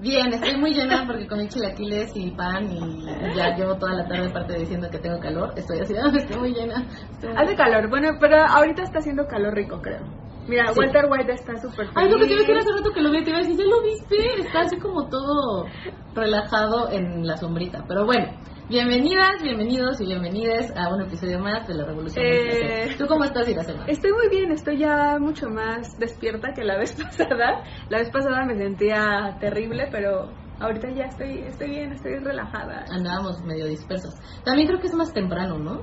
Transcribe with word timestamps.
Bien, 0.00 0.32
estoy 0.32 0.56
muy 0.56 0.72
llena 0.72 1.04
porque 1.06 1.26
comí 1.26 1.46
chilaquiles 1.48 2.10
y 2.14 2.30
pan 2.30 2.72
y 2.72 3.04
ya 3.36 3.54
llevo 3.54 3.76
toda 3.76 3.92
la 3.94 4.08
tarde 4.08 4.30
parte 4.30 4.58
diciendo 4.58 4.88
que 4.90 4.98
tengo 4.98 5.20
calor. 5.20 5.52
Estoy 5.56 5.80
así, 5.80 5.92
estoy 6.16 6.36
muy 6.38 6.54
llena. 6.54 6.86
Estoy 7.12 7.28
muy- 7.34 7.42
Hace 7.42 7.54
calor, 7.54 7.90
bueno, 7.90 8.08
pero 8.18 8.36
ahorita 8.42 8.82
está 8.82 9.00
haciendo 9.00 9.26
calor 9.26 9.54
rico, 9.54 9.80
creo. 9.82 10.00
Mira, 10.48 10.72
Sí. 10.72 10.78
Walter 10.80 11.04
White 11.08 11.32
está 11.32 11.52
súper 11.60 11.86
feliz. 11.86 11.92
Ay, 11.94 12.10
lo 12.10 12.16
que 12.18 12.26
te 12.26 12.32
iba 12.32 12.36
a 12.38 12.46
decir 12.46 12.56
hace 12.56 12.72
rato 12.78 12.90
que 12.94 13.02
lo 13.02 13.10
vi, 13.10 13.22
te 13.22 13.30
iba 13.30 13.38
a 13.38 13.42
decir, 13.42 13.56
¿ya 13.58 13.64
lo 13.64 13.82
viste? 13.82 14.16
Está 14.40 14.60
así 14.62 14.78
como 14.78 15.06
todo 15.10 15.66
relajado 16.14 16.90
en 16.90 17.26
la 17.26 17.36
sombrita. 17.36 17.84
Pero 17.86 18.06
bueno, 18.06 18.26
bienvenidas, 18.70 19.42
bienvenidos 19.42 20.00
y 20.00 20.06
bienvenidas 20.06 20.72
a 20.76 20.94
un 20.94 21.02
episodio 21.02 21.40
más 21.40 21.66
de 21.66 21.74
La 21.74 21.84
Revolución 21.84 22.24
del 22.24 22.34
Eh, 22.36 22.46
Placer. 22.46 22.98
¿Tú 22.98 23.06
cómo 23.08 23.24
estás, 23.24 23.48
Iracema? 23.48 23.84
Estoy 23.86 24.12
muy 24.12 24.28
bien, 24.28 24.52
estoy 24.52 24.78
ya 24.78 25.18
mucho 25.18 25.48
más 25.48 25.98
despierta 25.98 26.52
que 26.54 26.62
la 26.62 26.78
vez 26.78 26.94
pasada. 26.94 27.64
La 27.88 27.98
vez 27.98 28.10
pasada 28.10 28.46
me 28.46 28.56
sentía 28.56 29.36
terrible, 29.40 29.88
pero 29.90 30.30
ahorita 30.60 30.88
ya 30.94 31.06
estoy, 31.06 31.40
estoy 31.40 31.70
bien, 31.70 31.92
estoy 31.92 32.20
relajada. 32.20 32.84
Andábamos 32.92 33.42
medio 33.44 33.66
dispersos. 33.66 34.14
También 34.44 34.68
creo 34.68 34.78
que 34.78 34.86
es 34.86 34.94
más 34.94 35.12
temprano, 35.12 35.58
¿no? 35.58 35.82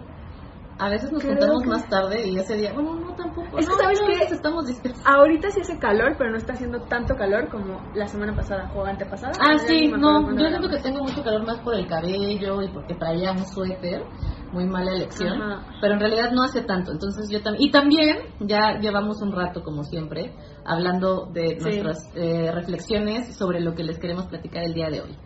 A 0.79 0.89
veces 0.89 1.11
nos 1.11 1.23
juntamos 1.23 1.63
que- 1.63 1.69
más 1.69 1.89
tarde 1.89 2.27
y 2.27 2.37
ese 2.37 2.55
día, 2.55 2.71
bueno, 2.73 2.95
no 2.95 3.15
tampoco. 3.15 3.57
Es 3.57 3.65
que, 3.65 3.71
No, 3.73 3.77
¿sabes 3.81 3.99
no, 4.01 4.07
veces 4.07 4.31
estamos 4.31 4.65
dispersos. 4.67 5.03
Ahorita 5.05 5.49
sí 5.49 5.61
hace 5.61 5.79
calor, 5.79 6.15
pero 6.17 6.29
no 6.31 6.37
está 6.37 6.53
haciendo 6.53 6.81
tanto 6.83 7.15
calor 7.15 7.49
como 7.49 7.81
la 7.95 8.07
semana 8.07 8.35
pasada 8.35 8.71
o 8.75 8.85
antepasada. 8.85 9.33
Ah, 9.39 9.57
sí, 9.57 9.87
no, 9.87 10.31
yo 10.37 10.47
siento 10.49 10.69
que 10.69 10.77
tengo 10.77 11.03
mucho 11.03 11.23
calor 11.23 11.45
más 11.45 11.59
por 11.61 11.73
el 11.75 11.87
cabello 11.87 12.61
y 12.61 12.67
porque 12.69 12.93
traía 12.95 13.31
un 13.31 13.45
suéter, 13.45 14.03
muy 14.51 14.65
mala 14.65 14.91
elección, 14.93 15.41
Ajá. 15.41 15.65
pero 15.81 15.95
en 15.95 15.99
realidad 15.99 16.31
no 16.31 16.43
hace 16.43 16.61
tanto, 16.61 16.91
entonces 16.91 17.27
yo 17.29 17.41
también, 17.41 17.67
y 17.67 17.71
también 17.71 18.17
ya 18.39 18.79
llevamos 18.79 19.21
un 19.21 19.33
rato 19.33 19.61
como 19.63 19.83
siempre 19.83 20.33
hablando 20.65 21.25
de 21.33 21.57
Sí. 21.59 21.63
nuestras 21.63 21.97
eh, 22.15 22.51
reflexiones 22.53 23.35
sobre 23.35 23.59
lo 23.61 23.73
que 23.75 23.83
les 23.83 23.99
queremos 23.99 24.27
platicar 24.27 24.63
el 24.63 24.73
día 24.73 24.89
de 24.89 25.01
hoy. 25.01 25.17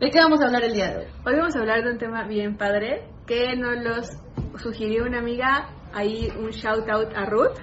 ¿De 0.00 0.10
qué 0.10 0.18
vamos 0.18 0.40
a 0.40 0.46
hablar 0.46 0.64
el 0.64 0.72
día 0.72 0.90
de 0.90 0.96
hoy? 0.98 1.04
Hoy 1.26 1.36
vamos 1.36 1.54
a 1.56 1.58
hablar 1.60 1.84
de 1.84 1.90
un 1.92 1.98
tema 1.98 2.24
bien 2.24 2.56
padre 2.56 3.02
que 3.26 3.54
nos 3.56 3.76
los 3.84 4.06
sugirió 4.62 5.04
una 5.04 5.18
amiga, 5.18 5.68
ahí 5.92 6.28
un 6.38 6.50
shout 6.50 6.88
out 6.88 7.14
a 7.14 7.26
Ruth. 7.26 7.58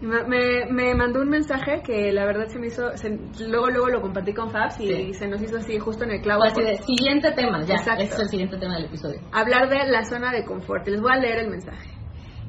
Me, 0.00 0.66
me- 0.70 0.94
mandó 0.94 1.20
un 1.22 1.30
mensaje 1.30 1.80
que 1.82 2.12
la 2.12 2.26
verdad 2.26 2.46
se 2.48 2.58
me 2.58 2.66
hizo, 2.66 2.94
se- 2.96 3.18
luego 3.48 3.70
luego 3.70 3.88
lo 3.88 4.02
compartí 4.02 4.34
con 4.34 4.50
Fabs 4.50 4.78
y 4.80 4.88
Sí. 4.88 5.14
se 5.14 5.28
nos 5.28 5.40
hizo 5.42 5.56
así 5.56 5.78
justo 5.78 6.04
en 6.04 6.10
el 6.12 6.20
clavo. 6.20 6.42
O 6.42 6.44
así 6.44 6.60
de, 6.62 6.76
siguiente 6.76 7.32
tema, 7.32 7.62
ya, 7.64 7.76
Exacto. 7.76 8.02
ese 8.02 8.14
es 8.14 8.20
el 8.20 8.28
siguiente 8.28 8.56
tema 8.58 8.74
del 8.76 8.84
episodio. 8.86 9.20
hablar 9.32 9.68
de 9.68 9.90
la 9.90 10.04
zona 10.04 10.30
de 10.32 10.44
confort. 10.44 10.86
Les 10.86 11.00
voy 11.00 11.12
a 11.12 11.16
leer 11.16 11.38
el 11.38 11.50
mensaje. 11.50 11.90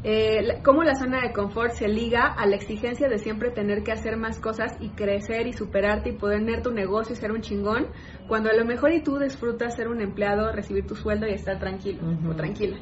Eh, 0.07 0.61
cómo 0.63 0.83
la 0.83 0.93
zona 0.93 1.19
de 1.19 1.33
confort 1.33 1.71
se 1.71 1.87
liga 1.87 2.27
a 2.27 2.45
la 2.45 2.55
exigencia 2.55 3.09
de 3.09 3.17
siempre 3.17 3.49
tener 3.49 3.81
que 3.81 3.91
hacer 3.91 4.17
más 4.17 4.39
cosas 4.39 4.77
y 4.79 4.89
crecer 4.89 5.47
y 5.47 5.53
superarte 5.53 6.11
y 6.11 6.13
poder 6.13 6.45
tener 6.45 6.61
tu 6.61 6.69
negocio 6.69 7.13
y 7.13 7.15
ser 7.15 7.31
un 7.31 7.41
chingón, 7.41 7.87
cuando 8.27 8.51
a 8.51 8.53
lo 8.53 8.65
mejor 8.65 8.91
y 8.91 9.01
tú 9.01 9.17
disfrutas 9.17 9.75
ser 9.75 9.87
un 9.87 10.01
empleado, 10.01 10.51
recibir 10.51 10.85
tu 10.85 10.95
sueldo 10.95 11.25
y 11.25 11.31
estar 11.31 11.57
tranquilo 11.57 12.03
o 12.29 12.35
tranquila. 12.35 12.77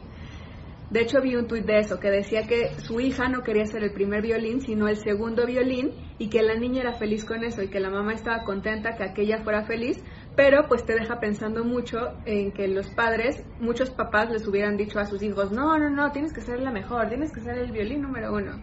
De 0.89 0.99
hecho 0.99 1.21
vi 1.21 1.35
un 1.35 1.47
tuit 1.47 1.65
de 1.65 1.79
eso 1.79 1.97
que 1.97 2.11
decía 2.11 2.45
que 2.45 2.73
su 2.79 2.99
hija 2.99 3.29
no 3.29 3.41
quería 3.41 3.65
ser 3.65 3.83
el 3.83 3.93
primer 3.93 4.21
violín, 4.21 4.59
sino 4.59 4.89
el 4.89 4.97
segundo 4.97 5.45
violín 5.45 5.91
y 6.19 6.29
que 6.29 6.43
la 6.43 6.55
niña 6.55 6.81
era 6.81 6.93
feliz 6.93 7.23
con 7.23 7.45
eso 7.45 7.63
y 7.63 7.69
que 7.69 7.79
la 7.79 7.89
mamá 7.89 8.13
estaba 8.13 8.43
contenta 8.43 8.95
que 8.97 9.03
aquella 9.03 9.43
fuera 9.43 9.63
feliz, 9.63 10.03
pero 10.35 10.67
pues 10.67 10.85
te 10.85 10.93
deja 10.93 11.19
pensando 11.19 11.63
mucho 11.63 11.97
en 12.25 12.51
que 12.51 12.67
los 12.67 12.89
padres, 12.89 13.43
muchos 13.59 13.91
papás 13.91 14.29
les 14.31 14.47
hubieran 14.47 14.77
dicho 14.77 14.99
a 14.99 15.05
sus 15.05 15.21
hijos, 15.21 15.51
no, 15.51 15.77
no, 15.77 15.89
no, 15.89 16.11
tienes 16.11 16.33
que 16.33 16.41
ser 16.41 16.59
la 16.59 16.71
mejor, 16.71 17.09
tienes 17.09 17.31
que 17.31 17.41
ser 17.41 17.57
el 17.57 17.71
violín 17.71 18.01
número 18.01 18.33
uno. 18.33 18.61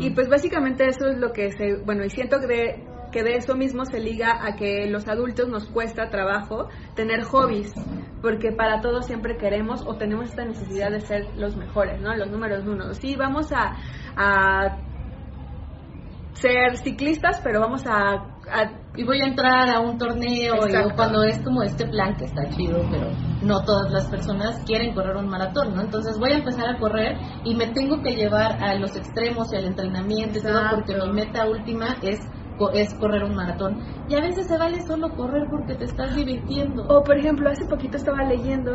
Y 0.00 0.10
pues 0.10 0.28
básicamente 0.28 0.88
eso 0.88 1.06
es 1.06 1.18
lo 1.18 1.32
que 1.32 1.52
se, 1.52 1.76
bueno, 1.84 2.04
y 2.04 2.10
siento 2.10 2.40
que 2.40 2.46
de, 2.46 2.84
que 3.12 3.22
de 3.22 3.36
eso 3.36 3.54
mismo 3.54 3.84
se 3.84 4.00
liga 4.00 4.44
a 4.44 4.56
que 4.56 4.86
los 4.86 5.06
adultos 5.06 5.48
nos 5.48 5.68
cuesta 5.68 6.10
trabajo 6.10 6.68
tener 6.96 7.22
hobbies, 7.22 7.72
porque 8.20 8.50
para 8.50 8.80
todos 8.80 9.06
siempre 9.06 9.36
queremos 9.36 9.86
o 9.86 9.96
tenemos 9.96 10.30
esta 10.30 10.44
necesidad 10.44 10.90
de 10.90 11.00
ser 11.00 11.26
los 11.36 11.56
mejores, 11.56 12.00
¿no? 12.00 12.14
Los 12.16 12.30
números 12.30 12.64
uno. 12.66 12.92
Sí, 12.94 13.14
vamos 13.14 13.52
a, 13.52 13.76
a 14.16 14.78
ser 16.32 16.76
ciclistas, 16.78 17.40
pero 17.44 17.60
vamos 17.60 17.84
a, 17.86 18.31
a 18.50 18.82
y 18.94 19.04
voy 19.04 19.22
a 19.22 19.26
entrar 19.26 19.70
a 19.70 19.80
un 19.80 19.96
torneo 19.96 20.68
y 20.68 20.94
cuando 20.94 21.22
es 21.22 21.40
como 21.42 21.62
este 21.62 21.86
plan 21.86 22.14
que 22.16 22.26
está 22.26 22.46
chido, 22.50 22.82
pero 22.90 23.08
no 23.42 23.64
todas 23.64 23.90
las 23.90 24.06
personas 24.08 24.62
quieren 24.66 24.94
correr 24.94 25.16
un 25.16 25.28
maratón, 25.28 25.74
¿no? 25.74 25.80
Entonces 25.80 26.18
voy 26.18 26.32
a 26.32 26.36
empezar 26.36 26.68
a 26.68 26.78
correr 26.78 27.16
y 27.44 27.54
me 27.54 27.68
tengo 27.68 28.02
que 28.02 28.14
llevar 28.14 28.62
a 28.62 28.74
los 28.74 28.94
extremos 28.94 29.50
y 29.52 29.56
al 29.56 29.64
entrenamiento 29.64 30.38
y 30.38 30.42
todo 30.42 30.60
porque 30.70 30.94
mi 30.94 31.12
meta 31.12 31.48
última 31.48 31.96
es 32.02 32.20
es 32.74 32.94
correr 32.94 33.24
un 33.24 33.34
maratón. 33.34 33.82
Y 34.08 34.14
a 34.14 34.20
veces 34.20 34.46
se 34.46 34.56
vale 34.56 34.80
solo 34.82 35.10
correr 35.16 35.48
porque 35.50 35.74
te 35.74 35.84
estás 35.84 36.14
divirtiendo. 36.14 36.84
O 36.84 37.02
por 37.02 37.18
ejemplo, 37.18 37.50
hace 37.50 37.64
poquito 37.64 37.96
estaba 37.96 38.22
leyendo 38.22 38.72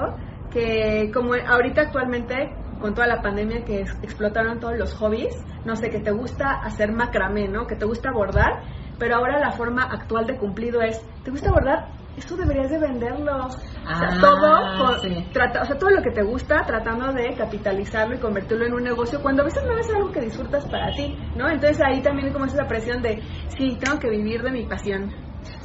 que 0.51 1.11
como 1.13 1.33
ahorita 1.35 1.83
actualmente 1.83 2.53
con 2.79 2.93
toda 2.93 3.07
la 3.07 3.21
pandemia 3.21 3.63
que 3.65 3.81
explotaron 3.81 4.59
todos 4.59 4.77
los 4.77 4.93
hobbies, 4.95 5.35
no 5.65 5.75
sé, 5.75 5.89
que 5.89 5.99
te 5.99 6.11
gusta 6.11 6.51
hacer 6.63 6.91
macramé, 6.91 7.47
¿no? 7.47 7.65
Que 7.65 7.75
te 7.75 7.85
gusta 7.85 8.11
bordar, 8.11 8.61
pero 8.99 9.15
ahora 9.15 9.39
la 9.39 9.51
forma 9.51 9.83
actual 9.83 10.25
de 10.25 10.37
cumplido 10.37 10.81
es, 10.81 10.97
¿te 11.23 11.31
gusta 11.31 11.51
bordar? 11.51 11.95
Eso 12.15 12.35
deberías 12.35 12.71
de 12.71 12.79
venderlo. 12.79 13.45
o 13.45 13.49
sea, 13.49 14.09
Ah, 14.09 14.17
todo, 14.19 14.85
con- 14.85 14.99
sí. 15.01 15.29
trata, 15.31 15.61
o 15.61 15.65
sea, 15.65 15.77
todo 15.77 15.91
lo 15.91 16.01
que 16.01 16.09
te 16.11 16.23
gusta 16.23 16.63
tratando 16.65 17.13
de 17.13 17.35
capitalizarlo 17.35 18.15
y 18.15 18.19
convertirlo 18.19 18.65
en 18.65 18.73
un 18.73 18.83
negocio 18.83 19.21
cuando 19.21 19.43
a 19.43 19.45
veces 19.45 19.61
no 19.69 19.77
es 19.79 19.87
algo 19.95 20.11
que 20.11 20.21
disfrutas 20.21 20.65
para 20.65 20.91
ti, 20.93 21.15
¿no? 21.35 21.47
Entonces 21.49 21.79
ahí 21.85 22.01
también 22.01 22.33
como 22.33 22.45
es 22.45 22.53
esa 22.53 22.65
presión 22.67 23.01
de, 23.03 23.21
sí, 23.55 23.77
tengo 23.79 23.99
que 23.99 24.09
vivir 24.09 24.41
de 24.41 24.51
mi 24.51 24.65
pasión. 24.65 25.11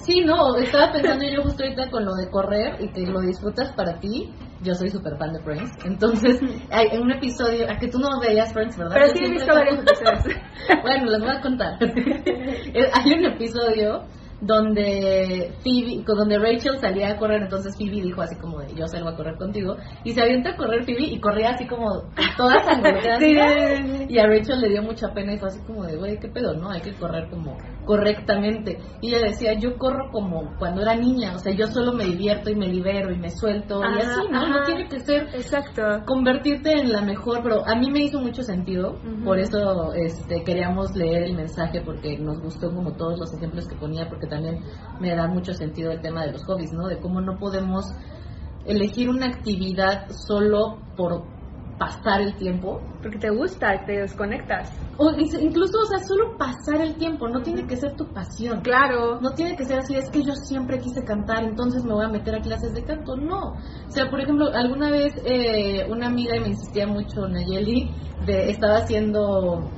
Sí, 0.04 0.20
no, 0.24 0.56
estaba 0.56 0.92
pensando 0.92 1.24
yo 1.24 1.42
justo 1.42 1.62
ahorita 1.62 1.90
con 1.90 2.04
lo 2.04 2.14
de 2.14 2.28
correr 2.28 2.76
y 2.80 2.90
que 2.90 3.06
lo 3.06 3.20
disfrutas 3.20 3.72
para 3.72 4.00
ti. 4.00 4.34
Yo 4.60 4.74
soy 4.74 4.90
súper 4.90 5.16
fan 5.16 5.32
de 5.32 5.42
Friends. 5.42 5.72
Entonces, 5.84 6.40
hay 6.70 6.98
un 6.98 7.12
episodio, 7.12 7.70
a 7.70 7.78
que 7.78 7.88
tú 7.88 7.98
no 7.98 8.20
veías 8.20 8.52
Friends, 8.52 8.76
¿verdad? 8.76 8.94
Pero 8.94 9.06
Yo 9.06 9.12
sí 9.14 9.24
he 9.24 9.30
visto 9.30 9.54
varios 9.54 9.78
episodios. 9.78 10.24
bueno, 10.82 11.10
les 11.10 11.20
voy 11.20 11.30
a 11.30 11.40
contar. 11.40 11.78
Hay 12.94 13.12
un 13.12 13.24
episodio 13.26 14.06
donde 14.42 15.52
Phoebe, 15.62 16.04
con- 16.04 16.18
donde 16.18 16.38
Rachel 16.38 16.78
salía 16.80 17.10
a 17.10 17.16
correr, 17.16 17.42
entonces 17.42 17.74
Phoebe 17.78 18.02
dijo 18.02 18.20
así 18.22 18.36
como 18.36 18.60
de, 18.60 18.74
yo 18.74 18.86
salgo 18.86 19.08
a 19.08 19.16
correr 19.16 19.36
contigo, 19.36 19.76
y 20.04 20.10
se 20.12 20.20
avienta 20.22 20.50
a 20.50 20.56
correr 20.56 20.84
Phoebe 20.84 21.04
y 21.04 21.20
corría 21.20 21.50
así 21.50 21.66
como 21.66 22.02
toda 22.36 22.58
sangoloteada, 22.64 23.18
Sí, 23.18 24.06
y 24.08 24.18
a 24.18 24.26
Rachel 24.26 24.60
le 24.60 24.68
dio 24.70 24.82
mucha 24.82 25.08
pena 25.14 25.34
y 25.34 25.38
fue 25.38 25.48
así 25.48 25.60
como 25.66 25.84
de, 25.84 25.96
güey, 25.96 26.18
qué 26.18 26.28
pedo, 26.28 26.54
¿no? 26.54 26.70
Hay 26.70 26.80
que 26.80 26.92
correr 26.94 27.28
como 27.30 27.56
correctamente. 27.84 28.78
Y 29.00 29.08
ella 29.08 29.26
decía, 29.28 29.54
yo 29.58 29.76
corro 29.76 30.10
como 30.10 30.56
cuando 30.58 30.82
era 30.82 30.94
niña, 30.94 31.34
o 31.34 31.38
sea, 31.38 31.52
yo 31.52 31.66
solo 31.66 31.92
me 31.92 32.04
divierto 32.04 32.50
y 32.50 32.54
me 32.54 32.66
libero 32.68 33.12
y 33.12 33.18
me 33.18 33.30
suelto 33.30 33.80
y 33.80 34.00
así, 34.00 34.20
¿no? 34.30 34.48
No 34.48 34.62
tiene 34.64 34.88
que 34.88 35.00
ser 35.00 35.28
Exacto. 35.34 35.82
convertirte 36.06 36.72
en 36.72 36.92
la 36.92 37.02
mejor, 37.02 37.40
pero 37.42 37.66
a 37.66 37.74
mí 37.76 37.90
me 37.90 38.00
hizo 38.04 38.20
mucho 38.20 38.42
sentido, 38.42 38.98
por 39.24 39.38
eso 39.38 39.92
este, 39.94 40.42
queríamos 40.44 40.94
leer 40.96 41.24
el 41.24 41.34
mensaje 41.36 41.80
porque 41.84 42.18
nos 42.18 42.40
gustó 42.40 42.72
como 42.72 42.92
todos 42.96 43.18
los 43.18 43.34
ejemplos 43.34 43.66
que 43.68 43.76
ponía, 43.76 44.08
porque 44.08 44.26
también 44.32 44.58
me 45.00 45.14
da 45.14 45.26
mucho 45.28 45.52
sentido 45.52 45.92
el 45.92 46.00
tema 46.00 46.24
de 46.24 46.32
los 46.32 46.44
hobbies, 46.44 46.72
¿no? 46.72 46.86
De 46.88 46.98
cómo 47.00 47.20
no 47.20 47.38
podemos 47.38 47.84
elegir 48.64 49.08
una 49.10 49.26
actividad 49.26 50.06
solo 50.26 50.78
por 50.96 51.24
pasar 51.78 52.20
el 52.20 52.36
tiempo, 52.36 52.80
Porque 53.02 53.18
te 53.18 53.30
gusta, 53.30 53.84
te 53.84 53.92
desconectas. 54.00 54.70
o 54.98 55.10
in- 55.18 55.40
incluso, 55.40 55.72
o 55.82 55.86
sea, 55.86 55.98
solo 56.06 56.36
pasar 56.38 56.80
el 56.80 56.94
tiempo, 56.96 57.26
no 57.28 57.40
tiene 57.42 57.66
que 57.66 57.76
ser 57.76 57.96
tu 57.96 58.12
pasión. 58.12 58.60
Claro. 58.60 59.18
No 59.20 59.30
tiene 59.34 59.56
que 59.56 59.64
ser 59.64 59.80
así, 59.80 59.96
es 59.96 60.08
que 60.12 60.22
yo 60.22 60.32
siempre 60.48 60.78
quise 60.78 61.02
cantar, 61.04 61.42
entonces 61.42 61.82
me 61.82 61.92
voy 61.92 62.04
a 62.04 62.08
meter 62.08 62.36
a 62.36 62.40
clases 62.40 62.72
de 62.72 62.84
canto. 62.84 63.16
No. 63.16 63.38
O 63.38 63.90
sea, 63.90 64.08
por 64.08 64.20
ejemplo, 64.20 64.46
alguna 64.54 64.90
vez 64.90 65.12
eh, 65.24 65.84
una 65.90 66.06
amiga 66.06 66.36
y 66.36 66.40
me 66.40 66.48
insistía 66.50 66.86
mucho, 66.86 67.26
Nayeli, 67.26 67.90
de, 68.26 68.50
estaba 68.50 68.76
haciendo 68.76 69.72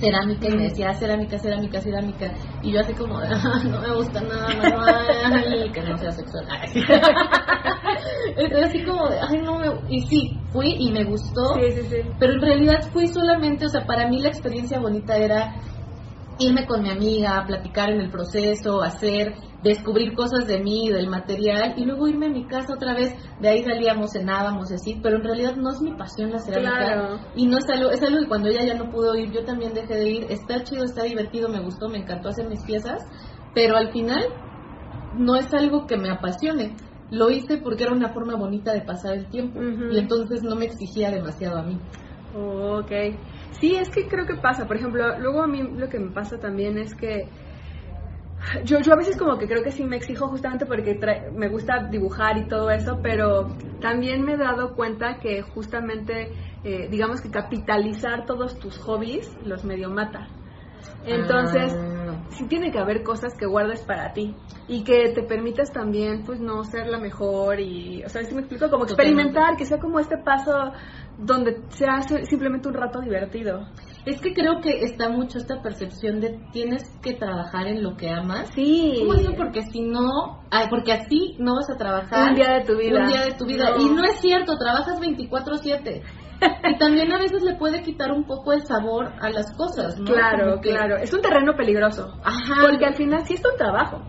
cerámica 0.00 0.48
y 0.48 0.56
me 0.56 0.62
decía 0.64 0.92
cerámica, 0.94 1.38
cerámica, 1.38 1.80
cerámica 1.80 2.32
y 2.62 2.72
yo 2.72 2.80
así 2.80 2.94
como 2.94 3.20
de, 3.20 3.28
"Ah, 3.30 3.60
no 3.64 3.80
me 3.80 3.94
gusta 3.94 4.20
nada 4.20 4.48
manual 4.54 5.72
que 5.74 5.82
no 5.82 5.96
sea 5.98 6.10
sexual. 6.12 6.46
Entonces 8.36 8.68
así 8.68 8.84
como 8.84 9.08
de 9.08 9.18
ay 9.20 9.38
no 9.42 9.58
me 9.58 9.66
y 9.88 10.00
sí 10.02 10.40
fui 10.52 10.74
y 10.78 10.92
me 10.92 11.04
gustó 11.04 11.54
Sí, 11.54 11.72
sí, 11.72 11.82
sí. 11.88 11.96
pero 12.18 12.34
en 12.34 12.40
realidad 12.40 12.80
fui 12.92 13.06
solamente 13.08 13.66
o 13.66 13.68
sea 13.68 13.86
para 13.86 14.08
mí 14.08 14.20
la 14.20 14.28
experiencia 14.28 14.78
bonita 14.80 15.16
era 15.16 15.54
irme 16.38 16.66
con 16.66 16.82
mi 16.82 16.90
amiga, 16.90 17.44
platicar 17.46 17.90
en 17.90 18.00
el 18.00 18.10
proceso, 18.10 18.82
hacer, 18.82 19.34
descubrir 19.62 20.14
cosas 20.14 20.46
de 20.46 20.60
mí, 20.60 20.88
del 20.90 21.08
material, 21.08 21.74
y 21.76 21.84
luego 21.84 22.08
irme 22.08 22.26
a 22.26 22.30
mi 22.30 22.46
casa 22.46 22.74
otra 22.74 22.94
vez, 22.94 23.14
de 23.40 23.48
ahí 23.48 23.62
salíamos, 23.62 24.12
cenábamos 24.12 24.70
y 24.70 24.74
así, 24.74 25.00
pero 25.02 25.16
en 25.16 25.24
realidad 25.24 25.56
no 25.56 25.70
es 25.70 25.80
mi 25.80 25.92
pasión 25.96 26.30
la 26.30 26.38
cerámica, 26.38 26.76
Claro. 26.76 27.18
y 27.34 27.46
no 27.46 27.56
es 27.58 27.64
algo, 27.68 27.90
es 27.90 28.02
algo 28.02 28.20
que 28.20 28.28
cuando 28.28 28.48
ella 28.48 28.64
ya 28.66 28.74
no 28.74 28.90
pudo 28.90 29.14
ir, 29.16 29.32
yo 29.32 29.44
también 29.44 29.72
dejé 29.72 29.94
de 29.94 30.10
ir, 30.10 30.26
está 30.28 30.62
chido, 30.62 30.84
está 30.84 31.04
divertido, 31.04 31.48
me 31.48 31.60
gustó, 31.62 31.88
me 31.88 31.98
encantó 31.98 32.28
hacer 32.28 32.46
mis 32.48 32.62
piezas, 32.64 33.02
pero 33.54 33.76
al 33.76 33.90
final 33.90 34.22
no 35.14 35.36
es 35.36 35.52
algo 35.54 35.86
que 35.86 35.96
me 35.96 36.10
apasione. 36.10 36.76
Lo 37.10 37.30
hice 37.30 37.58
porque 37.58 37.84
era 37.84 37.92
una 37.92 38.12
forma 38.12 38.34
bonita 38.36 38.72
de 38.72 38.80
pasar 38.82 39.14
el 39.14 39.26
tiempo 39.30 39.60
y 39.62 39.98
entonces 39.98 40.42
no 40.42 40.56
me 40.56 40.66
exigía 40.66 41.10
demasiado 41.10 41.58
a 41.58 41.62
mí. 41.62 41.78
Oh, 42.36 42.80
ok. 42.80 42.90
Sí, 43.52 43.76
es 43.76 43.88
que 43.90 44.06
creo 44.08 44.26
que 44.26 44.36
pasa. 44.36 44.66
Por 44.66 44.76
ejemplo, 44.76 45.18
luego 45.18 45.42
a 45.42 45.46
mí 45.46 45.62
lo 45.62 45.88
que 45.88 45.98
me 45.98 46.10
pasa 46.10 46.38
también 46.38 46.78
es 46.78 46.94
que 46.94 47.28
yo, 48.64 48.80
yo 48.80 48.92
a 48.92 48.96
veces 48.96 49.16
como 49.16 49.38
que 49.38 49.46
creo 49.46 49.62
que 49.62 49.72
sí 49.72 49.82
me 49.84 49.96
exijo 49.96 50.28
justamente 50.28 50.66
porque 50.66 50.98
me 51.34 51.48
gusta 51.48 51.88
dibujar 51.90 52.36
y 52.38 52.46
todo 52.46 52.70
eso, 52.70 53.00
pero 53.02 53.56
también 53.80 54.24
me 54.24 54.34
he 54.34 54.36
dado 54.36 54.74
cuenta 54.74 55.18
que 55.20 55.42
justamente, 55.42 56.32
eh, 56.62 56.88
digamos 56.90 57.20
que 57.20 57.30
capitalizar 57.30 58.26
todos 58.26 58.58
tus 58.58 58.78
hobbies 58.78 59.28
los 59.42 59.64
medio 59.64 59.90
mata. 59.90 60.28
Entonces, 61.04 61.74
Ah. 61.74 61.95
Sí 62.30 62.46
tiene 62.48 62.70
que 62.70 62.78
haber 62.78 63.02
cosas 63.02 63.34
que 63.38 63.46
guardes 63.46 63.82
para 63.82 64.12
ti 64.12 64.34
y 64.68 64.82
que 64.84 65.10
te 65.14 65.22
permitas 65.22 65.72
también, 65.72 66.22
pues, 66.24 66.40
no 66.40 66.64
ser 66.64 66.88
la 66.88 66.98
mejor 66.98 67.60
y, 67.60 68.02
o 68.04 68.08
sea, 68.08 68.22
si 68.24 68.34
me 68.34 68.40
explico, 68.40 68.68
como 68.70 68.84
experimentar, 68.84 69.56
que 69.56 69.64
sea 69.64 69.78
como 69.78 69.98
este 70.00 70.18
paso 70.18 70.72
donde 71.18 71.62
sea 71.68 72.02
si- 72.02 72.26
simplemente 72.26 72.68
un 72.68 72.74
rato 72.74 73.00
divertido. 73.00 73.66
Es 74.04 74.20
que 74.20 74.34
creo 74.34 74.60
que 74.60 74.84
está 74.84 75.08
mucho 75.08 75.38
esta 75.38 75.62
percepción 75.62 76.20
de 76.20 76.38
tienes 76.52 76.84
que 77.02 77.14
trabajar 77.14 77.66
en 77.66 77.82
lo 77.82 77.96
que 77.96 78.10
amas. 78.10 78.50
Sí. 78.54 78.96
¿Cómo 79.00 79.14
eso? 79.14 79.32
Porque 79.36 79.62
si 79.62 79.80
no, 79.80 80.42
ah, 80.50 80.66
porque 80.70 80.92
así 80.92 81.36
no 81.38 81.56
vas 81.56 81.70
a 81.70 81.76
trabajar 81.76 82.30
Un 82.30 82.34
día 82.36 82.50
de 82.58 82.64
tu 82.64 82.76
vida. 82.76 83.00
Un 83.02 83.08
día 83.08 83.22
de 83.22 83.32
tu 83.32 83.46
vida. 83.46 83.70
No. 83.70 83.82
Y 83.82 83.88
no 83.94 84.04
es 84.04 84.20
cierto, 84.20 84.56
trabajas 84.58 85.00
24/7. 85.00 86.02
Y 86.68 86.78
también 86.78 87.12
a 87.12 87.18
veces 87.18 87.42
le 87.42 87.54
puede 87.56 87.82
quitar 87.82 88.12
un 88.12 88.24
poco 88.24 88.52
el 88.52 88.62
sabor 88.66 89.12
a 89.20 89.30
las 89.30 89.52
cosas, 89.56 89.98
¿no? 89.98 90.04
Claro, 90.12 90.60
que- 90.60 90.70
claro. 90.70 90.96
Es 90.96 91.12
un 91.12 91.20
terreno 91.22 91.54
peligroso. 91.56 92.12
Ajá. 92.24 92.62
Porque 92.68 92.84
al 92.86 92.94
final 92.94 93.24
sí 93.26 93.34
es 93.34 93.42
un 93.44 93.56
trabajo. 93.56 94.02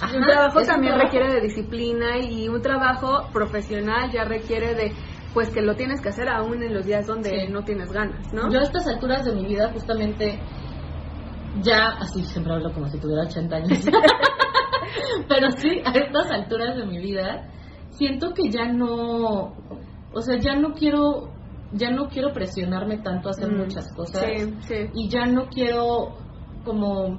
Ajá, 0.00 0.16
un 0.16 0.24
trabajo 0.24 0.58
un 0.58 0.66
también 0.66 0.94
trabajo. 0.94 1.12
requiere 1.16 1.34
de 1.34 1.40
disciplina 1.40 2.18
y 2.18 2.48
un 2.48 2.60
trabajo 2.62 3.28
profesional 3.32 4.10
ya 4.12 4.24
requiere 4.24 4.74
de, 4.74 4.92
pues 5.32 5.50
que 5.50 5.62
lo 5.62 5.76
tienes 5.76 6.00
que 6.00 6.08
hacer 6.08 6.28
aún 6.28 6.62
en 6.62 6.74
los 6.74 6.84
días 6.86 7.06
donde 7.06 7.30
Sí. 7.46 7.52
no 7.52 7.62
tienes 7.64 7.92
ganas, 7.92 8.32
¿no? 8.32 8.50
Yo 8.50 8.58
a 8.58 8.62
estas 8.62 8.86
alturas 8.88 9.24
de 9.24 9.32
mi 9.34 9.46
vida 9.46 9.70
justamente 9.72 10.40
ya, 11.62 11.90
así 12.00 12.24
siempre 12.24 12.52
hablo 12.54 12.72
como 12.72 12.88
si 12.88 12.98
tuviera 12.98 13.22
80 13.22 13.56
años, 13.56 13.68
pero 15.28 15.50
sí, 15.52 15.80
a 15.84 15.90
estas 15.92 16.30
alturas 16.30 16.76
de 16.76 16.86
mi 16.86 16.98
vida 16.98 17.48
siento 17.90 18.32
que 18.34 18.50
ya 18.50 18.64
no, 18.72 19.54
o 20.12 20.20
sea, 20.20 20.38
ya 20.40 20.56
no 20.56 20.72
quiero, 20.74 21.28
ya 21.76 21.90
no 21.90 22.08
quiero 22.08 22.32
presionarme 22.32 22.98
tanto 22.98 23.28
a 23.28 23.32
hacer 23.32 23.50
Mm, 23.50 23.56
muchas 23.58 23.84
cosas 23.94 24.22
Sí, 24.24 24.54
sí. 24.66 24.90
y 24.94 25.10
ya 25.10 25.26
no 25.26 25.48
quiero 25.48 26.14
como 26.64 27.18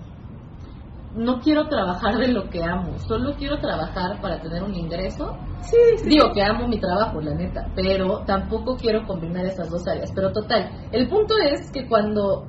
no 1.14 1.40
quiero 1.40 1.68
trabajar 1.68 2.18
de 2.18 2.28
lo 2.30 2.50
que 2.50 2.64
amo, 2.64 2.98
solo 3.00 3.36
quiero 3.38 3.60
trabajar 3.60 4.20
para 4.22 4.42
tener 4.42 4.64
un 4.64 4.74
ingreso 4.74 5.38
Sí, 5.62 5.78
sí. 6.04 6.10
Digo 6.10 6.32
que 6.32 6.44
amo 6.44 6.68
mi 6.68 6.80
trabajo, 6.80 7.20
la 7.22 7.34
neta, 7.34 7.72
pero 7.76 8.24
tampoco 8.28 8.76
quiero 8.78 9.04
combinar 9.08 9.48
esas 9.48 9.68
dos 9.72 9.82
áreas. 9.88 10.12
Pero 10.14 10.32
total, 10.32 10.70
el 10.92 11.10
punto 11.10 11.34
es 11.44 11.72
que 11.72 11.88
cuando 11.88 12.46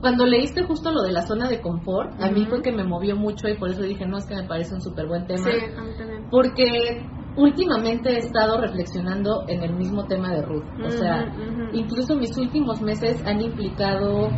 cuando 0.00 0.24
leíste 0.24 0.62
justo 0.64 0.90
lo 0.90 1.02
de 1.02 1.12
la 1.12 1.26
zona 1.26 1.50
de 1.50 1.60
confort, 1.60 2.18
a 2.18 2.30
mí 2.30 2.46
fue 2.46 2.62
que 2.62 2.72
me 2.72 2.84
movió 2.84 3.14
mucho 3.16 3.48
y 3.48 3.58
por 3.58 3.68
eso 3.70 3.82
dije, 3.82 4.06
no, 4.06 4.16
es 4.16 4.24
que 4.24 4.34
me 4.34 4.44
parece 4.48 4.74
un 4.74 4.80
súper 4.80 5.06
buen 5.06 5.26
tema. 5.26 5.50
Sí, 5.50 5.58
a 5.76 5.82
mí 5.82 5.90
también. 5.98 6.26
Porque 6.30 7.10
últimamente 7.36 8.10
he 8.10 8.18
estado 8.18 8.60
reflexionando 8.60 9.44
en 9.48 9.62
el 9.62 9.74
mismo 9.74 10.04
tema 10.06 10.30
de 10.30 10.42
Ruth. 10.42 10.64
O 10.84 10.90
sea, 10.90 11.32
incluso 11.72 12.16
mis 12.16 12.36
últimos 12.36 12.80
meses 12.80 13.22
han 13.26 13.40
implicado 13.40 14.28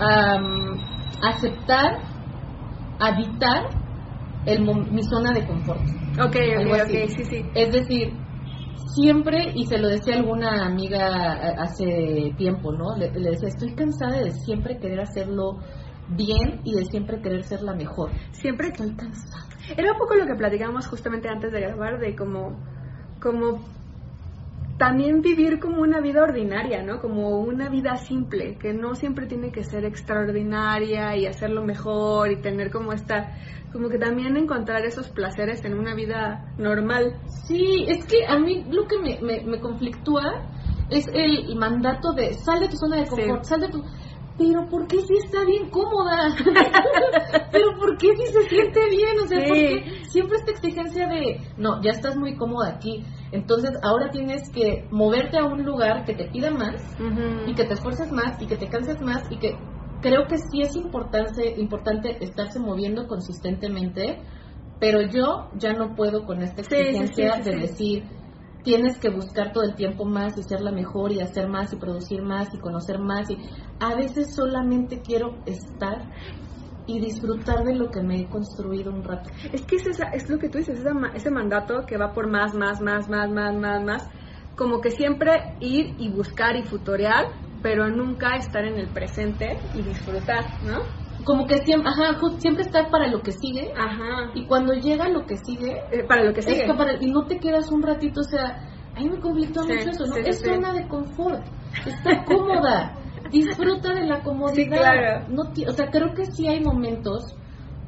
am, 0.00 0.78
aceptar, 1.22 1.98
habitar 2.98 3.68
el, 4.46 4.64
mi 4.64 5.02
zona 5.02 5.32
de 5.32 5.46
confort. 5.46 5.80
Ok, 6.20 6.36
ok, 6.60 6.80
ok, 6.82 7.08
sí, 7.08 7.24
sí. 7.24 7.44
Es 7.54 7.72
decir, 7.72 8.12
siempre, 8.94 9.52
y 9.54 9.66
se 9.66 9.78
lo 9.78 9.88
decía 9.88 10.16
alguna 10.16 10.66
amiga 10.66 11.36
eh, 11.36 11.54
hace 11.58 12.34
tiempo, 12.36 12.72
¿no? 12.72 12.96
Le, 12.96 13.10
le 13.12 13.30
decía, 13.30 13.48
estoy 13.48 13.74
cansada 13.74 14.20
de 14.20 14.30
siempre 14.32 14.78
querer 14.78 15.00
hacerlo 15.00 15.58
bien 16.10 16.60
y 16.64 16.74
de 16.74 16.84
siempre 16.86 17.20
querer 17.20 17.44
ser 17.44 17.62
la 17.62 17.74
mejor. 17.74 18.10
Siempre 18.32 18.68
Estoy 18.68 18.94
cansada. 18.94 19.44
Era 19.76 19.92
un 19.92 19.98
poco 19.98 20.14
lo 20.14 20.26
que 20.26 20.34
platicamos 20.34 20.86
justamente 20.86 21.28
antes 21.28 21.52
de 21.52 21.60
grabar, 21.60 21.98
de 21.98 22.16
como, 22.16 22.58
como 23.20 23.60
también 24.78 25.20
vivir 25.20 25.58
como 25.58 25.82
una 25.82 26.00
vida 26.00 26.22
ordinaria, 26.22 26.82
¿no? 26.82 27.00
Como 27.00 27.40
una 27.40 27.68
vida 27.68 27.96
simple, 27.96 28.56
que 28.58 28.72
no 28.72 28.94
siempre 28.94 29.26
tiene 29.26 29.50
que 29.50 29.64
ser 29.64 29.84
extraordinaria 29.84 31.16
y 31.16 31.26
hacerlo 31.26 31.64
mejor 31.64 32.30
y 32.30 32.40
tener 32.40 32.70
como 32.70 32.92
esta, 32.92 33.32
como 33.72 33.88
que 33.88 33.98
también 33.98 34.36
encontrar 34.36 34.84
esos 34.86 35.08
placeres 35.08 35.64
en 35.64 35.74
una 35.76 35.94
vida 35.94 36.54
normal. 36.58 37.16
Sí, 37.46 37.84
es 37.88 38.06
que 38.06 38.24
a 38.26 38.38
mí 38.38 38.64
lo 38.70 38.86
que 38.86 38.98
me, 38.98 39.18
me, 39.20 39.44
me 39.44 39.60
conflictúa 39.60 40.44
es 40.90 41.06
el 41.12 41.56
mandato 41.56 42.12
de 42.12 42.32
sal 42.34 42.60
de 42.60 42.68
tu 42.68 42.76
zona 42.76 42.96
de 42.96 43.06
confort, 43.06 43.42
Sí. 43.44 43.48
sal 43.50 43.60
de 43.60 43.68
tu... 43.68 43.84
Pero 44.38 44.68
¿por 44.68 44.86
qué 44.86 45.00
si 45.00 45.14
está 45.14 45.44
bien 45.44 45.68
cómoda? 45.68 46.28
Pero 47.52 47.76
¿por 47.78 47.98
qué 47.98 48.08
si 48.16 48.32
se 48.32 48.42
siente 48.48 48.80
bien? 48.88 49.18
O 49.22 49.26
sea, 49.26 49.40
Sí. 49.40 49.48
¿por 49.48 49.56
qué 49.56 50.04
siempre 50.04 50.36
esta 50.38 50.52
exigencia 50.52 51.08
de, 51.08 51.40
no, 51.56 51.82
ya 51.82 51.90
estás 51.90 52.16
muy 52.16 52.36
cómoda 52.36 52.68
aquí, 52.76 53.04
entonces 53.32 53.72
ahora 53.82 54.10
tienes 54.10 54.48
que 54.50 54.86
moverte 54.90 55.38
a 55.38 55.44
un 55.44 55.64
lugar 55.64 56.04
que 56.04 56.14
te 56.14 56.26
pida 56.30 56.50
más 56.50 56.80
y 57.46 57.54
que 57.54 57.64
te 57.64 57.74
esfuerces 57.74 58.12
más 58.12 58.40
y 58.40 58.46
que 58.46 58.56
te 58.56 58.68
canses 58.68 59.00
más 59.02 59.30
y 59.30 59.38
que 59.38 59.56
creo 60.00 60.26
que 60.28 60.38
sí 60.38 60.62
es 60.62 60.76
importante, 60.76 61.54
importante 61.58 62.16
estarse 62.24 62.60
moviendo 62.60 63.06
consistentemente, 63.08 64.20
pero 64.78 65.02
yo 65.02 65.48
ya 65.56 65.72
no 65.72 65.94
puedo 65.96 66.24
con 66.24 66.42
esta 66.42 66.60
exigencia 66.62 67.40
de 67.44 67.56
decir 67.56 68.04
tienes 68.64 68.98
que 68.98 69.10
buscar 69.10 69.52
todo 69.52 69.64
el 69.64 69.74
tiempo 69.74 70.04
más 70.04 70.36
y 70.38 70.42
ser 70.42 70.60
la 70.60 70.72
mejor 70.72 71.12
y 71.12 71.20
hacer 71.20 71.48
más 71.48 71.72
y 71.72 71.76
producir 71.76 72.22
más 72.22 72.52
y 72.54 72.58
conocer 72.58 72.98
más 72.98 73.30
y 73.30 73.36
a 73.78 73.94
veces 73.94 74.34
solamente 74.34 75.02
quiero 75.02 75.42
estar 75.46 76.10
y 76.86 77.00
disfrutar 77.00 77.64
de 77.64 77.74
lo 77.74 77.90
que 77.90 78.02
me 78.02 78.22
he 78.22 78.28
construido 78.28 78.90
un 78.92 79.04
rato. 79.04 79.30
Es 79.52 79.66
que 79.66 79.76
es, 79.76 79.86
esa- 79.86 80.08
es 80.12 80.28
lo 80.30 80.38
que 80.38 80.48
tú 80.48 80.58
dices, 80.58 80.78
esa 80.80 80.90
ese 81.14 81.30
mandato 81.30 81.84
que 81.86 81.98
va 81.98 82.12
por 82.14 82.28
más, 82.30 82.54
más, 82.54 82.80
más, 82.80 83.08
más, 83.08 83.30
más, 83.30 83.54
más, 83.54 83.82
más, 83.84 84.08
como 84.54 84.80
que 84.80 84.90
siempre 84.90 85.30
ir 85.60 85.94
y 85.98 86.10
buscar 86.10 86.56
y 86.56 86.62
futorear, 86.62 87.26
pero 87.60 87.88
nunca 87.90 88.36
estar 88.36 88.64
en 88.64 88.78
el 88.78 88.90
presente 88.92 89.68
y 89.74 89.82
disfrutar, 89.82 90.44
¿no? 90.62 90.78
Como 91.28 91.46
que 91.46 91.58
siempre, 91.58 91.90
ajá, 91.90 92.18
siempre 92.38 92.62
estar 92.64 92.88
para 92.90 93.06
lo 93.08 93.20
que 93.20 93.32
sigue 93.32 93.70
Ajá. 93.76 94.30
y 94.34 94.46
cuando 94.46 94.72
llega 94.72 95.10
lo 95.10 95.26
que 95.26 95.36
sigue 95.36 95.76
Eh, 95.92 96.04
para 96.08 96.24
lo 96.24 96.32
que 96.32 96.40
sigue. 96.40 96.62
Es 96.62 96.70
que 96.70 96.72
para- 96.74 96.94
y 96.98 97.10
no 97.10 97.26
te 97.26 97.38
quedas 97.38 97.70
un 97.70 97.82
ratito, 97.82 98.22
o 98.22 98.24
sea, 98.24 98.56
a 98.94 99.00
mí 99.00 99.10
me 99.10 99.20
conflictó 99.20 99.60
Sí, 99.64 99.74
mucho 99.74 99.90
eso, 99.90 100.06
¿no? 100.06 100.14
sí, 100.14 100.22
es 100.24 100.38
sí. 100.38 100.46
zona 100.46 100.72
de 100.72 100.88
confort, 100.88 101.44
está 101.84 102.24
cómoda, 102.24 102.94
disfruta 103.30 103.92
de 103.92 104.06
la 104.06 104.22
comodidad. 104.22 104.54
Sí, 104.56 104.68
claro. 104.70 105.26
No 105.28 105.42
o 105.68 105.72
sea, 105.72 105.90
creo 105.90 106.14
que 106.14 106.24
sí 106.34 106.48
hay 106.48 106.62
momentos 106.64 107.22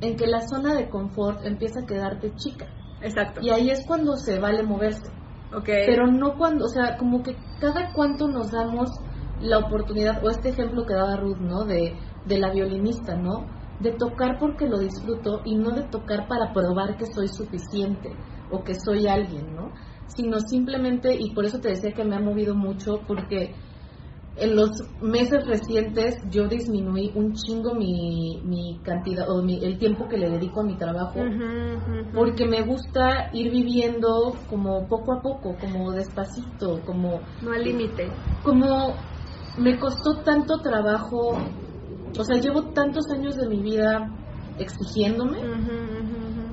en 0.02 0.16
que 0.18 0.26
la 0.26 0.42
zona 0.46 0.74
de 0.74 0.90
confort 0.90 1.42
empieza 1.46 1.80
a 1.80 1.86
quedarte 1.86 2.34
chica 2.34 2.66
Exacto. 3.00 3.40
y 3.42 3.48
ahí 3.48 3.70
es 3.70 3.86
cuando 3.86 4.16
se 4.16 4.38
vale 4.38 4.62
moverse, 4.64 5.08
Ok. 5.54 5.64
pero 5.86 6.08
no 6.08 6.36
cuando, 6.36 6.66
o 6.66 6.68
sea, 6.68 6.98
como 6.98 7.22
que 7.22 7.38
cada 7.58 7.90
cuánto 7.94 8.28
nos 8.28 8.50
damos 8.50 8.90
la 9.40 9.58
oportunidad, 9.58 10.22
o 10.24 10.30
este 10.30 10.50
ejemplo 10.50 10.84
que 10.86 10.94
daba 10.94 11.16
Ruth, 11.16 11.38
¿no? 11.38 11.64
De, 11.64 11.98
de 12.26 12.38
la 12.38 12.50
violinista, 12.52 13.16
¿no? 13.16 13.46
De 13.80 13.92
tocar 13.92 14.38
porque 14.38 14.66
lo 14.66 14.78
disfruto 14.78 15.40
y 15.44 15.56
no 15.56 15.70
de 15.70 15.84
tocar 15.88 16.28
para 16.28 16.52
probar 16.52 16.96
que 16.96 17.06
soy 17.06 17.28
suficiente 17.28 18.10
o 18.50 18.62
que 18.62 18.74
soy 18.74 19.06
alguien, 19.06 19.54
¿no? 19.54 19.72
Sino 20.08 20.38
simplemente, 20.40 21.16
y 21.18 21.34
por 21.34 21.44
eso 21.44 21.58
te 21.60 21.70
decía 21.70 21.92
que 21.92 22.04
me 22.04 22.16
ha 22.16 22.20
movido 22.20 22.54
mucho, 22.54 23.00
porque 23.06 23.54
en 24.36 24.56
los 24.56 24.70
meses 25.00 25.46
recientes 25.46 26.16
yo 26.30 26.46
disminuí 26.48 27.12
un 27.14 27.32
chingo 27.34 27.74
mi, 27.74 28.40
mi 28.44 28.80
cantidad, 28.82 29.28
o 29.30 29.42
mi, 29.42 29.64
el 29.64 29.78
tiempo 29.78 30.08
que 30.08 30.18
le 30.18 30.30
dedico 30.30 30.60
a 30.60 30.64
mi 30.64 30.76
trabajo 30.76 31.20
porque 32.14 32.46
me 32.46 32.62
gusta 32.62 33.30
ir 33.32 33.50
viviendo 33.50 34.34
como 34.48 34.86
poco 34.88 35.12
a 35.12 35.22
poco, 35.22 35.56
como 35.60 35.92
despacito, 35.92 36.80
como 36.84 37.20
No 37.42 37.52
al 37.52 37.62
límite. 37.62 38.10
como 38.42 38.94
me 39.58 39.78
costó 39.78 40.22
tanto 40.22 40.58
trabajo 40.58 41.36
o 42.18 42.24
sea, 42.24 42.40
llevo 42.40 42.72
tantos 42.72 43.08
años 43.10 43.36
de 43.36 43.48
mi 43.48 43.62
vida 43.62 44.10
exigiéndome 44.58 45.38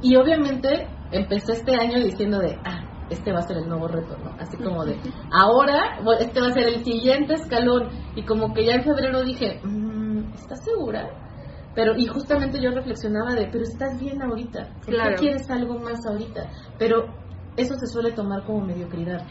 y 0.02 0.16
obviamente 0.16 0.88
empecé 1.12 1.54
este 1.54 1.76
año 1.76 2.00
diciendo 2.04 2.40
de, 2.40 2.58
ah, 2.64 3.08
este 3.10 3.32
va 3.32 3.40
a 3.40 3.48
ser 3.48 3.58
el 3.58 3.68
nuevo 3.68 3.88
reto, 3.88 4.18
¿no? 4.18 4.32
Así 4.40 4.58
como 4.58 4.86
de, 4.86 4.98
ahora, 5.32 6.00
este 6.20 6.40
va 6.40 6.48
a 6.48 6.54
ser 6.54 6.68
el 6.68 6.84
siguiente 6.84 7.34
escalón. 7.34 7.90
Y 8.16 8.24
como 8.24 8.54
que 8.54 8.66
ya 8.66 8.76
en 8.76 8.84
febrero 8.84 9.24
dije, 9.24 9.62
mm, 9.64 10.34
¿estás 10.36 10.64
segura? 10.64 11.10
Pero, 11.74 11.96
y 11.96 12.06
justamente 12.06 12.62
yo 12.62 12.72
reflexionaba 12.72 13.34
de, 13.34 13.48
pero 13.52 13.64
estás 13.64 14.00
bien 14.00 14.22
ahorita, 14.22 14.68
¿por 14.86 14.96
qué 14.96 15.16
quieres 15.16 15.50
algo 15.50 15.80
más 15.80 16.06
ahorita? 16.06 16.50
Pero 16.78 17.06
eso 17.56 17.76
se 17.76 17.88
suele 17.88 18.12
tomar 18.12 18.46
como 18.46 18.66
mediocridad. 18.66 19.26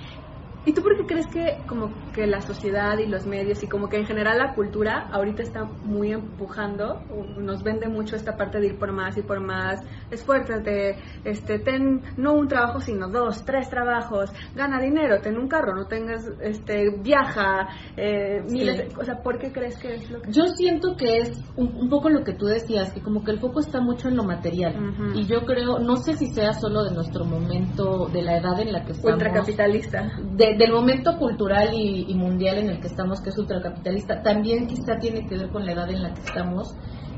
¿Y 0.66 0.74
tú 0.74 0.82
por 0.82 0.96
qué 0.96 1.06
crees 1.06 1.26
que 1.28 1.64
como 1.68 1.94
que 2.12 2.26
la 2.26 2.40
sociedad 2.40 2.98
y 2.98 3.06
los 3.06 3.24
medios 3.24 3.62
y 3.62 3.68
como 3.68 3.88
que 3.88 3.98
en 3.98 4.04
general 4.04 4.36
la 4.38 4.52
cultura 4.54 5.08
ahorita 5.12 5.42
está 5.42 5.62
muy 5.84 6.12
empujando, 6.12 7.02
nos 7.38 7.62
vende 7.62 7.88
mucho 7.88 8.16
esta 8.16 8.36
parte 8.36 8.58
de 8.58 8.66
ir 8.66 8.78
por 8.78 8.92
más 8.92 9.16
y 9.16 9.22
por 9.22 9.40
más, 9.40 9.80
esfuérzate, 10.10 10.96
este, 11.24 11.60
ten 11.60 12.02
no 12.16 12.32
un 12.34 12.48
trabajo 12.48 12.80
sino 12.80 13.08
dos, 13.08 13.44
tres 13.44 13.70
trabajos, 13.70 14.30
gana 14.56 14.80
dinero, 14.80 15.20
ten 15.22 15.36
un 15.38 15.46
carro, 15.48 15.72
no 15.74 15.86
tengas, 15.86 16.24
este, 16.40 16.90
viaja, 17.00 17.68
eh, 17.96 18.42
miles 18.50 18.78
de- 18.78 18.88
o 19.00 19.04
sea, 19.04 19.22
¿por 19.22 19.38
qué 19.38 19.52
crees 19.52 19.78
que 19.78 19.94
es 19.94 20.10
lo 20.10 20.20
que... 20.20 20.32
Yo 20.32 20.46
siento 20.56 20.96
que 20.96 21.18
es 21.18 21.44
un, 21.56 21.68
un 21.76 21.88
poco 21.88 22.08
lo 22.10 22.24
que 22.24 22.34
tú 22.34 22.46
decías, 22.46 22.92
que 22.92 23.00
como 23.02 23.22
que 23.22 23.30
el 23.30 23.38
foco 23.38 23.60
está 23.60 23.80
mucho 23.80 24.08
en 24.08 24.16
lo 24.16 24.24
material. 24.24 24.74
Ujú. 24.90 25.18
Y 25.18 25.26
yo 25.26 25.42
creo, 25.44 25.78
no 25.78 25.96
sé 25.96 26.14
si 26.14 26.26
sea 26.34 26.52
solo 26.54 26.82
de 26.82 26.92
nuestro 26.92 27.24
momento, 27.24 28.08
de 28.12 28.22
la 28.22 28.38
edad 28.38 28.58
en 28.60 28.72
la 28.72 28.84
que 28.84 28.92
estamos. 28.92 29.14
Ultracapitalista. 29.14 30.02
de- 30.24 30.55
del 30.58 30.72
momento 30.72 31.16
cultural 31.18 31.70
y, 31.72 32.06
y 32.08 32.14
mundial 32.14 32.58
en 32.58 32.70
el 32.70 32.80
que 32.80 32.88
estamos, 32.88 33.20
que 33.20 33.30
es 33.30 33.38
ultracapitalista, 33.38 34.22
también 34.22 34.66
quizá 34.66 34.98
tiene 34.98 35.26
que 35.26 35.36
ver 35.36 35.50
con 35.50 35.64
la 35.64 35.72
edad 35.72 35.90
en 35.90 36.02
la 36.02 36.14
que 36.14 36.20
estamos. 36.20 36.68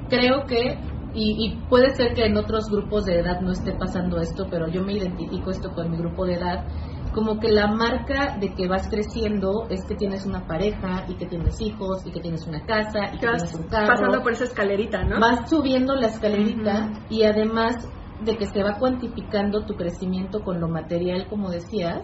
Creo 0.08 0.46
que, 0.46 0.78
y, 1.14 1.46
y 1.46 1.68
puede 1.68 1.94
ser 1.94 2.14
que 2.14 2.24
en 2.24 2.36
otros 2.36 2.64
grupos 2.70 3.04
de 3.04 3.20
edad 3.20 3.40
no 3.40 3.52
esté 3.52 3.72
pasando 3.72 4.20
esto, 4.20 4.46
pero 4.50 4.68
yo 4.68 4.82
me 4.82 4.94
identifico 4.94 5.50
esto 5.50 5.70
con 5.74 5.90
mi 5.90 5.98
grupo 5.98 6.24
de 6.24 6.34
edad, 6.34 6.64
como 7.12 7.40
que 7.40 7.50
la 7.50 7.68
marca 7.68 8.36
de 8.38 8.54
que 8.54 8.68
vas 8.68 8.88
creciendo 8.88 9.66
es 9.70 9.80
que 9.88 9.96
tienes 9.96 10.26
una 10.26 10.46
pareja 10.46 11.04
y 11.08 11.16
que 11.16 11.26
tienes 11.26 11.60
hijos 11.60 12.06
y 12.06 12.12
que 12.12 12.20
tienes 12.20 12.46
una 12.46 12.64
casa 12.64 13.12
y 13.12 13.18
que 13.18 13.26
vas 13.26 13.42
tienes 13.42 13.54
un 13.54 13.68
carro 13.68 13.86
pasando 13.88 14.22
por 14.22 14.32
esa 14.32 14.44
escalerita, 14.44 15.02
¿no? 15.04 15.18
vas 15.20 15.48
subiendo 15.48 15.94
la 15.94 16.08
escalerita 16.08 16.90
Ujú. 16.90 17.04
y 17.08 17.24
además 17.24 17.76
de 18.20 18.36
que 18.36 18.46
se 18.46 18.62
va 18.62 18.78
cuantificando 18.78 19.64
tu 19.64 19.74
crecimiento 19.74 20.40
con 20.40 20.60
lo 20.60 20.68
material, 20.68 21.26
como 21.28 21.50
decías, 21.50 22.02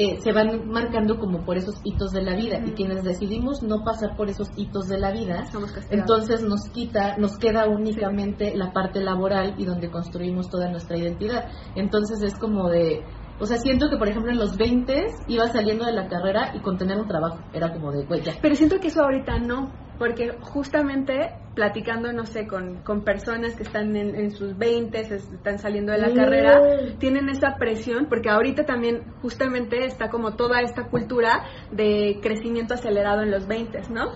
eh, 0.00 0.20
se 0.22 0.32
van 0.32 0.68
marcando 0.68 1.18
como 1.18 1.44
por 1.44 1.58
esos 1.58 1.74
hitos 1.82 2.12
de 2.12 2.22
la 2.22 2.36
vida 2.36 2.60
y 2.64 2.70
quienes 2.70 3.02
decidimos 3.02 3.64
no 3.64 3.82
pasar 3.84 4.16
por 4.16 4.30
esos 4.30 4.48
hitos 4.56 4.86
de 4.86 4.96
la 4.96 5.10
vida, 5.10 5.44
entonces 5.90 6.40
nos 6.42 6.60
quita, 6.72 7.16
nos 7.16 7.36
queda 7.36 7.66
únicamente 7.66 8.54
la 8.54 8.72
parte 8.72 9.00
laboral 9.00 9.56
y 9.58 9.64
donde 9.64 9.90
construimos 9.90 10.50
toda 10.50 10.70
nuestra 10.70 10.96
identidad. 10.96 11.46
Entonces 11.74 12.22
es 12.22 12.38
como 12.38 12.68
de, 12.68 13.02
o 13.40 13.46
sea, 13.46 13.56
siento 13.58 13.88
que 13.90 13.96
por 13.96 14.08
ejemplo 14.08 14.30
en 14.30 14.38
los 14.38 14.56
20 14.56 15.06
iba 15.28 15.46
saliendo 15.48 15.84
de 15.86 15.92
la 15.92 16.08
carrera 16.08 16.52
y 16.54 16.60
con 16.60 16.76
tener 16.78 16.98
un 16.98 17.06
trabajo 17.06 17.38
era 17.52 17.72
como 17.72 17.92
de, 17.92 18.04
güey, 18.04 18.22
ya. 18.22 18.32
Pero 18.40 18.54
siento 18.54 18.78
que 18.80 18.88
eso 18.88 19.02
ahorita 19.02 19.38
no, 19.38 19.72
porque 19.98 20.36
justamente 20.40 21.30
platicando, 21.54 22.12
no 22.12 22.24
sé, 22.24 22.46
con, 22.46 22.82
con 22.84 23.02
personas 23.02 23.56
que 23.56 23.64
están 23.64 23.96
en, 23.96 24.14
en 24.14 24.30
sus 24.30 24.56
20, 24.56 25.00
están 25.00 25.58
saliendo 25.58 25.90
de 25.90 25.98
la 25.98 26.10
Mm. 26.10 26.14
carrera, 26.14 26.60
tienen 27.00 27.28
esa 27.28 27.56
presión, 27.58 28.06
porque 28.08 28.30
ahorita 28.30 28.64
también 28.64 29.02
justamente 29.22 29.84
está 29.86 30.08
como 30.08 30.36
toda 30.36 30.60
esta 30.60 30.84
cultura 30.84 31.42
de 31.72 32.20
crecimiento 32.22 32.74
acelerado 32.74 33.22
en 33.22 33.32
los 33.32 33.48
20, 33.48 33.80
¿no? 33.90 34.12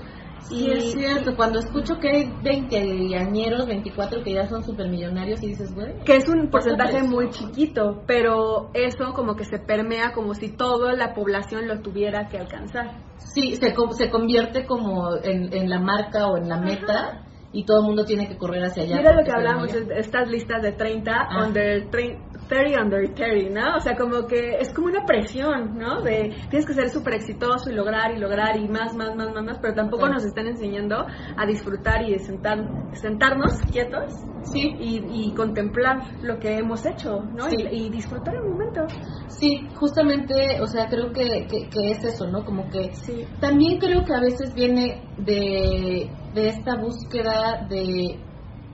Sí, 0.49 0.70
es 0.70 0.92
cierto. 0.92 1.34
Cuando 1.37 1.58
escucho 1.58 1.99
que 1.99 2.08
hay 2.08 2.32
20 2.42 3.16
añeros, 3.16 3.66
24 3.66 4.22
que 4.22 4.34
ya 4.34 4.46
son 4.49 4.62
supermillonarios 4.64 5.42
y 5.42 5.49
dices, 5.49 5.75
güey. 5.75 5.94
que 6.04 6.16
es 6.16 6.28
un 6.28 6.49
porcentaje 6.50 7.02
muy 7.02 7.30
chiquito, 7.30 8.02
pero 8.06 8.70
eso 8.75 9.12
como 9.14 9.34
que 9.37 9.44
se 9.44 9.58
permea 9.58 10.12
como 10.12 10.34
si 10.34 10.49
toda 10.50 10.92
la 10.94 11.14
población 11.14 11.68
lo 11.68 11.80
tuviera 11.80 12.28
que 12.28 12.38
alcanzar. 12.38 13.02
Sí, 13.18 13.56
se, 13.56 13.75
se 13.92 14.11
convierte 14.11 14.66
como 14.66 15.16
en, 15.22 15.52
en 15.54 15.70
la 15.70 15.78
marca 15.78 16.26
o 16.26 16.37
en 16.37 16.49
la 16.49 16.58
meta 16.58 17.25
y 17.52 17.64
todo 17.64 17.80
el 17.80 17.84
mundo 17.87 18.04
tiene 18.04 18.28
que 18.28 18.37
correr 18.37 18.64
hacia 18.64 18.82
allá. 18.82 18.96
Mira 18.96 19.14
lo 19.14 19.25
que 19.25 19.30
hablamos, 19.30 19.72
estas 19.75 20.28
listas 20.28 20.62
de 20.62 20.72
30 20.72 21.12
Ah. 21.14 21.46
under 21.46 21.90
30, 21.90 22.31
30 22.52 22.82
under 22.82 23.14
30, 23.14 23.61
¿no? 23.61 23.76
O 23.76 23.80
sea, 23.80 23.97
como 23.97 24.26
que 24.26 24.56
es 24.61 24.73
como 24.75 24.88
una 24.88 25.04
presión, 25.06 25.75
¿no? 25.78 26.02
De 26.02 26.35
tienes 26.50 26.66
que 26.66 26.75
ser 26.75 26.90
súper 26.90 27.14
exitoso 27.14 27.71
y 27.71 27.75
lograr 27.75 28.12
y 28.14 28.18
lograr 28.18 28.56
y 28.59 28.68
más, 28.68 28.94
más, 28.94 29.14
más, 29.16 29.32
más, 29.32 29.42
más, 29.44 29.59
pero 29.61 29.75
tampoco 29.75 30.06
nos 30.09 30.25
están 30.25 30.47
enseñando 30.47 30.97
a 31.37 31.47
disfrutar 31.47 32.02
y 32.09 32.18
sentar, 32.18 32.59
sentarnos 32.92 33.59
quietos 33.73 34.12
Sí, 34.44 34.75
y, 34.80 35.28
y 35.28 35.35
contemplar 35.35 35.99
lo 36.21 36.38
que 36.40 36.59
hemos 36.59 36.85
hecho, 36.85 37.21
¿no? 37.32 37.44
Sí. 37.49 37.56
Y, 37.71 37.87
y 37.87 37.90
disfrutar 37.90 38.35
el 38.35 38.42
momento. 38.50 38.80
sí, 39.28 39.68
justamente, 39.76 40.61
o 40.61 40.66
sea, 40.66 40.88
creo 40.88 41.12
que, 41.12 41.47
que, 41.49 41.68
que 41.71 41.90
es 41.92 42.04
eso, 42.04 42.26
¿no? 42.26 42.44
Como 42.44 42.68
que 42.68 42.92
Sí. 42.92 43.25
también 43.40 43.78
creo 43.78 44.04
que 44.04 44.12
a 44.12 44.21
veces 44.21 44.52
viene 44.54 45.00
de, 45.16 46.11
de 46.35 46.49
esta 46.49 46.75
búsqueda 46.76 47.66
de, 47.71 48.18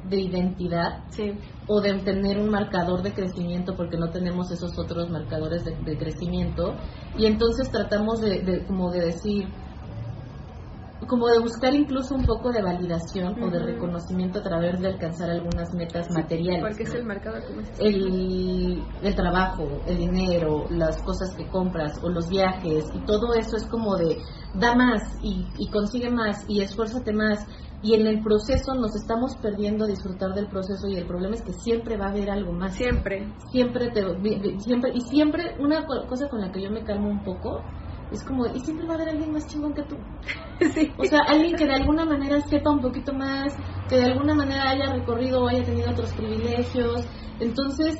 de 0.04 0.20
identidad 0.20 1.04
Sí. 1.10 1.32
o 1.66 1.80
de 1.80 1.94
tener 2.00 2.38
un 2.38 2.48
marcador 2.50 3.02
de 3.02 3.12
crecimiento 3.12 3.74
porque 3.76 3.96
no 3.98 4.10
tenemos 4.10 4.50
esos 4.52 4.70
otros 4.78 5.10
marcadores 5.10 5.64
de, 5.64 5.76
de 5.82 5.98
crecimiento 5.98 6.76
y 7.16 7.26
entonces 7.26 7.68
tratamos 7.70 8.20
de, 8.20 8.42
de- 8.42 8.66
como 8.66 8.90
de 8.90 9.00
decir 9.06 9.48
como 11.06 11.26
de 11.28 11.38
buscar 11.38 11.72
incluso 11.74 12.14
un 12.16 12.26
poco 12.26 12.50
de 12.52 12.60
validación 12.60 13.40
o 13.42 13.50
de 13.50 13.60
reconocimiento 13.60 14.40
a 14.40 14.42
través 14.42 14.78
de 14.80 14.88
alcanzar 14.88 15.30
algunas 15.30 15.72
metas 15.74 16.06
materiales 16.10 16.60
Porque 16.60 16.82
es 16.82 16.94
el 16.94 17.06
como 17.48 17.60
es. 17.60 17.80
el, 17.80 18.82
el 19.02 19.14
trabajo, 19.14 19.64
el 19.86 19.96
dinero, 19.96 20.66
las 20.70 21.00
cosas 21.02 21.30
que 21.36 21.48
compras 21.48 21.92
o 22.02 22.08
los 22.10 22.28
viajes 22.28 22.84
y 22.92 23.00
todo 23.06 23.32
eso 23.34 23.56
es 23.56 23.66
como 23.68 23.96
de 23.96 24.18
da 24.54 24.74
más 24.74 25.00
y, 25.22 25.46
y 25.56 25.70
consigue 25.70 26.10
más 26.10 26.44
y 26.48 26.60
esfuérzate 26.62 27.12
más 27.12 27.38
y 27.82 27.94
en 27.94 28.06
el 28.06 28.22
proceso 28.22 28.74
nos 28.74 28.94
estamos 28.96 29.36
perdiendo 29.40 29.84
a 29.84 29.88
disfrutar 29.88 30.34
del 30.34 30.48
proceso 30.48 30.88
y 30.88 30.96
el 30.96 31.06
problema 31.06 31.34
es 31.36 31.42
que 31.42 31.52
siempre 31.52 31.96
va 31.96 32.06
a 32.06 32.10
haber 32.10 32.30
algo 32.30 32.52
más 32.52 32.74
Siempre. 32.74 33.32
siempre 33.50 33.90
te 33.90 34.02
siempre 34.60 34.90
y 34.94 35.00
siempre 35.02 35.56
una 35.60 35.86
co- 35.86 36.06
cosa 36.08 36.28
con 36.28 36.40
la 36.40 36.50
que 36.50 36.62
yo 36.62 36.70
me 36.70 36.82
calmo 36.84 37.08
un 37.08 37.22
poco 37.22 37.62
es 38.10 38.24
como 38.24 38.46
y 38.46 38.60
siempre 38.60 38.86
va 38.86 38.92
a 38.94 38.96
haber 38.96 39.10
alguien 39.10 39.32
más 39.32 39.46
chingón 39.46 39.74
que 39.74 39.82
tú 39.84 39.96
sí. 40.74 40.92
o 40.98 41.04
sea, 41.04 41.20
alguien 41.28 41.54
que 41.56 41.66
de 41.66 41.74
alguna 41.74 42.04
manera 42.04 42.40
sepa 42.40 42.70
un 42.70 42.80
poquito 42.80 43.12
más, 43.12 43.54
que 43.88 43.96
de 43.96 44.04
alguna 44.04 44.34
manera 44.34 44.70
haya 44.70 44.92
recorrido 44.92 45.42
o 45.44 45.48
haya 45.48 45.62
tenido 45.62 45.90
otros 45.92 46.12
privilegios. 46.14 47.06
Entonces, 47.38 47.94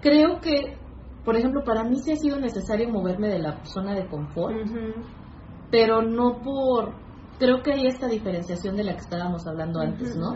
creo 0.00 0.40
que, 0.40 0.78
por 1.24 1.36
ejemplo, 1.36 1.62
para 1.64 1.82
mí 1.82 1.96
sí 1.98 2.12
ha 2.12 2.16
sido 2.16 2.38
necesario 2.38 2.88
moverme 2.88 3.28
de 3.28 3.40
la 3.40 3.64
zona 3.64 3.94
de 3.94 4.06
confort, 4.08 4.54
pero 5.70 6.02
no 6.02 6.40
por... 6.42 7.03
Creo 7.38 7.62
que 7.62 7.72
hay 7.72 7.86
esta 7.86 8.06
diferenciación 8.06 8.76
de 8.76 8.84
la 8.84 8.92
que 8.92 9.00
estábamos 9.00 9.46
hablando 9.46 9.80
antes, 9.80 10.16
¿no? 10.16 10.34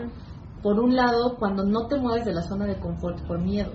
Por 0.61 0.79
un 0.79 0.95
lado, 0.95 1.37
cuando 1.39 1.63
no 1.63 1.87
te 1.87 1.97
mueves 1.97 2.25
de 2.25 2.33
la 2.33 2.41
zona 2.41 2.65
de 2.65 2.79
confort 2.79 3.25
por 3.25 3.39
miedo, 3.39 3.71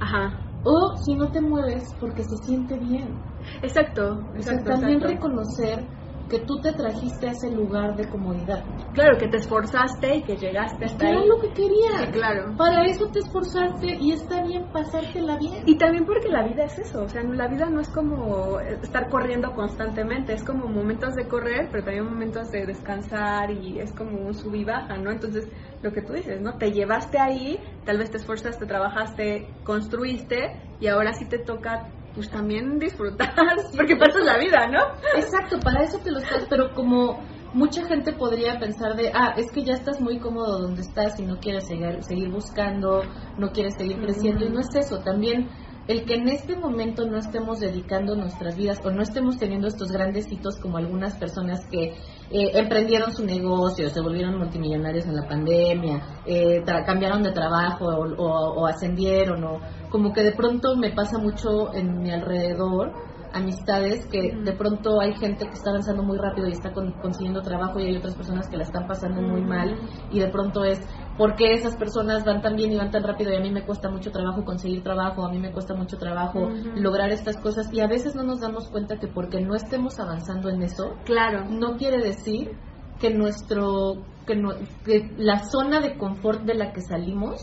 Ajá. 0.00 0.38
o 0.62 0.96
si 1.04 1.14
no 1.14 1.30
te 1.30 1.40
mueves 1.40 1.84
porque 1.98 2.22
se 2.22 2.36
siente 2.44 2.78
bien. 2.78 3.18
Exacto, 3.62 4.12
O 4.12 4.42
sea, 4.42 4.54
exacto. 4.54 4.70
también 4.70 4.98
exacto. 4.98 5.14
reconocer 5.14 5.88
que 6.30 6.40
tú 6.40 6.60
te 6.62 6.72
trajiste 6.72 7.28
a 7.28 7.32
ese 7.32 7.50
lugar 7.50 7.96
de 7.96 8.08
comodidad. 8.08 8.64
Claro, 8.94 9.18
que 9.18 9.28
te 9.28 9.38
esforzaste 9.38 10.16
y 10.16 10.22
que 10.22 10.36
llegaste 10.36 10.84
hasta 10.84 11.08
era 11.08 11.20
ahí. 11.20 11.28
lo 11.28 11.40
que 11.40 11.48
quería. 11.52 12.06
Sí, 12.06 12.12
claro. 12.12 12.54
Para 12.56 12.84
eso 12.86 13.06
te 13.12 13.18
esforzaste 13.18 13.98
y 14.00 14.12
está 14.12 14.42
bien 14.42 14.64
pasártela 14.72 15.36
bien. 15.36 15.64
Y 15.66 15.76
también 15.76 16.06
porque 16.06 16.28
la 16.28 16.46
vida 16.46 16.64
es 16.64 16.78
eso, 16.78 17.02
o 17.02 17.08
sea, 17.08 17.22
la 17.22 17.48
vida 17.48 17.68
no 17.68 17.80
es 17.80 17.88
como 17.90 18.60
estar 18.60 19.08
corriendo 19.10 19.52
constantemente, 19.52 20.32
es 20.32 20.44
como 20.44 20.68
momentos 20.68 21.14
de 21.14 21.26
correr, 21.26 21.68
pero 21.70 21.84
también 21.84 22.04
momentos 22.04 22.50
de 22.50 22.64
descansar 22.64 23.50
y 23.50 23.80
es 23.80 23.92
como 23.92 24.18
un 24.26 24.34
sub 24.34 24.54
y 24.54 24.64
baja, 24.64 24.96
¿no? 24.96 25.10
Entonces, 25.10 25.48
lo 25.82 25.92
que 25.92 26.02
tú 26.02 26.12
dices, 26.12 26.40
¿no? 26.40 26.56
Te 26.58 26.70
llevaste 26.70 27.18
ahí, 27.18 27.58
tal 27.84 27.98
vez 27.98 28.10
te 28.10 28.18
esforzaste, 28.18 28.66
trabajaste, 28.66 29.48
construiste 29.64 30.52
y 30.78 30.86
ahora 30.86 31.12
sí 31.12 31.28
te 31.28 31.38
toca 31.38 31.88
pues 32.14 32.30
también 32.30 32.78
disfrutar, 32.78 33.34
porque 33.76 33.96
pasas 33.96 34.24
la 34.24 34.38
vida, 34.38 34.68
¿no? 34.68 34.80
Exacto, 35.16 35.58
para 35.60 35.82
eso 35.82 35.98
te 35.98 36.10
lo 36.10 36.18
estás, 36.18 36.46
pero 36.48 36.74
como 36.74 37.22
mucha 37.52 37.84
gente 37.86 38.12
podría 38.12 38.58
pensar 38.58 38.96
de, 38.96 39.10
ah, 39.14 39.34
es 39.36 39.50
que 39.52 39.64
ya 39.64 39.74
estás 39.74 40.00
muy 40.00 40.18
cómodo 40.18 40.60
donde 40.60 40.82
estás 40.82 41.18
y 41.18 41.24
no 41.24 41.38
quieres 41.38 41.66
seguir, 41.66 42.02
seguir 42.02 42.30
buscando, 42.30 43.02
no 43.36 43.50
quieres 43.50 43.74
seguir 43.76 44.00
creciendo, 44.00 44.44
y 44.44 44.50
no 44.50 44.60
es 44.60 44.74
eso, 44.74 45.00
también 45.02 45.48
el 45.90 46.04
que 46.04 46.14
en 46.14 46.28
este 46.28 46.56
momento 46.56 47.04
no 47.06 47.18
estemos 47.18 47.58
dedicando 47.58 48.14
nuestras 48.14 48.54
vidas 48.56 48.78
o 48.84 48.90
no 48.90 49.02
estemos 49.02 49.36
teniendo 49.38 49.66
estos 49.66 49.88
grandes 49.90 50.24
hitos 50.30 50.54
como 50.62 50.76
algunas 50.78 51.16
personas 51.18 51.58
que 51.70 51.82
eh, 52.30 52.50
emprendieron 52.54 53.12
su 53.12 53.24
negocio, 53.24 53.90
se 53.90 54.00
volvieron 54.00 54.38
multimillonarios 54.38 55.04
en 55.06 55.16
la 55.16 55.26
pandemia, 55.28 56.00
eh, 56.24 56.62
cambiaron 56.86 57.22
de 57.22 57.32
trabajo 57.32 57.86
o, 57.86 58.04
o- 58.16 58.62
o 58.62 58.66
ascendieron, 58.66 59.42
o 59.44 59.60
como 59.90 60.12
que 60.12 60.22
de 60.22 60.32
pronto 60.32 60.76
me 60.76 60.92
pasa 60.92 61.18
mucho 61.18 61.74
en 61.74 61.98
mi 62.00 62.10
alrededor 62.12 62.92
amistades 63.32 64.06
que 64.06 64.34
de 64.36 64.52
pronto 64.52 65.00
hay 65.00 65.14
gente 65.14 65.46
que 65.46 65.52
está 65.52 65.70
avanzando 65.70 66.02
muy 66.02 66.18
rápido 66.18 66.48
y 66.48 66.52
está 66.52 66.72
con- 66.72 66.92
consiguiendo 67.00 67.42
trabajo 67.42 67.78
y 67.78 67.84
hay 67.86 67.96
otras 67.96 68.16
personas 68.16 68.48
que 68.48 68.56
la 68.56 68.64
están 68.64 68.86
pasando 68.86 69.22
muy 69.22 69.42
mal 69.42 69.78
y 70.10 70.18
de 70.18 70.28
pronto 70.28 70.64
es 70.64 70.80
¿por 71.16 71.36
qué 71.36 71.52
esas 71.52 71.76
personas 71.76 72.24
van 72.24 72.40
tan 72.42 72.56
bien 72.56 72.72
y 72.72 72.76
van 72.76 72.90
tan 72.90 73.02
rápido 73.02 73.32
y 73.32 73.36
a 73.36 73.40
mí 73.40 73.50
me 73.50 73.64
cuesta 73.64 73.90
mucho 73.90 74.10
trabajo 74.10 74.44
conseguir 74.44 74.82
trabajo, 74.82 75.24
a 75.24 75.30
mí 75.30 75.38
me 75.38 75.52
cuesta 75.52 75.74
mucho 75.74 75.96
trabajo 75.96 76.50
lograr 76.76 77.10
estas 77.10 77.36
cosas 77.36 77.66
y 77.72 77.80
a 77.80 77.86
veces 77.86 78.14
no 78.14 78.22
nos 78.24 78.40
damos 78.40 78.68
cuenta 78.70 78.98
que 78.98 79.06
porque 79.08 79.40
no 79.40 79.54
estemos 79.54 79.98
avanzando 79.98 80.48
en 80.48 80.62
eso 80.62 80.96
Claro. 81.04 81.44
no 81.50 81.76
quiere 81.76 81.98
decir 81.98 82.58
que 83.00 83.10
nuestro 83.14 84.06
que, 84.26 84.36
no- 84.36 84.54
que 84.84 85.10
la 85.16 85.42
zona 85.50 85.80
de 85.80 85.96
confort 85.96 86.42
de 86.42 86.54
la 86.54 86.72
que 86.72 86.80
salimos 86.82 87.40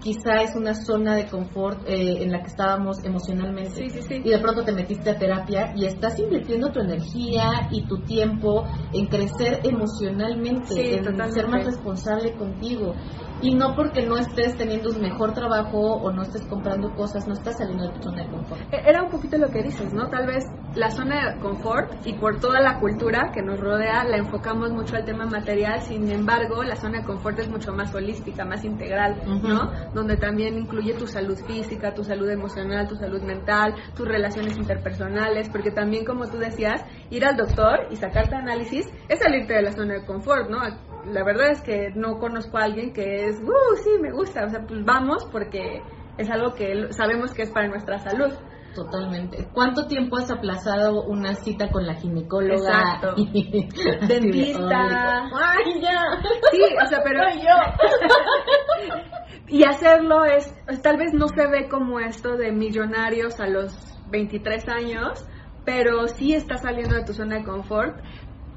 quizá 0.00 0.42
es 0.42 0.54
una 0.54 0.74
zona 0.74 1.16
de 1.16 1.26
confort 1.28 1.82
eh, 1.86 2.22
en 2.22 2.30
la 2.32 2.40
que 2.40 2.48
estábamos 2.48 3.04
emocionalmente 3.04 3.74
Sí, 3.74 3.90
sí, 3.90 4.02
sí. 4.02 4.20
y 4.24 4.30
de 4.30 4.38
pronto 4.38 4.64
te 4.64 4.72
metiste 4.72 5.10
a 5.10 5.18
terapia 5.18 5.72
y 5.74 5.86
estás 5.86 6.18
invirtiendo 6.18 6.70
tu 6.70 6.80
energía 6.80 7.68
y 7.70 7.86
tu 7.86 8.02
tiempo 8.04 8.64
en 8.92 9.06
crecer 9.06 9.60
emocionalmente, 9.64 10.96
en 10.96 11.04
totalmente. 11.04 11.32
ser 11.32 11.48
más 11.48 11.64
responsable 11.64 12.34
contigo. 12.36 12.94
Y 13.42 13.54
no 13.54 13.74
porque 13.74 14.06
no 14.06 14.16
estés 14.16 14.56
teniendo 14.56 14.90
un 14.90 15.00
mejor 15.00 15.34
trabajo 15.34 15.78
o 15.78 16.10
no 16.10 16.22
estés 16.22 16.42
comprando 16.46 16.94
cosas, 16.94 17.26
no 17.28 17.34
estás 17.34 17.58
saliendo 17.58 17.84
de 17.84 17.92
tu 17.92 18.02
zona 18.02 18.22
de 18.24 18.30
confort. 18.30 18.60
E- 18.72 18.82
Era 18.88 19.02
un 19.02 19.10
poquito 19.10 19.36
lo 19.38 19.48
que 19.50 19.62
dices, 19.62 19.92
¿no? 19.92 20.08
Tal 20.08 20.26
vez 20.26 20.44
la 20.74 20.90
zona 20.90 21.32
de 21.34 21.40
confort 21.40 22.06
y 22.06 22.14
por 22.14 22.40
toda 22.40 22.60
la 22.60 22.78
cultura 22.78 23.30
que 23.34 23.42
nos 23.42 23.60
rodea 23.60 24.04
la 24.04 24.16
enfocamos 24.16 24.70
mucho 24.72 24.96
al 24.96 25.04
tema 25.04 25.26
material, 25.26 25.80
sin 25.82 26.10
embargo, 26.10 26.62
la 26.62 26.76
zona 26.76 27.00
de 27.00 27.04
confort 27.04 27.38
es 27.38 27.48
mucho 27.48 27.72
más 27.72 27.94
holística, 27.94 28.44
más 28.44 28.64
integral. 28.64 29.20
¿no? 29.26 29.70
Donde 29.94 30.16
también 30.16 30.58
incluye 30.58 30.94
tu 30.94 31.06
salud 31.06 31.36
física, 31.46 31.94
tu 31.94 32.04
salud 32.04 32.28
emocional, 32.30 32.88
tu 32.88 32.96
salud 32.96 33.22
mental, 33.22 33.74
tus 33.94 34.06
relaciones 34.08 34.56
interpersonales, 34.56 35.48
porque 35.50 35.70
también, 35.70 36.04
como 36.04 36.26
tú 36.26 36.38
decías, 36.38 36.82
ir 37.10 37.24
al 37.24 37.36
doctor 37.36 37.86
y 37.90 37.96
sacarte 37.96 38.34
análisis 38.34 38.86
es 39.08 39.18
salirte 39.18 39.54
de 39.54 39.62
la 39.62 39.72
zona 39.72 39.94
de 39.94 40.04
confort, 40.06 40.48
¿no? 40.50 40.58
La 41.06 41.22
verdad 41.22 41.50
es 41.50 41.60
que 41.60 41.90
no 41.94 42.18
conozco 42.18 42.58
a 42.58 42.64
alguien 42.64 42.92
que 42.92 43.25
es, 43.28 43.40
uh, 43.40 43.76
sí, 43.82 43.90
me 44.00 44.12
gusta, 44.12 44.44
o 44.44 44.48
sea, 44.48 44.60
pues 44.66 44.84
vamos 44.84 45.24
porque 45.30 45.82
es 46.18 46.30
algo 46.30 46.54
que 46.54 46.92
sabemos 46.92 47.32
que 47.32 47.42
es 47.42 47.50
para 47.50 47.68
nuestra 47.68 47.98
salud. 47.98 48.32
Totalmente. 48.74 49.48
¿Cuánto 49.54 49.86
tiempo 49.86 50.18
has 50.18 50.30
aplazado 50.30 51.04
una 51.04 51.34
cita 51.34 51.70
con 51.70 51.86
la 51.86 51.94
ginecóloga? 51.94 52.56
Exacto. 52.56 53.14
Y- 53.16 53.68
Dentista. 54.06 55.30
¡Ay, 55.34 55.80
ya! 55.80 56.20
Sí, 56.52 56.60
o 56.84 56.86
sea, 56.86 57.00
pero... 57.02 57.22
Soy 57.22 57.40
yo. 57.40 58.96
Y 59.48 59.62
hacerlo 59.64 60.24
es, 60.24 60.52
tal 60.82 60.96
vez 60.96 61.14
no 61.14 61.28
se 61.28 61.46
ve 61.46 61.68
como 61.68 62.00
esto 62.00 62.36
de 62.36 62.50
millonarios 62.50 63.38
a 63.38 63.46
los 63.46 63.72
23 64.10 64.68
años, 64.68 65.24
pero 65.64 66.08
sí 66.08 66.34
estás 66.34 66.62
saliendo 66.62 66.96
de 66.96 67.04
tu 67.04 67.12
zona 67.12 67.36
de 67.36 67.44
confort. 67.44 67.96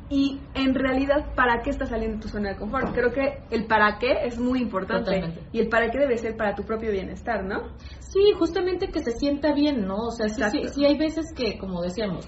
Y 0.10 0.42
en 0.56 0.74
realidad, 0.74 1.34
¿para 1.36 1.62
qué 1.62 1.70
estás 1.70 1.90
saliendo 1.90 2.18
de 2.18 2.22
tu 2.24 2.30
zona 2.30 2.50
de 2.50 2.56
confort? 2.58 2.94
Creo 2.96 3.12
que 3.12 3.44
el 3.52 3.68
para 3.68 4.00
qué 4.00 4.26
es 4.26 4.40
muy 4.40 4.60
importante. 4.60 5.06
Totalmente. 5.06 5.48
Y 5.52 5.60
el 5.60 5.70
para 5.70 5.92
qué 5.92 6.00
debe 6.00 6.18
ser 6.18 6.36
para 6.36 6.56
tu 6.56 6.64
propio 6.64 6.92
bienestar, 6.92 7.44
¿no? 7.44 7.62
Sí, 8.00 8.20
justamente 8.40 8.88
que 8.88 9.02
se 9.02 9.12
sienta 9.12 9.54
bien, 9.54 9.86
¿no? 9.86 9.98
O 10.08 10.12
sea, 10.12 10.28
sí, 10.30 10.42
sí, 10.52 10.68
sí 10.70 10.86
hay 10.86 10.98
veces 10.98 11.26
que, 11.36 11.60
como 11.60 11.82
decíamos, 11.84 12.28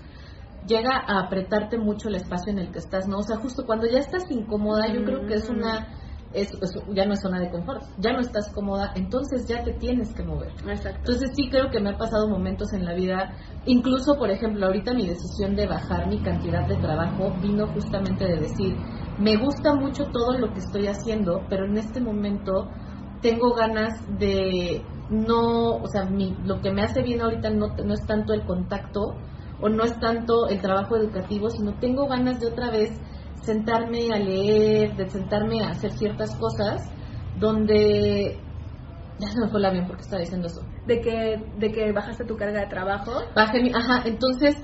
llega 0.67 0.91
a 0.95 1.21
apretarte 1.25 1.79
mucho 1.79 2.09
el 2.09 2.15
espacio 2.15 2.51
en 2.53 2.59
el 2.59 2.71
que 2.71 2.77
estás, 2.77 3.07
¿no? 3.07 3.17
O 3.17 3.23
sea, 3.23 3.37
justo 3.37 3.65
cuando 3.65 3.87
ya 3.87 3.97
estás 3.97 4.29
incómoda, 4.29 4.85
yo 4.93 5.03
creo 5.03 5.25
que 5.25 5.33
es 5.33 5.49
Mm. 5.49 5.55
una... 5.55 5.87
Es, 6.33 6.47
es- 6.61 6.95
ya 6.95 7.05
no 7.05 7.13
es 7.13 7.21
zona 7.21 7.39
de 7.39 7.49
confort, 7.51 7.81
ya 7.97 8.13
no 8.13 8.19
estás 8.21 8.51
cómoda, 8.53 8.91
entonces 8.95 9.45
ya 9.47 9.63
te 9.63 9.73
tienes 9.73 10.13
que 10.15 10.23
mover. 10.23 10.51
Exacto. 10.67 10.99
Entonces 10.99 11.31
sí 11.35 11.49
creo 11.49 11.69
que 11.69 11.79
me 11.81 11.89
ha 11.91 11.97
pasado 11.97 12.29
momentos 12.29 12.71
en 12.73 12.85
la 12.85 12.93
vida, 12.93 13.35
incluso 13.65 14.15
por 14.17 14.29
ejemplo 14.31 14.65
ahorita 14.67 14.93
mi 14.93 15.07
decisión 15.07 15.55
de 15.55 15.67
bajar 15.67 16.07
mi 16.07 16.21
cantidad 16.21 16.65
de 16.67 16.77
trabajo 16.77 17.35
vino 17.41 17.67
justamente 17.67 18.25
de 18.25 18.39
decir, 18.39 18.77
me 19.17 19.35
gusta 19.37 19.73
mucho 19.75 20.05
todo 20.11 20.37
lo 20.37 20.53
que 20.53 20.59
estoy 20.59 20.87
haciendo, 20.87 21.45
pero 21.49 21.65
en 21.65 21.77
este 21.77 21.99
momento 22.01 22.69
tengo 23.21 23.53
ganas 23.53 23.91
de 24.07 24.83
no, 25.09 25.75
o 25.75 25.87
sea, 25.91 26.05
mi- 26.05 26.37
lo 26.45 26.61
que 26.61 26.71
me 26.71 26.83
hace 26.83 27.01
bien 27.01 27.21
ahorita 27.21 27.49
no, 27.49 27.67
no 27.85 27.93
es 27.93 28.05
tanto 28.07 28.33
el 28.33 28.45
contacto 28.45 29.01
o 29.59 29.69
no 29.69 29.83
es 29.83 29.99
tanto 29.99 30.47
el 30.49 30.61
trabajo 30.61 30.95
educativo, 30.95 31.49
sino 31.49 31.77
tengo 31.79 32.07
ganas 32.07 32.39
de 32.39 32.47
otra 32.47 32.71
vez 32.71 32.89
sentarme 33.41 34.13
a 34.13 34.17
leer, 34.17 34.95
de 34.95 35.09
sentarme 35.09 35.63
a 35.63 35.69
hacer 35.69 35.91
ciertas 35.91 36.35
cosas 36.35 36.81
donde 37.39 38.39
ya 39.19 39.27
se 39.27 39.39
me 39.39 39.49
fue 39.49 39.59
el 39.59 39.65
avión 39.65 39.87
porque 39.87 40.01
estaba 40.01 40.21
diciendo 40.21 40.47
eso. 40.47 40.61
De 40.85 40.99
que, 40.99 41.37
de 41.57 41.71
que 41.71 41.91
bajaste 41.91 42.25
tu 42.25 42.35
carga 42.37 42.61
de 42.61 42.67
trabajo. 42.67 43.11
Bajé 43.35 43.61
mi, 43.61 43.71
ajá, 43.73 44.03
entonces 44.05 44.55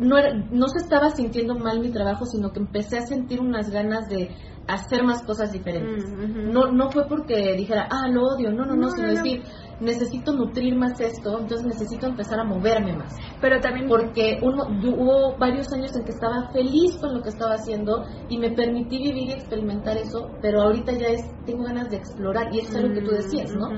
no, 0.00 0.18
era- 0.18 0.34
no 0.50 0.68
se 0.68 0.78
estaba 0.78 1.10
sintiendo 1.10 1.54
mal 1.56 1.80
mi 1.80 1.90
trabajo, 1.90 2.24
sino 2.26 2.50
que 2.52 2.60
empecé 2.60 2.98
a 2.98 3.06
sentir 3.06 3.40
unas 3.40 3.70
ganas 3.70 4.08
de 4.08 4.34
hacer 4.66 5.02
más 5.02 5.22
cosas 5.24 5.50
diferentes. 5.52 6.04
Mm. 6.10 6.52
No, 6.52 6.70
no 6.70 6.90
fue 6.90 7.06
porque 7.08 7.54
dijera, 7.56 7.88
ah, 7.90 8.08
lo 8.08 8.22
odio, 8.24 8.50
no, 8.52 8.64
no, 8.64 8.74
no, 8.76 8.82
No, 8.82 8.90
sino 8.90 9.08
no, 9.08 9.14
no. 9.14 9.22
decir, 9.22 9.42
necesito 9.80 10.32
nutrir 10.32 10.76
más 10.76 11.00
esto, 11.00 11.40
entonces 11.40 11.66
necesito 11.66 12.06
empezar 12.06 12.38
a 12.38 12.44
moverme 12.44 12.94
más. 12.96 13.12
Pero 13.40 13.58
también... 13.60 13.88
Porque 13.88 14.38
uno, 14.42 14.64
hubo 14.96 15.36
varios 15.38 15.72
años 15.72 15.96
en 15.96 16.04
que 16.04 16.12
estaba 16.12 16.50
feliz 16.52 16.98
con 17.00 17.14
lo 17.14 17.22
que 17.22 17.30
estaba 17.30 17.54
haciendo 17.54 18.04
y 18.28 18.38
me 18.38 18.50
permití 18.52 18.98
vivir 18.98 19.28
y 19.30 19.32
experimentar 19.32 19.96
eso, 19.96 20.30
pero 20.40 20.62
ahorita 20.62 20.92
ya 20.92 21.08
es, 21.08 21.22
tengo 21.46 21.64
ganas 21.64 21.88
de 21.90 21.96
explorar, 21.96 22.54
y 22.54 22.60
eso 22.60 22.68
es 22.70 22.76
algo 22.76 22.94
que 22.94 23.02
tú 23.02 23.10
decías, 23.10 23.52
¿no? 23.54 23.70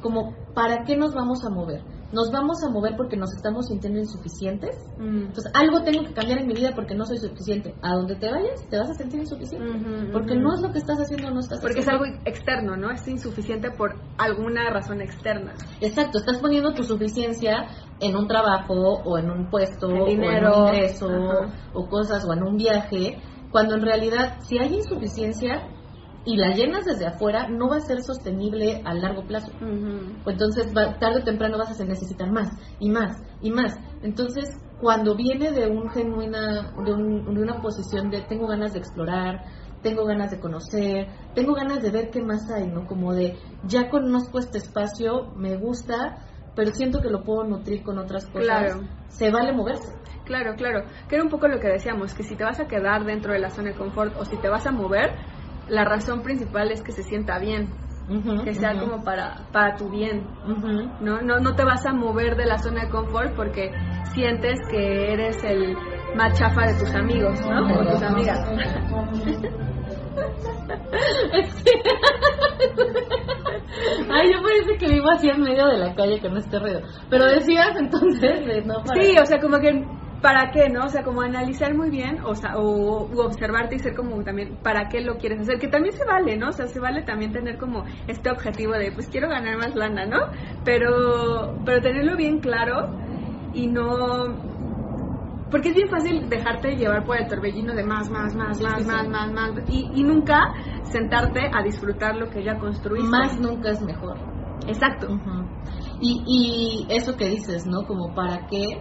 Como, 0.00 0.34
¿para 0.54 0.82
qué 0.84 0.96
nos 0.96 1.14
vamos 1.14 1.44
a 1.44 1.50
mover? 1.50 1.82
Nos 2.12 2.30
vamos 2.32 2.62
a 2.64 2.70
mover 2.70 2.96
porque 2.96 3.16
nos 3.16 3.32
estamos 3.34 3.66
sintiendo 3.68 3.98
insuficientes. 3.98 4.76
Mm. 4.98 5.26
Entonces, 5.26 5.52
algo 5.54 5.82
tengo 5.82 6.04
que 6.04 6.12
cambiar 6.12 6.40
en 6.40 6.46
mi 6.46 6.54
vida 6.54 6.72
porque 6.74 6.94
no 6.94 7.04
soy 7.04 7.18
suficiente. 7.18 7.74
A 7.82 7.94
donde 7.94 8.16
te 8.16 8.30
vayas, 8.30 8.66
te 8.68 8.78
vas 8.78 8.90
a 8.90 8.94
sentir 8.94 9.20
insuficiente. 9.20 10.10
Porque 10.12 10.34
no 10.34 10.54
es 10.54 10.60
lo 10.60 10.72
que 10.72 10.78
estás 10.78 10.98
haciendo, 10.98 11.30
no 11.30 11.40
estás 11.40 11.60
Porque 11.60 11.80
es 11.80 11.88
algo 11.88 12.04
externo, 12.24 12.76
¿no? 12.76 12.90
Es 12.90 13.06
insuficiente 13.06 13.70
por 13.70 13.94
alguna 14.18 14.70
razón 14.70 15.00
externa. 15.00 15.54
Exacto, 15.80 16.18
estás 16.18 16.38
poniendo 16.38 16.74
tu 16.74 16.82
suficiencia 16.82 17.68
en 18.00 18.16
un 18.16 18.26
trabajo 18.26 18.74
o 18.74 19.18
en 19.18 19.30
un 19.30 19.50
puesto 19.50 19.86
o 19.86 20.08
en 20.08 20.20
un 20.20 20.66
ingreso 20.66 21.08
o 21.72 21.88
cosas 21.88 22.24
o 22.24 22.32
en 22.32 22.42
un 22.42 22.56
viaje, 22.56 23.18
cuando 23.50 23.76
en 23.76 23.82
realidad 23.82 24.38
si 24.40 24.58
hay 24.58 24.74
insuficiencia 24.74 25.62
y 26.24 26.36
la 26.36 26.54
llenas 26.54 26.84
desde 26.84 27.06
afuera, 27.06 27.48
no 27.48 27.68
va 27.68 27.76
a 27.76 27.80
ser 27.80 28.02
sostenible 28.02 28.82
a 28.84 28.94
largo 28.94 29.26
plazo. 29.26 29.52
Entonces 30.26 30.72
va- 30.76 30.98
tarde 30.98 31.20
o 31.20 31.24
temprano 31.24 31.58
vas 31.58 31.80
a 31.80 31.84
necesitar 31.84 32.30
más 32.30 32.50
y 32.78 32.90
más 32.90 33.16
y 33.40 33.50
más. 33.50 33.74
Entonces, 34.02 34.48
cuando 34.80 35.14
viene 35.14 35.50
de 35.52 35.66
un 35.68 35.88
genuina, 35.90 36.72
de, 36.84 36.92
un- 36.92 37.34
de 37.34 37.42
una 37.42 37.60
posición 37.60 38.10
de 38.10 38.22
tengo 38.22 38.46
ganas 38.46 38.72
de 38.72 38.78
explorar, 38.80 39.44
tengo 39.82 40.04
ganas 40.04 40.30
de 40.30 40.40
conocer, 40.40 41.08
tengo 41.34 41.54
ganas 41.54 41.82
de 41.82 41.90
ver 41.90 42.10
qué 42.10 42.22
más 42.22 42.50
hay, 42.50 42.66
¿no? 42.66 42.86
Como 42.86 43.14
de 43.14 43.38
ya 43.66 43.88
conozco 43.88 44.38
este 44.38 44.58
espacio, 44.58 45.32
me 45.36 45.56
gusta, 45.56 46.18
pero 46.54 46.70
siento 46.72 47.00
que 47.00 47.08
lo 47.08 47.24
puedo 47.24 47.44
nutrir 47.44 47.82
con 47.82 47.98
otras 47.98 48.26
cosas. 48.26 48.44
Claro. 48.46 48.80
Se 49.08 49.30
vale 49.30 49.52
moverse. 49.52 49.88
Claro, 50.26 50.54
claro. 50.54 50.84
Que 51.08 51.16
era 51.16 51.24
un 51.24 51.30
poco 51.30 51.48
lo 51.48 51.58
que 51.58 51.68
decíamos, 51.68 52.14
que 52.14 52.22
si 52.22 52.36
te 52.36 52.44
vas 52.44 52.60
a 52.60 52.66
quedar 52.68 53.04
dentro 53.04 53.32
de 53.32 53.38
la 53.40 53.50
zona 53.50 53.70
de 53.70 53.76
confort 53.76 54.14
o 54.16 54.24
si 54.24 54.36
te 54.36 54.48
vas 54.48 54.66
a 54.66 54.70
mover, 54.70 55.14
la 55.70 55.84
razón 55.84 56.22
principal 56.22 56.70
es 56.72 56.82
que 56.82 56.92
se 56.92 57.02
sienta 57.02 57.38
bien, 57.38 57.68
que 58.44 58.54
sea 58.54 58.78
como 58.78 59.02
para, 59.04 59.46
para 59.52 59.76
tu 59.76 59.88
bien. 59.88 60.26
¿no? 61.00 61.20
No, 61.22 61.38
no 61.38 61.54
te 61.54 61.64
vas 61.64 61.86
a 61.86 61.92
mover 61.92 62.36
de 62.36 62.46
la 62.46 62.58
zona 62.58 62.84
de 62.84 62.90
confort 62.90 63.34
porque 63.36 63.70
sientes 64.12 64.58
que 64.70 65.12
eres 65.12 65.42
el 65.44 65.76
más 66.16 66.36
chafa 66.38 66.66
de 66.66 66.78
tus 66.80 66.92
amigos, 66.94 67.40
¿no? 67.46 67.80
O 67.80 67.84
tus 67.86 68.02
amigas. 68.02 68.40
Ay, 74.12 74.32
yo 74.32 74.42
parece 74.42 74.76
que 74.78 74.92
vivo 74.92 75.10
así 75.10 75.28
en 75.28 75.40
medio 75.42 75.66
de 75.68 75.78
la 75.78 75.94
calle 75.94 76.20
con 76.20 76.36
este 76.36 76.58
ruido. 76.58 76.80
Pero 77.08 77.26
decías 77.26 77.76
entonces 77.78 78.44
de 78.46 78.62
no 78.62 78.82
para- 78.84 79.00
Sí, 79.00 79.16
o 79.20 79.24
sea, 79.26 79.40
como 79.40 79.58
que 79.58 79.84
¿para 80.20 80.50
qué, 80.50 80.68
no? 80.68 80.84
O 80.84 80.88
sea, 80.88 81.02
como 81.02 81.22
analizar 81.22 81.74
muy 81.74 81.90
bien 81.90 82.20
o, 82.24 82.34
sea, 82.34 82.56
o 82.56 83.06
u 83.06 83.20
observarte 83.20 83.76
y 83.76 83.78
ser 83.78 83.94
como 83.94 84.22
también 84.22 84.56
¿para 84.62 84.88
qué 84.88 85.00
lo 85.00 85.16
quieres 85.16 85.40
hacer? 85.40 85.58
Que 85.58 85.68
también 85.68 85.94
se 85.94 86.04
vale, 86.04 86.36
¿no? 86.36 86.48
O 86.48 86.52
sea, 86.52 86.66
se 86.66 86.80
vale 86.80 87.02
también 87.02 87.32
tener 87.32 87.58
como 87.58 87.84
este 88.06 88.30
objetivo 88.30 88.72
de 88.72 88.92
pues 88.92 89.08
quiero 89.08 89.28
ganar 89.28 89.56
más 89.56 89.74
lana, 89.74 90.06
¿no? 90.06 90.18
Pero 90.64 91.54
pero 91.64 91.80
tenerlo 91.80 92.16
bien 92.16 92.40
claro 92.40 92.90
y 93.52 93.66
no 93.66 94.50
porque 95.50 95.70
es 95.70 95.74
bien 95.74 95.88
fácil 95.88 96.28
dejarte 96.28 96.76
llevar 96.76 97.04
por 97.04 97.16
el 97.16 97.26
torbellino 97.26 97.74
de 97.74 97.82
más, 97.82 98.08
más, 98.08 98.34
más, 98.36 98.56
Sí, 98.56 98.62
más, 98.62 98.80
sí, 98.80 98.86
más, 98.86 99.02
sí. 99.02 99.08
más, 99.08 99.32
más, 99.32 99.50
y, 99.68 99.90
y 99.94 100.04
nunca 100.04 100.54
sentarte 100.84 101.50
a 101.52 101.62
disfrutar 101.62 102.14
lo 102.16 102.30
que 102.30 102.44
ya 102.44 102.56
construiste. 102.58 103.08
Más 103.08 103.38
nunca 103.40 103.70
es 103.70 103.82
mejor. 103.82 104.16
Exacto. 104.68 105.08
Y, 106.00 106.86
y 106.88 106.94
eso 106.94 107.16
que 107.16 107.28
dices, 107.28 107.66
¿no? 107.66 107.84
Como 107.86 108.14
para 108.14 108.46
qué, 108.46 108.80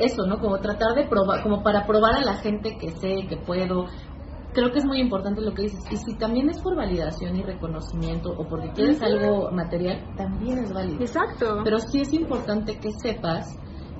eso, 0.00 0.26
¿no? 0.26 0.38
Como 0.38 0.58
tratar 0.58 0.94
de 0.94 1.06
probar, 1.06 1.42
como 1.42 1.62
para 1.62 1.86
probar 1.86 2.16
a 2.16 2.24
la 2.24 2.34
gente 2.34 2.76
que 2.78 2.90
sé, 2.90 3.26
que 3.28 3.36
puedo. 3.36 3.86
creo 4.52 4.70
que 4.70 4.78
es 4.78 4.84
muy 4.84 5.00
importante 5.00 5.40
lo 5.40 5.52
que 5.52 5.62
dices. 5.62 5.84
Y 5.90 5.96
si 5.96 6.14
también 6.16 6.48
es 6.50 6.60
por 6.60 6.76
validación 6.76 7.36
y 7.36 7.42
reconocimiento 7.42 8.30
o 8.30 8.46
porque 8.48 8.70
quieres 8.72 9.02
algo 9.02 9.50
material, 9.50 10.04
también 10.16 10.58
es 10.58 10.72
válido. 10.72 11.00
Exacto. 11.00 11.60
Pero 11.64 11.78
sí 11.78 12.00
es 12.00 12.12
importante 12.12 12.78
que 12.78 12.90
sepas, 12.92 13.46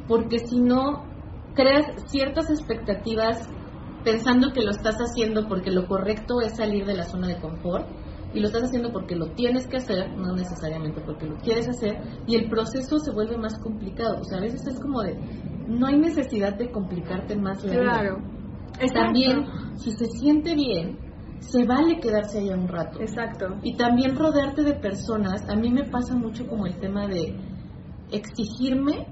porque 0.07 0.39
si 0.39 0.61
no, 0.61 1.05
creas 1.55 1.87
ciertas 2.07 2.51
expectativas 2.51 3.49
pensando 4.05 4.53
que 4.53 4.63
lo 4.63 4.71
estás 4.71 4.97
haciendo 4.97 5.49
porque 5.49 5.71
lo 5.71 5.87
correcto 5.87 6.41
es 6.41 6.57
salir 6.57 6.85
de 6.87 6.95
la 6.95 7.05
zona 7.05 7.29
de 7.29 7.37
confort 7.41 7.87
y 8.35 8.41
lo 8.41 8.47
estás 8.47 8.65
haciendo 8.65 8.93
porque 8.93 9.15
lo 9.15 9.27
tienes 9.33 9.67
que 9.67 9.77
hacer, 9.77 10.17
no 10.17 10.35
necesariamente 10.35 11.01
porque 11.01 11.27
lo 11.27 11.37
quieres 11.37 11.69
hacer, 11.69 11.99
y 12.27 12.37
el 12.37 12.49
proceso 12.49 12.99
se 12.99 13.13
vuelve 13.13 13.37
más 13.37 13.59
complicado. 13.59 14.21
O 14.21 14.25
sea, 14.25 14.39
a 14.39 14.41
veces 14.43 14.67
es 14.67 14.81
como 14.81 15.03
de, 15.03 15.17
no 15.69 15.87
hay 15.87 15.99
necesidad 15.99 16.57
de 16.57 16.71
complicarte 16.71 17.37
más 17.37 17.65
la 17.65 17.73
vida. 17.73 17.83
claro. 17.83 18.43
Exacto. 18.81 19.01
También, 19.01 19.47
si 19.77 19.93
se 19.93 20.07
siente 20.07 20.55
bien, 20.55 20.99
se 21.41 21.65
vale 21.65 22.01
quedarse 22.01 22.39
allá 22.39 22.57
un 22.57 22.69
rato. 22.69 23.01
Exacto. 23.01 23.59
Y 23.63 23.77
también 23.77 24.17
rodearte 24.17 24.63
de 24.63 24.75
personas, 24.75 25.49
a 25.49 25.57
mí 25.57 25.71
me 25.71 25.85
pasa 25.85 26.15
mucho 26.15 26.47
como 26.47 26.67
el 26.67 26.79
tema 26.79 27.07
de 27.07 27.37
exigirme, 28.11 29.07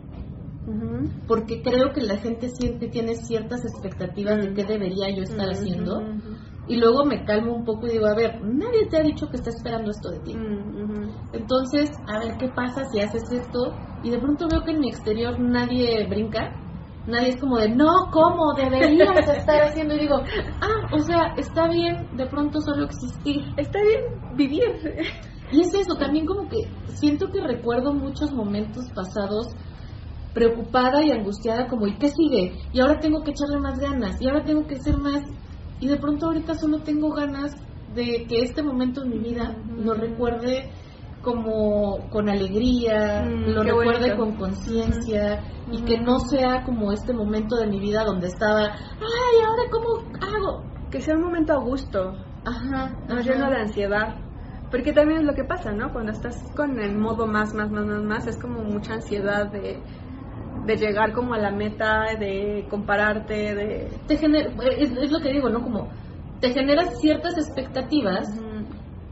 porque 1.26 1.62
creo 1.62 1.92
que 1.92 2.02
la 2.02 2.16
gente 2.18 2.48
siempre 2.48 2.88
tiene 2.88 3.16
ciertas 3.16 3.64
expectativas 3.64 4.38
de 4.38 4.52
qué 4.54 4.64
debería 4.64 5.10
yo 5.14 5.22
estar 5.22 5.48
haciendo, 5.50 6.00
y 6.66 6.76
luego 6.76 7.04
me 7.04 7.24
calmo 7.24 7.54
un 7.54 7.64
poco 7.64 7.86
y 7.86 7.92
digo, 7.92 8.06
a 8.06 8.14
ver, 8.14 8.40
nadie 8.42 8.88
te 8.90 8.98
ha 8.98 9.02
dicho 9.02 9.26
que 9.30 9.38
está 9.38 9.50
esperando 9.50 9.90
esto 9.90 10.10
de 10.10 10.20
ti. 10.20 10.36
ujú. 10.36 11.12
Entonces, 11.32 11.90
a 12.06 12.18
ver 12.18 12.36
qué 12.38 12.48
pasa 12.48 12.84
si 12.92 13.00
haces 13.00 13.22
esto, 13.32 13.76
y 14.02 14.10
de 14.10 14.18
pronto 14.18 14.46
veo 14.50 14.62
que 14.64 14.72
en 14.72 14.80
mi 14.80 14.88
exterior 14.88 15.38
nadie 15.38 16.06
brinca. 16.08 16.56
Nadie 17.06 17.30
es 17.30 17.40
como 17.40 17.56
de, 17.58 17.70
no, 17.70 17.88
¿cómo? 18.12 18.54
Deberías 18.56 19.08
estar 19.16 19.62
haciendo. 19.62 19.94
Y 19.94 20.00
digo, 20.00 20.16
ah, 20.16 20.94
o 20.94 20.98
sea, 21.00 21.34
está 21.36 21.68
bien 21.68 22.08
de 22.12 22.26
pronto 22.26 22.60
solo 22.60 22.84
existir. 22.84 23.54
Está 23.56 23.78
bien 23.80 24.00
vivir. 24.36 24.60
Y 25.50 25.60
es 25.62 25.74
eso, 25.74 25.98
también 25.98 26.26
como 26.26 26.48
que 26.48 26.58
siento 27.00 27.26
que 27.32 27.40
recuerdo 27.40 27.92
muchos 27.94 28.30
momentos 28.32 28.84
pasados 28.94 29.46
preocupada 30.32 31.02
y 31.04 31.10
angustiada 31.10 31.66
como, 31.68 31.88
¿y 31.88 31.98
qué 31.98 32.08
sigue? 32.08 32.52
Y 32.72 32.80
ahora 32.80 33.00
tengo 33.00 33.22
que 33.24 33.32
echarle 33.32 33.58
más 33.60 33.78
ganas, 33.78 34.14
y 34.20 34.28
ahora 34.28 34.44
tengo 34.44 34.66
que 34.66 34.76
ser 34.78 34.96
más... 34.96 35.22
Y 35.80 35.88
de 35.88 35.96
pronto 35.96 36.26
ahorita 36.26 36.54
solo 36.54 36.80
tengo 36.80 37.12
ganas 37.14 37.52
de 37.94 38.26
que 38.28 38.42
este 38.42 38.62
momento 38.62 39.02
en 39.02 39.10
mi 39.10 39.18
vida 39.18 39.56
lo 39.76 39.94
recuerde 39.94 40.70
como 41.22 42.08
con 42.10 42.28
alegría, 42.28 43.22
Mm, 43.22 43.50
lo 43.50 43.62
recuerde 43.62 44.14
bonito. 44.14 44.16
con 44.16 44.36
conciencia 44.36 45.42
y 45.70 45.82
que 45.84 45.98
no 46.00 46.18
sea 46.20 46.62
como 46.64 46.92
este 46.92 47.12
momento 47.12 47.56
de 47.56 47.66
mi 47.66 47.78
vida 47.78 48.04
donde 48.04 48.28
estaba, 48.28 48.62
ay, 48.62 49.40
ahora 49.44 49.62
cómo 49.70 49.86
hago. 50.20 50.64
Que 50.90 51.00
sea 51.00 51.14
un 51.14 51.22
momento 51.22 51.52
a 51.52 51.58
gusto, 51.62 52.14
Ajá, 52.44 52.96
no 53.06 53.14
ajá. 53.14 53.22
lleno 53.22 53.50
de 53.50 53.56
ansiedad. 53.56 54.16
Porque 54.70 54.92
también 54.92 55.20
es 55.20 55.26
lo 55.26 55.34
que 55.34 55.44
pasa, 55.44 55.72
¿no? 55.72 55.92
Cuando 55.92 56.12
estás 56.12 56.36
con 56.56 56.78
el 56.80 56.96
modo 56.96 57.26
más, 57.26 57.52
más, 57.54 57.70
más, 57.70 57.84
más, 57.86 58.02
más, 58.02 58.26
es 58.26 58.38
como 58.40 58.62
mucha 58.62 58.94
ansiedad 58.94 59.50
de, 59.50 59.82
de 60.66 60.76
llegar 60.76 61.12
como 61.12 61.34
a 61.34 61.38
la 61.38 61.50
meta, 61.50 62.04
de 62.18 62.66
compararte, 62.68 63.54
de... 63.54 63.98
te 64.06 64.16
genera, 64.16 64.50
es, 64.78 64.90
es 64.92 65.10
lo 65.10 65.20
que 65.20 65.32
digo, 65.32 65.48
¿no? 65.48 65.62
Como 65.62 65.88
te 66.40 66.50
generas 66.52 66.98
ciertas 67.00 67.36
expectativas 67.36 68.26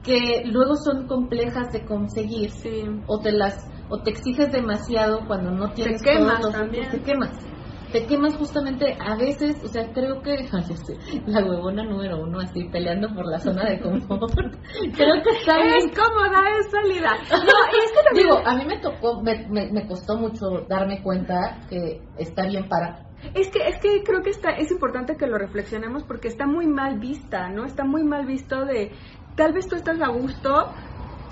que 0.02 0.42
luego 0.46 0.76
son 0.76 1.06
complejas 1.06 1.72
de 1.72 1.84
conseguir 1.84 2.50
Sí. 2.50 2.84
o 3.06 3.20
te 3.20 3.32
las 3.32 3.68
o 3.90 4.02
te 4.02 4.10
exiges 4.10 4.52
demasiado 4.52 5.26
cuando 5.26 5.50
no 5.50 5.72
tienes 5.72 6.02
quemas 6.02 6.42
los 6.42 6.52
también. 6.52 6.84
frutos, 6.84 7.04
te 7.04 7.12
quemas 7.12 7.47
te 7.92 8.06
quemas 8.06 8.36
justamente 8.36 8.96
a 9.00 9.16
veces 9.16 9.62
o 9.64 9.68
sea 9.68 9.92
creo 9.92 10.22
que 10.22 10.48
ay, 10.52 11.22
la 11.26 11.44
huevona 11.44 11.84
número 11.84 12.22
uno 12.22 12.40
así 12.40 12.64
peleando 12.64 13.08
por 13.14 13.26
la 13.26 13.38
zona 13.38 13.64
de 13.64 13.80
confort 13.80 14.32
creo 14.96 15.22
que 15.22 15.30
está 15.38 15.56
bien 15.56 15.76
Es 15.76 15.98
cómoda, 15.98 16.42
es 16.58 16.70
sólida. 16.70 17.16
No, 17.30 17.82
es 17.82 17.92
que 17.92 18.02
también... 18.04 18.26
digo 18.26 18.38
a 18.44 18.54
mí 18.56 18.64
me 18.66 18.78
tocó 18.78 19.22
me, 19.22 19.46
me, 19.48 19.70
me 19.72 19.86
costó 19.86 20.16
mucho 20.16 20.66
darme 20.68 21.02
cuenta 21.02 21.60
que 21.68 22.02
está 22.18 22.46
bien 22.46 22.68
parar 22.68 23.06
Es 23.34 23.50
que, 23.50 23.66
es 23.66 23.78
que 23.80 24.02
creo 24.04 24.22
que 24.22 24.30
está, 24.30 24.50
es 24.50 24.70
importante 24.70 25.16
que 25.16 25.26
lo 25.26 25.38
reflexionemos 25.38 26.04
porque 26.04 26.28
está 26.28 26.46
muy 26.46 26.66
mal 26.66 26.98
vista, 26.98 27.48
¿no? 27.48 27.64
Está 27.64 27.84
muy 27.84 28.04
mal 28.04 28.26
visto 28.26 28.64
de, 28.64 28.92
tal 29.36 29.52
vez 29.52 29.66
tú 29.68 29.76
estás 29.76 30.00
a 30.00 30.08
gusto 30.08 30.72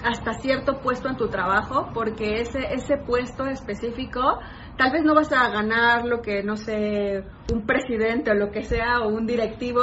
hasta 0.04 0.34
cierto 0.34 0.80
puesto 0.80 1.08
en 1.08 1.16
tu 1.16 1.28
trabajo 1.28 1.88
porque 1.92 2.40
ese, 2.40 2.58
ese 2.72 2.96
puesto 2.98 3.46
específico 3.46 4.38
tal 4.76 4.92
vez 4.92 5.02
no 5.04 5.14
vas 5.14 5.32
a 5.32 5.48
ganar 5.50 6.04
lo 6.04 6.20
que, 6.22 6.42
no 6.42 6.56
sé, 6.56 7.24
un 7.52 7.66
presidente 7.66 8.30
o 8.30 8.34
lo 8.34 8.50
que 8.50 8.62
sea 8.62 9.00
o 9.00 9.08
un 9.08 9.26
directivo, 9.26 9.82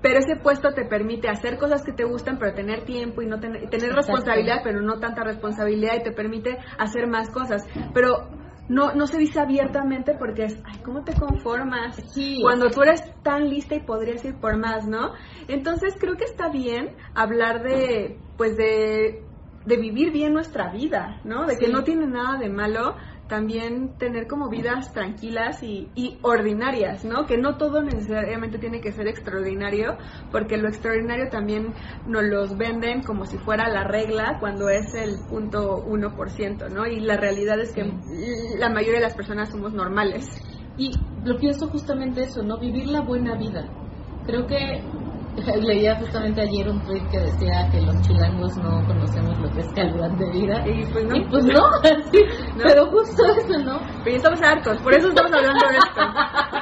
pero 0.00 0.18
ese 0.20 0.36
puesto 0.36 0.72
te 0.74 0.84
permite 0.84 1.28
hacer 1.28 1.58
cosas 1.58 1.82
que 1.82 1.92
te 1.92 2.04
gustan, 2.04 2.38
pero 2.38 2.54
tener 2.54 2.84
tiempo 2.84 3.22
y 3.22 3.26
no 3.26 3.40
tener, 3.40 3.68
tener 3.68 3.92
responsabilidad, 3.92 4.60
pero 4.62 4.80
no 4.80 4.98
tanta 5.00 5.24
responsabilidad 5.24 5.94
y 5.96 6.02
te 6.04 6.12
permite 6.12 6.58
hacer 6.78 7.08
más 7.08 7.30
cosas. 7.30 7.66
Pero 7.92 8.28
no, 8.68 8.94
no 8.94 9.06
se 9.06 9.18
dice 9.18 9.40
abiertamente 9.40 10.14
porque 10.16 10.44
es, 10.44 10.62
ay, 10.64 10.80
¿cómo 10.84 11.02
te 11.02 11.14
conformas? 11.14 11.96
Sí, 12.12 12.38
Cuando 12.42 12.70
tú 12.70 12.82
eres 12.82 13.02
tan 13.22 13.48
lista 13.48 13.74
y 13.74 13.80
podrías 13.80 14.24
ir 14.24 14.36
por 14.36 14.56
más, 14.56 14.86
¿no? 14.86 15.14
Entonces 15.48 15.96
creo 15.98 16.16
que 16.16 16.24
está 16.24 16.48
bien 16.48 16.94
hablar 17.14 17.62
de, 17.62 18.20
pues 18.36 18.56
de, 18.56 19.24
de 19.64 19.76
vivir 19.76 20.12
bien 20.12 20.32
nuestra 20.32 20.70
vida, 20.70 21.20
¿no? 21.24 21.46
De 21.46 21.56
que 21.56 21.68
no 21.68 21.82
tiene 21.82 22.06
nada 22.06 22.38
de 22.38 22.50
malo 22.50 22.94
también 23.28 23.96
tener 23.98 24.26
como 24.26 24.48
vidas 24.48 24.92
tranquilas 24.92 25.62
y, 25.62 25.88
y 25.94 26.18
ordinarias, 26.22 27.04
¿no? 27.04 27.26
Que 27.26 27.36
no 27.36 27.56
todo 27.56 27.82
necesariamente 27.82 28.58
tiene 28.58 28.80
que 28.80 28.92
ser 28.92 29.06
extraordinario, 29.06 29.96
porque 30.32 30.56
lo 30.56 30.68
extraordinario 30.68 31.28
también 31.28 31.74
nos 32.06 32.24
los 32.24 32.56
venden 32.56 33.02
como 33.02 33.26
si 33.26 33.36
fuera 33.38 33.68
la 33.68 33.84
regla 33.84 34.38
cuando 34.40 34.68
es 34.68 34.94
el 34.94 35.18
punto 35.28 35.84
1%, 35.84 36.70
¿no? 36.70 36.86
Y 36.86 37.00
la 37.00 37.16
realidad 37.16 37.60
es 37.60 37.72
que 37.72 37.84
la 38.58 38.70
mayoría 38.70 39.00
de 39.00 39.06
las 39.06 39.14
personas 39.14 39.50
somos 39.50 39.72
normales. 39.72 40.26
Y 40.76 40.92
lo 41.24 41.36
pienso 41.38 41.68
justamente 41.68 42.22
eso, 42.22 42.42
¿no? 42.42 42.58
Vivir 42.58 42.86
la 42.86 43.00
buena 43.00 43.36
vida. 43.36 43.68
Creo 44.26 44.46
que 44.46 44.82
leía 45.62 45.96
justamente 45.96 46.40
ayer 46.42 46.68
un 46.68 46.80
tweet 46.84 47.02
que 47.10 47.18
decía 47.20 47.68
que 47.70 47.80
los 47.80 48.00
chilangos 48.02 48.56
no 48.58 48.84
conocemos 48.86 49.38
lo 49.38 49.50
que 49.50 49.60
es 49.60 49.72
calidad 49.72 50.10
de 50.10 50.30
vida. 50.30 50.64
Y 50.66 50.84
pues 50.92 51.04
no, 51.04 51.16
Y 51.16 51.24
pues 51.28 51.44
no, 51.44 51.60
sí, 52.12 52.20
No. 52.56 52.64
pero 52.66 52.86
justo 52.90 53.24
eso, 53.26 53.58
¿no? 53.64 53.78
pero 54.04 54.10
ya 54.10 54.16
estamos 54.16 54.42
hartos, 54.42 54.78
por 54.82 54.94
eso 54.94 55.08
estamos 55.08 55.32
hablando 55.32 55.68
de 55.68 55.76
esto. 55.76 56.00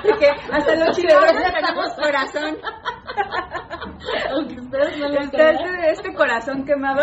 Porque 0.03 0.29
hasta 0.53 0.75
los 0.77 0.97
chilangos 0.97 1.33
tenemos 1.33 1.93
corazón. 1.95 2.57
Aunque 4.31 4.61
ustedes 4.61 4.99
no 4.99 5.09
lo 5.09 5.21
Este, 5.21 6.15
corazón 6.15 6.65
quemado. 6.65 7.03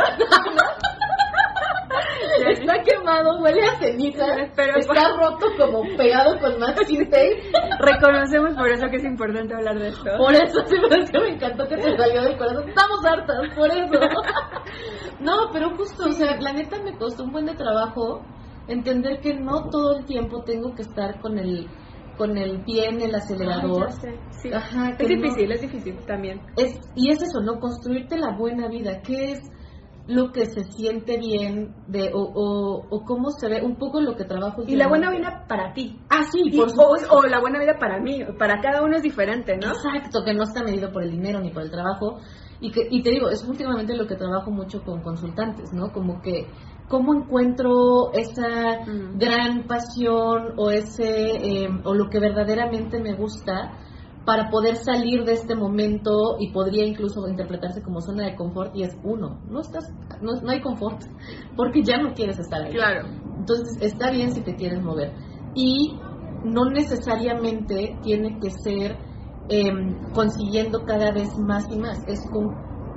Está 2.52 2.74
quemado, 2.84 3.40
huele 3.42 3.62
a 3.66 3.76
ceniza, 3.80 4.26
Pero- 4.56 4.78
está 4.78 5.10
roto 5.18 5.46
como 5.58 5.82
pegado 5.98 6.40
con 6.40 6.60
masking 6.60 7.10
tape. 7.10 7.44
Reconocemos 7.80 8.56
por 8.56 8.68
eso 8.70 8.88
que 8.90 8.98
es 8.98 9.04
importante 9.06 9.54
hablar 9.56 9.80
de 9.80 9.88
esto. 9.90 10.10
Por 10.18 10.34
eso 10.34 10.60
sí, 10.66 10.76
pero 10.90 11.02
es 11.04 11.12
que 11.12 11.20
me 11.20 11.30
encantó 11.36 11.68
que 11.68 11.76
te 11.78 11.98
salió 11.98 12.22
del 12.24 12.38
corazón. 12.38 12.70
Estamos 12.70 13.06
hartas, 13.06 13.56
por 13.56 13.70
eso. 13.70 14.00
No, 15.20 15.50
pero 15.54 15.70
justo, 15.78 16.06
o 16.10 16.12
sea, 16.12 16.36
la 16.42 16.52
neta 16.54 16.78
me 16.84 16.98
costó 16.98 17.24
un 17.24 17.32
buen 17.32 17.46
de 17.46 17.56
trabajo 17.56 18.22
entender 18.68 19.20
que 19.22 19.34
no 19.36 19.70
todo 19.70 19.98
el 19.98 20.06
tiempo 20.06 20.44
tengo 20.44 20.74
que 20.76 20.82
estar 20.82 21.20
con 21.22 21.38
el 21.38 21.68
con 22.18 22.38
el 22.38 22.64
pie 22.64 22.90
en 22.90 23.02
el 23.02 23.16
acelerador. 23.16 23.88
Ay, 23.88 23.94
ya 23.96 24.02
sé, 24.02 24.20
sí. 24.30 24.54
Ajá, 24.54 24.96
que 24.98 25.06
es 25.06 25.10
no- 25.10 25.16
difícil, 25.24 25.52
es 25.52 25.62
difícil 25.62 25.98
también. 26.06 26.42
Es, 26.58 26.80
y 26.96 27.12
es 27.12 27.22
eso, 27.24 27.40
¿no? 27.42 27.60
Construirte 27.60 28.18
la 28.18 28.36
buena 28.38 28.68
vida. 28.68 29.02
¿Qué 29.02 29.32
es 29.32 29.52
lo 30.08 30.32
que 30.32 30.46
se 30.46 30.64
siente 30.66 31.18
bien 31.18 31.76
de 31.88 32.12
o, 32.14 32.20
o, 32.22 32.88
o 32.90 33.06
cómo 33.06 33.32
se 33.32 33.48
ve? 33.48 33.62
Un 33.62 33.78
poco 33.78 34.02
lo 34.02 34.16
que 34.16 34.26
trabajo. 34.26 34.64
Y 34.68 34.76
la 34.76 34.88
buena 34.90 35.10
vida 35.12 35.46
para 35.48 35.74
ti. 35.74 36.00
Ah, 36.10 36.24
sí, 36.32 36.42
Y- 36.46 36.58
por 36.58 36.70
o, 36.78 37.18
o 37.18 37.24
la 37.24 37.40
buena 37.40 37.60
vida 37.60 37.78
para 37.80 38.00
mí. 38.00 38.20
Para 38.38 38.60
cada 38.62 38.84
uno 38.84 38.98
es 38.98 39.04
diferente, 39.04 39.56
¿no? 39.58 39.68
Exacto, 39.72 40.24
que 40.26 40.34
no 40.34 40.44
está 40.44 40.64
medido 40.64 40.92
por 40.92 41.04
el 41.04 41.12
dinero 41.12 41.40
ni 41.40 41.52
por 41.52 41.64
el 41.64 41.72
trabajo. 41.72 42.20
Y, 42.60 42.72
que, 42.72 42.88
y 42.90 43.02
te 43.04 43.12
digo, 43.12 43.30
es 43.30 43.44
últimamente 43.48 43.96
lo 43.96 44.08
que 44.08 44.16
trabajo 44.16 44.52
mucho 44.52 44.84
con 44.84 45.02
consultantes, 45.02 45.72
¿no? 45.74 45.92
Como 45.92 46.22
que, 46.22 46.48
¿cómo 46.88 47.14
encuentro 47.14 48.12
esa 48.14 48.82
Mm. 48.86 49.18
gran 49.18 49.68
pasión 49.68 50.54
o 50.58 50.70
ese, 50.70 51.32
eh, 51.64 51.70
o 51.84 51.94
lo 51.94 52.10
que 52.10 52.20
verdaderamente 52.20 53.00
me 53.02 53.16
gusta 53.16 53.78
para 54.26 54.50
poder 54.50 54.78
salir 54.78 55.26
de 55.26 55.34
este 55.34 55.56
momento 55.56 56.38
y 56.40 56.52
podría 56.52 56.86
incluso 56.86 57.28
interpretarse 57.28 57.82
como 57.82 58.02
zona 58.02 58.26
de 58.26 58.36
confort 58.36 58.76
y 58.76 58.84
es 58.84 58.98
uno, 59.04 59.42
no 59.46 59.62
estás, 59.62 59.84
no, 60.22 60.34
no 60.42 60.50
hay 60.50 60.62
confort, 60.62 61.02
porque 61.56 61.84
ya 61.84 61.98
no 61.98 62.14
quieres 62.14 62.40
estar 62.40 62.62
ahí. 62.62 62.72
Claro. 62.72 63.10
Entonces, 63.38 63.82
está 63.82 64.12
bien 64.12 64.32
si 64.32 64.42
te 64.42 64.56
quieres 64.56 64.82
mover. 64.82 65.16
Y 65.54 66.00
no 66.44 66.70
necesariamente 66.70 68.00
tiene 68.02 68.40
que 68.40 68.50
ser 68.52 68.98
em, 69.50 70.00
consiguiendo 70.14 70.84
cada 70.86 71.12
vez 71.12 71.38
más 71.38 71.66
y 71.72 71.78
más. 71.78 71.98
Es 72.08 72.20
con 72.32 72.56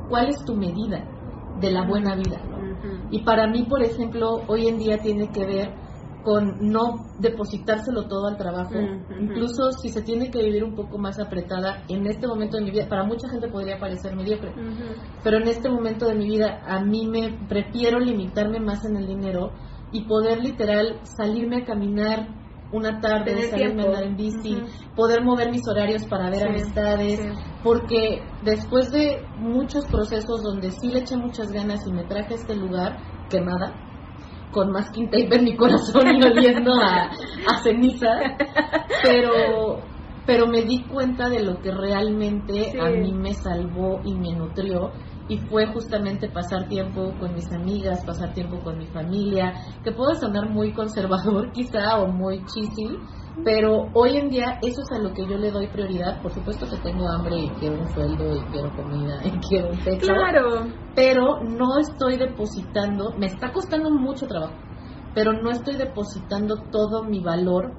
cuál 0.08 0.28
es 0.28 0.44
tu 0.44 0.54
medida 0.54 1.08
de 1.54 1.70
la 1.70 1.86
buena 1.86 2.14
vida. 2.14 2.42
¿no? 2.48 2.56
Ujú. 2.58 3.08
Y 3.10 3.24
para 3.24 3.46
mí, 3.48 3.64
por 3.68 3.82
ejemplo, 3.82 4.28
hoy 4.48 4.68
en 4.68 4.78
día 4.78 4.98
tiene 4.98 5.30
que 5.32 5.46
ver 5.46 5.85
con 6.26 6.58
no 6.72 7.06
depositárselo 7.20 8.08
todo 8.08 8.26
al 8.26 8.36
trabajo, 8.36 8.74
incluso 9.20 9.70
si 9.80 9.90
se 9.90 10.02
tiene 10.02 10.28
que 10.28 10.42
vivir 10.42 10.64
un 10.64 10.74
poco 10.74 10.98
más 10.98 11.20
apretada 11.20 11.84
en 11.88 12.04
este 12.08 12.26
momento 12.26 12.56
de 12.56 12.64
mi 12.64 12.72
vida, 12.72 12.88
para 12.88 13.04
mucha 13.04 13.28
gente 13.30 13.46
podría 13.48 13.78
parecer 13.78 14.16
mediocre, 14.16 14.50
Ujú. 14.50 15.00
pero 15.22 15.36
en 15.36 15.46
este 15.46 15.68
momento 15.70 16.06
de 16.08 16.16
mi 16.16 16.24
vida 16.26 16.62
a 16.66 16.82
mí 16.84 17.06
me 17.06 17.38
prefiero 17.48 18.00
limitarme 18.00 18.58
más 18.58 18.84
en 18.84 18.96
el 18.96 19.06
dinero 19.06 19.52
y 19.92 20.04
poder 20.08 20.42
literal 20.42 20.98
salirme 21.16 21.58
a 21.58 21.64
caminar 21.64 22.26
una 22.72 23.00
tarde, 23.00 23.26
Tener 23.26 23.50
salirme 23.50 23.74
tiempo. 23.74 23.82
a 23.82 23.86
andar 23.98 24.02
en 24.02 24.16
bici, 24.16 24.58
poder 24.96 25.22
mover 25.22 25.52
mis 25.52 25.62
horarios 25.70 26.04
para 26.08 26.28
ver 26.30 26.40
Sí, 26.40 26.48
amistades, 26.48 27.20
sí. 27.20 27.28
porque 27.62 28.20
después 28.42 28.90
de 28.90 29.24
muchos 29.38 29.86
procesos 29.86 30.42
donde 30.42 30.72
sí 30.72 30.88
le 30.88 30.98
eché 31.02 31.16
muchas 31.16 31.46
ganas 31.52 31.86
y 31.86 31.92
me 31.92 32.02
traje 32.02 32.34
a 32.34 32.36
este 32.36 32.56
lugar 32.56 32.96
quemada, 33.30 33.85
con 34.56 34.72
masking 34.72 35.10
tape 35.10 35.36
en 35.36 35.44
mi 35.44 35.54
corazón 35.54 36.06
y 36.16 36.24
oliendo 36.26 36.72
a, 36.72 37.10
a 37.10 37.62
ceniza, 37.62 38.08
pero, 39.02 39.82
pero 40.24 40.46
me 40.46 40.62
di 40.62 40.82
cuenta 40.88 41.28
de 41.28 41.42
lo 41.44 41.60
que 41.60 41.70
realmente 41.70 42.70
Sí. 42.72 42.78
a 42.80 42.88
mí 42.88 43.12
me 43.12 43.34
salvó 43.34 44.00
y 44.02 44.14
me 44.14 44.34
nutrió 44.34 44.92
y 45.28 45.36
fue 45.48 45.66
justamente 45.66 46.30
pasar 46.30 46.68
tiempo 46.68 47.12
con 47.18 47.34
mis 47.34 47.52
amigas, 47.52 48.02
pasar 48.06 48.32
tiempo 48.32 48.62
con 48.62 48.78
mi 48.78 48.86
familia, 48.86 49.52
que 49.84 49.92
puede 49.92 50.14
sonar 50.14 50.48
muy 50.48 50.72
conservador 50.72 51.52
quizá 51.52 51.98
o 51.98 52.06
muy 52.10 52.38
cheesy, 52.46 52.96
pero 53.44 53.88
hoy 53.94 54.16
en 54.16 54.28
día 54.30 54.58
eso 54.62 54.80
es 54.82 54.92
a 54.92 55.02
lo 55.02 55.12
que 55.12 55.26
yo 55.26 55.36
le 55.36 55.50
doy 55.50 55.68
prioridad. 55.68 56.20
Por 56.22 56.32
supuesto 56.32 56.66
que 56.70 56.78
tengo 56.78 57.04
hambre 57.08 57.36
y 57.36 57.48
quiero 57.60 57.80
un 57.80 57.88
sueldo 57.92 58.36
y 58.36 58.40
quiero 58.50 58.70
comida 58.74 59.20
y 59.24 59.30
quiero 59.48 59.68
un 59.70 59.78
techo 59.78 60.06
Claro. 60.06 60.66
pero 60.94 61.42
no 61.42 61.78
estoy 61.78 62.16
depositando, 62.16 63.14
me 63.18 63.26
está 63.26 63.52
costando 63.52 63.90
mucho 63.90 64.26
trabajo, 64.26 64.54
pero 65.14 65.32
no 65.32 65.50
estoy 65.50 65.76
depositando 65.76 66.56
todo 66.70 67.04
mi 67.04 67.20
valor 67.22 67.72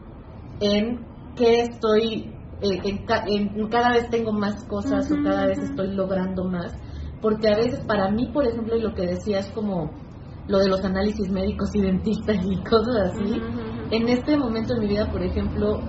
en 0.59 1.05
que 1.35 1.61
estoy, 1.61 2.33
eh, 2.61 2.81
en, 2.83 3.05
en 3.27 3.67
cada 3.69 3.91
vez 3.91 4.09
tengo 4.09 4.31
más 4.31 4.63
cosas 4.65 5.11
o 5.11 5.23
cada 5.23 5.47
vez 5.47 5.59
estoy 5.59 5.93
logrando 5.95 6.45
más, 6.45 6.73
porque 7.21 7.47
a 7.49 7.55
veces 7.55 7.83
para 7.85 8.09
mí, 8.11 8.27
por 8.33 8.45
ejemplo, 8.45 8.75
y 8.75 8.81
lo 8.81 8.93
que 8.93 9.05
decías 9.05 9.51
como 9.51 9.91
lo 10.47 10.59
de 10.59 10.69
los 10.69 10.83
análisis 10.83 11.29
médicos 11.29 11.69
y 11.73 11.81
dentistas 11.81 12.37
y 12.43 12.63
cosas 12.63 13.11
así. 13.11 13.41
En 13.91 14.09
este 14.09 14.37
momento 14.37 14.73
de 14.75 14.81
mi 14.81 14.87
vida, 14.87 15.09
por 15.11 15.23
ejemplo, 15.23 15.79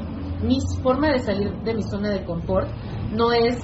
mi 0.42 0.58
forma 0.82 1.08
de 1.12 1.18
salir 1.20 1.52
de 1.64 1.74
mi 1.74 1.82
zona 1.82 2.10
de 2.10 2.24
confort 2.24 2.68
no 3.12 3.32
es 3.32 3.56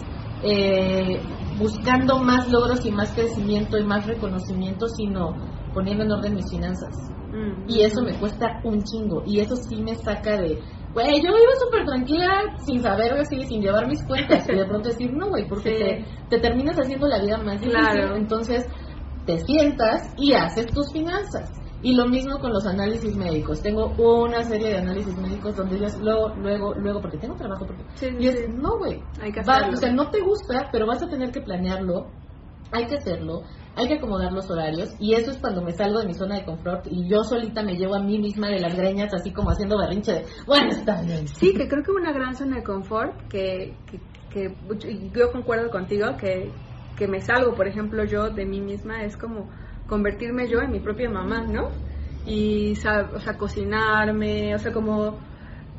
eh, 0.42 1.20
buscando 1.58 2.18
más 2.18 2.50
logros 2.50 2.84
y 2.84 2.90
más 2.90 3.12
crecimiento 3.12 3.78
y 3.78 3.84
más 3.84 4.06
reconocimiento, 4.06 4.86
sino 4.88 5.34
poniendo 5.72 6.04
en 6.04 6.12
orden 6.12 6.34
mis 6.34 6.50
finanzas. 6.50 6.94
Mm. 7.32 7.68
Y 7.68 7.82
eso 7.82 8.02
me 8.02 8.18
cuesta 8.18 8.60
un 8.64 8.82
chingo. 8.82 9.22
Y 9.26 9.40
eso 9.40 9.56
sí 9.56 9.76
me 9.82 9.94
saca 9.96 10.36
de, 10.36 10.58
güey, 10.92 11.22
yo 11.22 11.30
iba 11.30 11.54
súper 11.64 11.84
tranquila, 11.86 12.28
sin 12.64 12.82
saber, 12.82 13.12
así, 13.14 13.40
sin 13.46 13.62
llevar 13.62 13.86
mis 13.88 14.04
cuentas. 14.04 14.48
Y 14.48 14.54
de 14.54 14.66
pronto 14.66 14.88
decir, 14.88 15.12
no, 15.12 15.28
güey, 15.28 15.48
porque 15.48 15.70
Sí. 15.70 15.76
te, 16.28 16.36
te 16.36 16.40
terminas 16.40 16.76
haciendo 16.76 17.06
la 17.06 17.20
vida 17.20 17.38
más 17.38 17.60
difícil. 17.60 17.80
Claro. 17.80 18.16
Entonces, 18.16 18.66
te 19.26 19.38
sientas 19.38 20.12
y 20.16 20.32
haces 20.34 20.66
tus 20.66 20.92
finanzas. 20.92 21.50
Y 21.84 21.94
lo 21.94 22.06
mismo 22.06 22.38
con 22.38 22.50
los 22.50 22.66
análisis 22.66 23.14
médicos. 23.14 23.60
Tengo 23.60 23.92
una 23.98 24.42
serie 24.42 24.68
de 24.68 24.78
análisis 24.78 25.14
médicos 25.18 25.54
donde 25.54 25.78
yo 25.78 25.86
luego, 26.00 26.34
luego, 26.36 26.74
luego, 26.74 27.00
porque 27.02 27.18
tengo 27.18 27.36
trabajo, 27.36 27.66
porque... 27.66 27.84
Sí, 27.96 28.08
Y 28.18 28.26
es, 28.26 28.38
sí. 28.38 28.46
no, 28.48 28.78
güey. 28.78 29.02
O 29.38 29.76
sea, 29.76 29.92
no 29.92 30.10
te 30.10 30.22
gusta, 30.22 30.70
pero 30.72 30.86
vas 30.86 31.02
a 31.02 31.08
tener 31.08 31.30
que 31.30 31.42
planearlo. 31.42 32.06
Hay 32.72 32.86
que 32.86 32.96
hacerlo. 32.96 33.42
Hay 33.76 33.86
que 33.86 33.98
acomodar 33.98 34.32
los 34.32 34.50
horarios. 34.50 34.94
Y 34.98 35.12
eso 35.12 35.30
es 35.30 35.36
cuando 35.36 35.60
me 35.60 35.72
salgo 35.72 36.00
de 36.00 36.06
mi 36.06 36.14
zona 36.14 36.36
de 36.36 36.46
confort 36.46 36.86
y 36.90 37.06
yo 37.06 37.22
solita 37.22 37.62
me 37.62 37.76
llevo 37.76 37.96
a 37.96 38.02
mí 38.02 38.18
misma 38.18 38.48
de 38.48 38.60
las 38.60 38.74
greñas, 38.74 39.12
así 39.12 39.30
como 39.30 39.50
haciendo 39.50 39.76
berrinche 39.76 40.12
de, 40.12 40.26
bueno, 40.46 40.70
está 40.70 41.02
bien. 41.02 41.28
Sí, 41.28 41.52
que 41.52 41.68
creo 41.68 41.82
que 41.82 41.90
una 41.90 42.12
gran 42.12 42.34
zona 42.34 42.56
de 42.56 42.64
confort, 42.64 43.28
que, 43.28 43.76
que, 43.90 44.00
que 44.30 44.56
yo 45.14 45.30
concuerdo 45.32 45.68
contigo, 45.70 46.16
que, 46.18 46.50
que 46.96 47.08
me 47.08 47.20
salgo, 47.20 47.54
por 47.54 47.68
ejemplo, 47.68 48.04
yo 48.04 48.30
de 48.30 48.46
mí 48.46 48.62
misma, 48.62 49.02
es 49.02 49.18
como 49.18 49.50
convertirme 49.94 50.48
yo 50.48 50.58
en 50.60 50.72
mi 50.72 50.80
propia 50.80 51.08
mamá, 51.08 51.42
¿no? 51.46 51.68
Y, 52.26 52.72
o 52.72 53.20
sea, 53.20 53.36
cocinarme, 53.38 54.52
o 54.56 54.58
sea, 54.58 54.72
como 54.72 55.18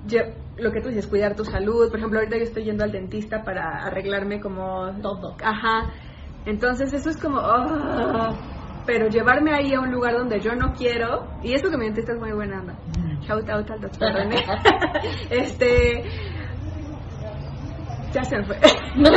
lle- 0.08 0.34
lo 0.58 0.71
que 0.71 0.80
tú 0.80 0.88
dices, 0.88 1.06
cuidar 1.08 1.36
tu 1.36 1.43
salud. 1.43 1.89
Por 1.89 1.97
ejemplo, 1.99 2.19
ahorita 2.19 2.38
yo 2.38 2.43
estoy 2.43 2.63
yendo 2.63 2.86
al 2.86 2.93
dentista 2.93 3.43
para 3.43 3.84
arreglarme 3.86 4.39
como 4.39 4.89
Todo. 5.01 5.36
Ajá. 5.43 5.89
Entonces 6.45 6.93
eso 6.93 7.10
es 7.10 7.17
como, 7.17 7.39
ah, 7.39 8.32
pero 8.86 9.10
llevarme 9.10 9.51
ahí 9.54 9.73
a 9.73 9.82
un 9.82 9.91
lugar 9.91 10.13
donde 10.13 10.39
yo 10.39 10.56
no 10.56 10.71
quiero, 10.73 11.28
y 11.43 11.54
eso 11.54 11.69
que 11.69 11.78
mi 11.78 11.86
dentista 11.86 12.13
es 12.13 12.19
muy 12.19 12.32
buena 12.32 12.62
onda. 12.62 12.75
Shout 13.28 13.49
out 13.49 13.69
al 13.69 13.82
doctor 13.82 14.13
René. 14.13 14.38
este, 15.30 16.04
ya 18.15 18.23
se 18.23 18.38
me 18.38 18.45
fue. 18.45 18.58
No, 18.95 19.10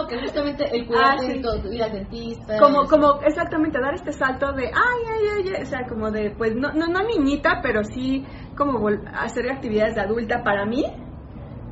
sí, 0.00 0.08
que 0.08 0.18
justamente 0.20 0.64
el 0.74 0.86
cuidarte 0.86 1.26
Ah, 1.26 1.30
sí. 1.32 1.38
y 1.38 1.42
todo, 1.42 1.72
ir 1.72 1.82
al 1.82 1.92
dentista. 1.92 2.58
como, 2.58 2.82
eso. 2.82 2.90
como, 2.90 3.20
exactamente, 3.22 3.78
dar 3.80 3.94
este 3.94 4.12
salto 4.12 4.52
de, 4.52 4.66
ay, 4.66 4.72
ay, 4.74 5.26
ay, 5.44 5.52
ay, 5.56 5.62
o 5.62 5.66
sea, 5.66 5.86
como 5.86 6.10
de, 6.10 6.30
pues, 6.30 6.54
no, 6.56 6.72
no, 6.72 6.86
no 6.86 7.00
niñita, 7.04 7.60
pero 7.62 7.84
sí 7.84 8.26
como 8.56 8.78
vol- 8.80 9.06
hacer 9.14 9.50
actividades 9.50 9.94
de 9.94 10.00
adulta 10.00 10.42
para 10.42 10.64
mí, 10.64 10.84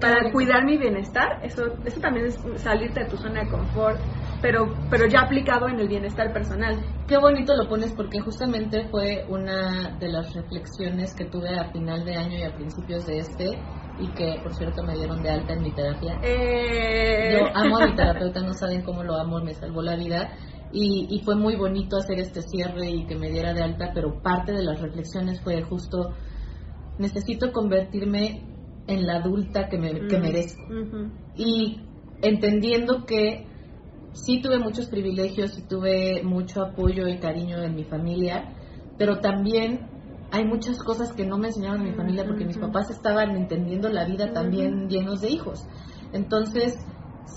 para 0.00 0.16
Claro. 0.20 0.32
cuidar 0.32 0.64
mi 0.64 0.76
bienestar, 0.76 1.40
eso, 1.42 1.62
eso 1.84 2.00
también 2.00 2.26
es 2.26 2.38
salirte 2.56 3.00
de 3.00 3.06
tu 3.06 3.16
zona 3.16 3.42
de 3.44 3.48
confort, 3.50 3.98
pero, 4.42 4.74
pero 4.90 5.06
ya 5.06 5.20
aplicado 5.20 5.68
en 5.68 5.80
el 5.80 5.88
bienestar 5.88 6.32
personal. 6.34 6.76
Qué 7.08 7.16
bonito 7.16 7.54
lo 7.56 7.66
pones 7.68 7.92
porque 7.94 8.20
justamente 8.20 8.86
fue 8.90 9.24
una 9.28 9.96
de 9.98 10.08
las 10.08 10.34
reflexiones 10.34 11.14
que 11.14 11.24
tuve 11.24 11.58
a 11.58 11.70
final 11.72 12.04
de 12.04 12.14
año 12.16 12.36
y 12.38 12.42
a 12.42 12.54
principios 12.54 13.06
de 13.06 13.18
este 13.20 13.58
y 13.98 14.08
que 14.14 14.40
por 14.42 14.54
cierto 14.54 14.82
me 14.82 14.94
dieron 14.94 15.22
de 15.22 15.30
alta 15.30 15.54
en 15.54 15.62
mi 15.62 15.72
terapia. 15.72 16.18
Eh... 16.22 17.30
Yo 17.32 17.46
amo 17.54 17.78
a 17.78 17.86
mi 17.86 17.94
terapeuta, 17.96 18.40
no 18.42 18.52
saben 18.54 18.82
cómo 18.82 19.02
lo 19.02 19.16
amo, 19.16 19.40
me 19.40 19.54
salvó 19.54 19.82
la 19.82 19.96
vida 19.96 20.30
y, 20.72 21.06
y 21.10 21.20
fue 21.24 21.36
muy 21.36 21.56
bonito 21.56 21.96
hacer 21.96 22.18
este 22.18 22.42
cierre 22.42 22.90
y 22.90 23.06
que 23.06 23.16
me 23.16 23.30
diera 23.30 23.54
de 23.54 23.62
alta, 23.62 23.92
pero 23.94 24.20
parte 24.22 24.52
de 24.52 24.62
las 24.62 24.80
reflexiones 24.80 25.40
fue 25.42 25.62
justo, 25.62 26.12
necesito 26.98 27.52
convertirme 27.52 28.42
en 28.86 29.06
la 29.06 29.16
adulta 29.16 29.68
que, 29.68 29.78
me, 29.78 30.06
que 30.06 30.18
Mm, 30.18 30.22
merezco. 30.22 30.62
ujú. 30.66 31.10
Y 31.36 31.80
entendiendo 32.22 33.04
que 33.04 33.46
sí 34.12 34.40
tuve 34.40 34.58
muchos 34.58 34.86
privilegios 34.86 35.58
y 35.58 35.62
tuve 35.68 36.22
mucho 36.22 36.62
apoyo 36.62 37.06
y 37.08 37.18
cariño 37.18 37.62
en 37.62 37.74
mi 37.74 37.84
familia, 37.84 38.54
pero 38.96 39.20
también 39.20 39.88
hay 40.30 40.44
muchas 40.44 40.78
cosas 40.78 41.12
que 41.12 41.24
no 41.24 41.38
me 41.38 41.48
enseñaron 41.48 41.82
en 41.82 41.90
mi 41.90 41.94
familia 41.94 42.24
porque 42.26 42.44
mis 42.44 42.58
papás 42.58 42.90
estaban 42.90 43.36
entendiendo 43.36 43.88
la 43.88 44.04
vida 44.04 44.32
también 44.32 44.88
llenos 44.88 45.20
de 45.20 45.30
hijos. 45.30 45.66
Entonces, 46.12 46.74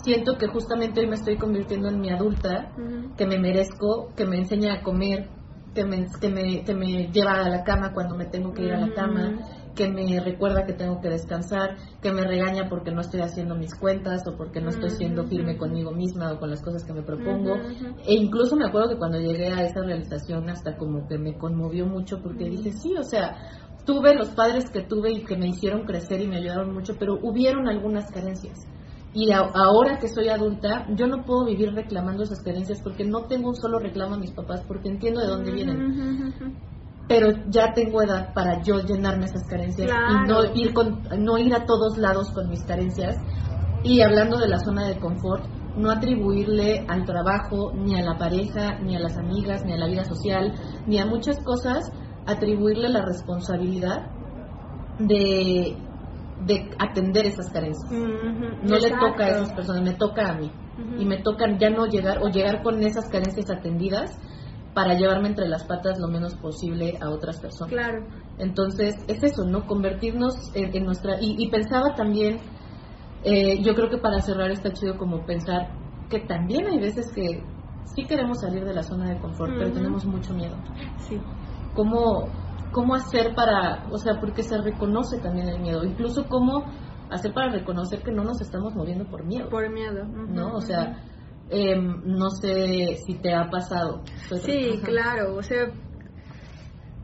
siento 0.04 0.38
que 0.38 0.48
justamente 0.48 1.02
hoy 1.02 1.08
me 1.08 1.16
estoy 1.16 1.38
convirtiendo 1.38 1.90
en 1.90 2.00
mi 2.00 2.10
adulta, 2.10 2.74
que 3.18 3.26
me 3.26 3.38
merezco, 3.38 4.14
que 4.16 4.26
me 4.26 4.38
enseña 4.38 4.76
a 4.76 4.84
comer, 4.84 5.30
que 5.74 5.86
me, 5.86 6.06
que 6.20 6.30
me, 6.30 6.64
que 6.64 6.74
me 6.74 7.12
lleva 7.12 7.34
a 7.34 7.50
la 7.50 7.64
cama 7.64 7.94
cuando 7.94 8.16
me 8.16 8.26
tengo 8.26 8.54
que 8.54 8.64
ir 8.64 8.74
a 8.74 8.80
la 8.80 8.94
cama, 8.94 9.38
que 9.76 9.88
me 9.90 10.20
recuerda 10.20 10.66
que 10.66 10.74
tengo 10.74 11.00
que 11.02 11.10
descansar, 11.10 11.78
que 12.02 12.12
me 12.12 12.24
regaña 12.24 12.68
porque 12.70 12.92
no 12.92 13.02
estoy 13.02 13.22
haciendo 13.22 13.56
mis 13.56 13.74
cuentas 13.76 14.22
o 14.28 14.36
porque 14.38 14.60
no 14.62 14.70
estoy 14.70 14.90
siendo 14.98 15.24
firme 15.28 15.58
conmigo 15.58 15.92
misma 15.92 16.34
o 16.34 16.40
con 16.40 16.50
las 16.50 16.62
cosas 16.62 16.84
que 16.86 16.94
me 16.94 17.04
propongo. 17.04 17.56
E 18.06 18.14
incluso 18.16 18.56
me 18.56 18.66
acuerdo 18.66 18.90
que 18.90 18.98
cuando 18.98 19.20
llegué 19.20 19.48
a 19.48 19.64
esa 19.64 19.82
realización 19.82 20.50
hasta 20.50 20.76
como 20.78 21.08
que 21.08 21.18
me 21.18 21.38
conmovió 21.38 21.86
mucho 21.86 22.22
porque 22.22 22.46
dije, 22.50 22.72
sí, 22.74 22.94
o 22.98 23.04
sea, 23.04 23.38
tuve 23.86 24.14
los 24.16 24.30
padres 24.30 24.70
que 24.70 24.82
tuve 24.82 25.12
y 25.12 25.24
que 25.26 25.38
me 25.38 25.48
hicieron 25.48 25.86
crecer 25.86 26.22
y 26.22 26.28
me 26.28 26.38
ayudaron 26.38 26.74
mucho, 26.74 26.96
pero 27.00 27.18
hubieron 27.22 27.68
algunas 27.68 28.12
carencias. 28.12 28.58
Y 29.14 29.32
a- 29.32 29.40
ahora 29.56 29.98
que 30.00 30.08
soy 30.08 30.30
adulta, 30.30 30.86
yo 30.96 31.08
no 31.08 31.24
puedo 31.26 31.46
vivir 31.46 31.74
reclamando 31.74 32.24
esas 32.24 32.42
carencias 32.44 32.80
porque 32.84 33.06
no 33.06 33.26
tengo 33.26 33.50
un 33.50 33.56
solo 33.56 33.80
reclamo 33.80 34.16
a 34.16 34.20
mis 34.20 34.32
papás 34.34 34.64
porque 34.68 34.90
entiendo 34.90 35.20
de 35.22 35.28
dónde 35.28 35.52
vienen. 35.52 35.78
Pero 37.10 37.32
ya 37.50 37.74
tengo 37.74 38.04
edad 38.04 38.34
para 38.36 38.62
yo 38.62 38.80
llenarme 38.82 39.26
esas 39.26 39.44
carencias 39.50 39.90
y 39.90 40.28
no 40.28 40.42
Claro. 40.42 40.52
ir 40.54 40.74
con, 40.74 41.02
no 41.18 41.38
ir 41.40 41.54
a 41.56 41.66
todos 41.66 41.98
lados 41.98 42.32
con 42.32 42.48
mis 42.50 42.64
carencias 42.64 43.16
y 43.84 44.02
hablando 44.02 44.38
de 44.38 44.48
la 44.48 44.60
zona 44.60 44.88
de 44.88 45.00
confort 45.00 45.44
no 45.76 45.90
atribuirle 45.90 46.86
al 46.88 47.06
trabajo 47.06 47.74
ni 47.74 48.00
a 48.00 48.04
la 48.04 48.18
pareja 48.18 48.80
ni 48.80 48.96
a 48.96 49.00
las 49.00 49.18
amigas 49.18 49.66
ni 49.66 49.74
a 49.74 49.78
la 49.78 49.88
vida 49.88 50.06
social 50.06 50.54
ni 50.86 51.00
a 51.00 51.06
muchas 51.08 51.44
cosas 51.44 51.92
atribuirle 52.28 52.90
la 52.90 53.04
responsabilidad 53.04 54.12
de 55.00 55.76
de 56.46 56.70
atender 56.78 57.26
esas 57.26 57.52
carencias 57.52 57.92
no 57.92 58.78
le 58.78 58.90
toca 58.92 59.26
a 59.26 59.30
esas 59.30 59.54
personas, 59.54 59.84
me 59.84 59.94
toca 59.94 60.30
a 60.30 60.36
mí. 60.36 60.52
Ujú. 60.78 61.02
Y 61.02 61.06
me 61.06 61.18
toca 61.22 61.46
ya 61.58 61.70
no 61.70 61.86
llegar 61.88 62.20
o 62.22 62.30
llegar 62.30 62.62
con 62.62 62.82
esas 62.82 63.10
carencias 63.10 63.50
atendidas 63.50 64.12
para 64.80 64.94
llevarme 64.94 65.28
entre 65.28 65.50
las 65.50 65.66
patas 65.66 66.00
lo 66.00 66.08
menos 66.08 66.36
posible 66.36 66.98
a 67.02 67.10
otras 67.10 67.38
personas. 67.38 67.70
Claro. 67.70 68.06
Entonces, 68.38 68.96
es 69.10 69.22
eso, 69.22 69.44
¿no? 69.44 69.68
Convertirnos 69.68 70.56
en, 70.56 70.74
en 70.74 70.86
nuestra... 70.86 71.20
Y, 71.20 71.36
y 71.38 71.50
pensaba 71.50 71.96
también, 71.96 72.38
eh, 73.26 73.62
yo 73.62 73.76
creo 73.76 73.90
que 73.90 73.98
para 73.98 74.22
cerrar 74.22 74.52
está 74.52 74.72
chido 74.72 74.98
como 74.98 75.26
pensar 75.26 75.68
que 76.10 76.22
también 76.22 76.66
hay 76.68 76.80
veces 76.80 77.12
que 77.14 77.44
sí 77.94 78.06
queremos 78.06 78.40
salir 78.40 78.64
de 78.64 78.74
la 78.74 78.84
zona 78.84 79.10
de 79.10 79.20
confort, 79.20 79.52
pero 79.58 79.70
tenemos 79.74 80.06
mucho 80.06 80.34
miedo. 80.34 80.56
Sí. 81.00 81.20
¿Cómo, 81.76 82.30
cómo 82.72 82.96
hacer 82.96 83.36
para, 83.36 83.86
o 83.92 83.98
sea, 83.98 84.18
porque 84.22 84.44
se 84.44 84.62
reconoce 84.62 85.20
también 85.20 85.50
el 85.50 85.60
miedo, 85.60 85.84
incluso 85.84 86.26
cómo 86.30 86.64
hacer 87.10 87.34
para 87.34 87.52
reconocer 87.52 88.02
que 88.02 88.14
no 88.14 88.24
nos 88.24 88.40
estamos 88.40 88.74
moviendo 88.74 89.04
por 89.04 89.26
miedo. 89.26 89.50
Por 89.50 89.70
miedo. 89.70 90.06
¿no? 90.06 90.54
O 90.54 90.62
sea, 90.62 91.04
em, 91.50 92.02
no 92.06 92.30
sé 92.30 92.96
si 93.06 93.16
te 93.22 93.34
ha 93.34 93.50
pasado. 93.50 94.04
Pues, 94.30 94.42
Sí, 94.44 94.72
ajá. 94.78 94.86
claro, 94.86 95.36
o 95.36 95.44
sea, 95.44 95.66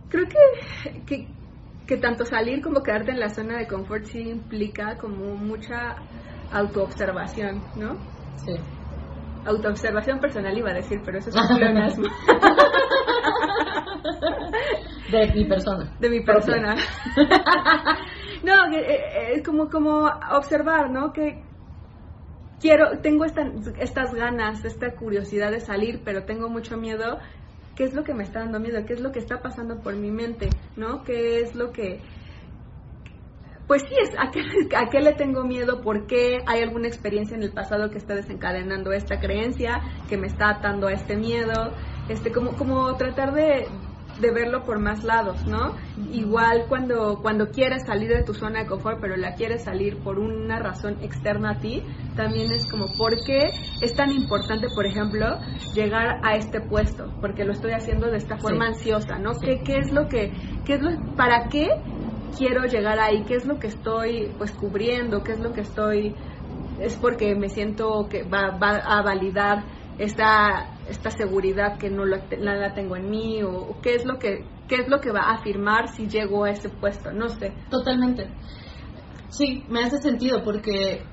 creo 0.10 0.26
que, 0.28 1.02
que, 1.06 1.28
que 1.88 1.98
tanto 1.98 2.26
salir 2.26 2.62
como 2.62 2.82
quedarte 2.84 3.12
en 3.12 3.20
la 3.20 3.30
zona 3.30 3.58
de 3.58 3.68
confort 3.68 4.06
sí 4.06 4.20
implica 4.30 4.98
como 4.98 5.36
mucha 5.36 5.96
autoobservación, 6.52 7.64
¿no? 7.76 7.96
Sí. 8.38 8.54
Autoobservación 9.46 10.20
personal 10.20 10.58
iba 10.58 10.72
a 10.72 10.76
decir, 10.76 11.02
pero 11.06 11.20
eso 11.20 11.30
es 11.30 11.36
un 11.36 11.48
pleonasmo 11.58 12.06
De 15.12 15.32
mi 15.34 15.46
persona. 15.46 15.92
de 16.00 16.10
mi 16.10 16.20
persona. 16.22 16.76
no, 18.44 18.66
eh, 18.76 18.80
eh, 18.88 19.32
es 19.36 19.44
como, 19.44 19.70
como 19.70 20.10
observar, 20.32 20.90
¿no? 20.92 21.14
Que 21.14 21.45
quiero, 22.60 23.00
tengo 23.02 23.26
esta- 23.26 23.52
estas 23.80 24.14
ganas, 24.14 24.64
esta 24.66 24.92
curiosidad 24.96 25.52
de 25.52 25.60
salir, 25.60 26.02
pero 26.04 26.24
tengo 26.24 26.50
mucho 26.50 26.78
miedo. 26.78 27.20
¿Qué 27.76 27.84
es 27.84 27.94
lo 27.94 28.04
que 28.04 28.14
me 28.14 28.24
está 28.24 28.40
dando 28.40 28.60
miedo? 28.60 28.86
¿Qué 28.86 28.94
es 28.94 29.02
lo 29.02 29.12
que 29.12 29.20
está 29.20 29.42
pasando 29.42 29.82
por 29.82 29.96
mi 29.96 30.10
mente? 30.12 30.50
¿No? 30.78 31.04
¿Qué 31.04 31.42
es 31.42 31.56
lo 31.56 31.72
que... 31.72 32.02
Pues 33.68 33.82
sí, 33.82 33.96
es 34.00 34.12
¿a 34.20 34.30
qué, 34.32 34.42
a 34.78 34.90
qué 34.90 35.00
le 35.02 35.14
tengo 35.14 35.44
miedo? 35.44 35.82
¿Por 35.82 36.06
qué 36.06 36.38
hay 36.46 36.62
alguna 36.62 36.88
experiencia 36.88 37.36
en 37.36 37.42
el 37.44 37.52
pasado 37.52 37.90
que 37.90 37.98
está 37.98 38.14
desencadenando 38.14 38.92
esta 38.92 39.20
creencia, 39.20 39.82
que 40.08 40.18
me 40.18 40.28
está 40.28 40.50
atando 40.50 40.88
a 40.88 40.94
este 40.94 41.16
miedo? 41.18 41.74
Este, 42.08 42.32
como, 42.32 42.56
como 42.56 42.96
tratar 42.96 43.34
de, 43.34 43.68
de 44.20 44.32
verlo 44.32 44.64
por 44.64 44.80
más 44.80 45.04
lados, 45.04 45.46
¿no? 45.46 45.76
Igual 46.12 46.66
cuando, 46.68 47.20
cuando 47.22 47.50
quieres 47.50 47.84
salir 47.86 48.10
de 48.10 48.24
tu 48.24 48.34
zona 48.34 48.60
de 48.62 48.66
confort, 48.68 49.00
pero 49.02 49.16
la 49.18 49.36
quieres 49.36 49.64
salir 49.64 49.98
por 50.04 50.20
una 50.20 50.60
razón 50.60 50.98
externa 51.02 51.52
a 51.52 51.60
ti, 51.60 51.84
también 52.16 52.52
es 52.52 52.66
como, 52.70 52.88
¿por 52.98 53.24
qué 53.26 53.50
es 53.82 53.94
tan 53.94 54.12
importante, 54.12 54.68
por 54.74 54.86
ejemplo, 54.86 55.38
llegar 55.74 56.20
a 56.24 56.36
este 56.36 56.62
puesto? 56.62 57.12
Porque 57.20 57.44
lo 57.44 57.52
estoy 57.52 57.72
haciendo 57.74 58.10
de 58.10 58.18
esta 58.18 58.38
forma 58.38 58.66
Sí. 58.68 58.74
ansiosa, 58.74 59.18
¿no? 59.20 59.34
Sí. 59.34 59.46
¿Qué, 59.46 59.64
¿Qué 59.64 59.78
es 59.80 59.92
lo 59.92 60.08
que, 60.08 60.32
qué 60.66 60.76
es 60.76 60.82
lo, 60.82 60.92
para 61.16 61.50
qué 61.50 61.68
quiero 62.38 62.64
llegar 62.66 63.00
ahí? 63.00 63.24
¿Qué 63.26 63.36
es 63.36 63.46
lo 63.46 63.60
que 63.60 63.68
estoy, 63.68 64.34
pues, 64.38 64.52
cubriendo? 64.54 65.24
¿Qué 65.24 65.34
es 65.34 65.40
lo 65.40 65.52
que 65.52 65.62
estoy, 65.62 66.16
es 66.80 66.96
porque 66.98 67.36
me 67.36 67.50
siento 67.50 68.08
que 68.10 68.24
va, 68.24 68.58
va 68.58 68.78
a 68.78 69.02
validar 69.02 69.66
esta 69.98 70.75
esta 70.90 71.10
seguridad 71.12 71.78
que 71.78 71.90
no 71.90 72.06
la, 72.06 72.18
no 72.40 72.54
la 72.56 72.74
tengo 72.74 72.96
en 72.96 73.10
mí 73.10 73.42
o, 73.44 73.52
o 73.52 73.82
qué 73.82 73.96
es 73.96 74.06
lo 74.06 74.18
que 74.20 74.46
qué 74.68 74.76
es 74.76 74.88
lo 74.88 75.00
que 75.00 75.12
va 75.12 75.22
a 75.30 75.36
afirmar 75.36 75.90
si 75.90 76.08
llego 76.08 76.44
a 76.46 76.52
ese 76.52 76.70
puesto 76.70 77.12
no 77.12 77.30
sé 77.30 77.54
Totalmente. 77.70 78.28
Sí, 79.30 79.66
me 79.70 79.84
hace 79.84 79.98
sentido 79.98 80.44
porque, 80.44 81.04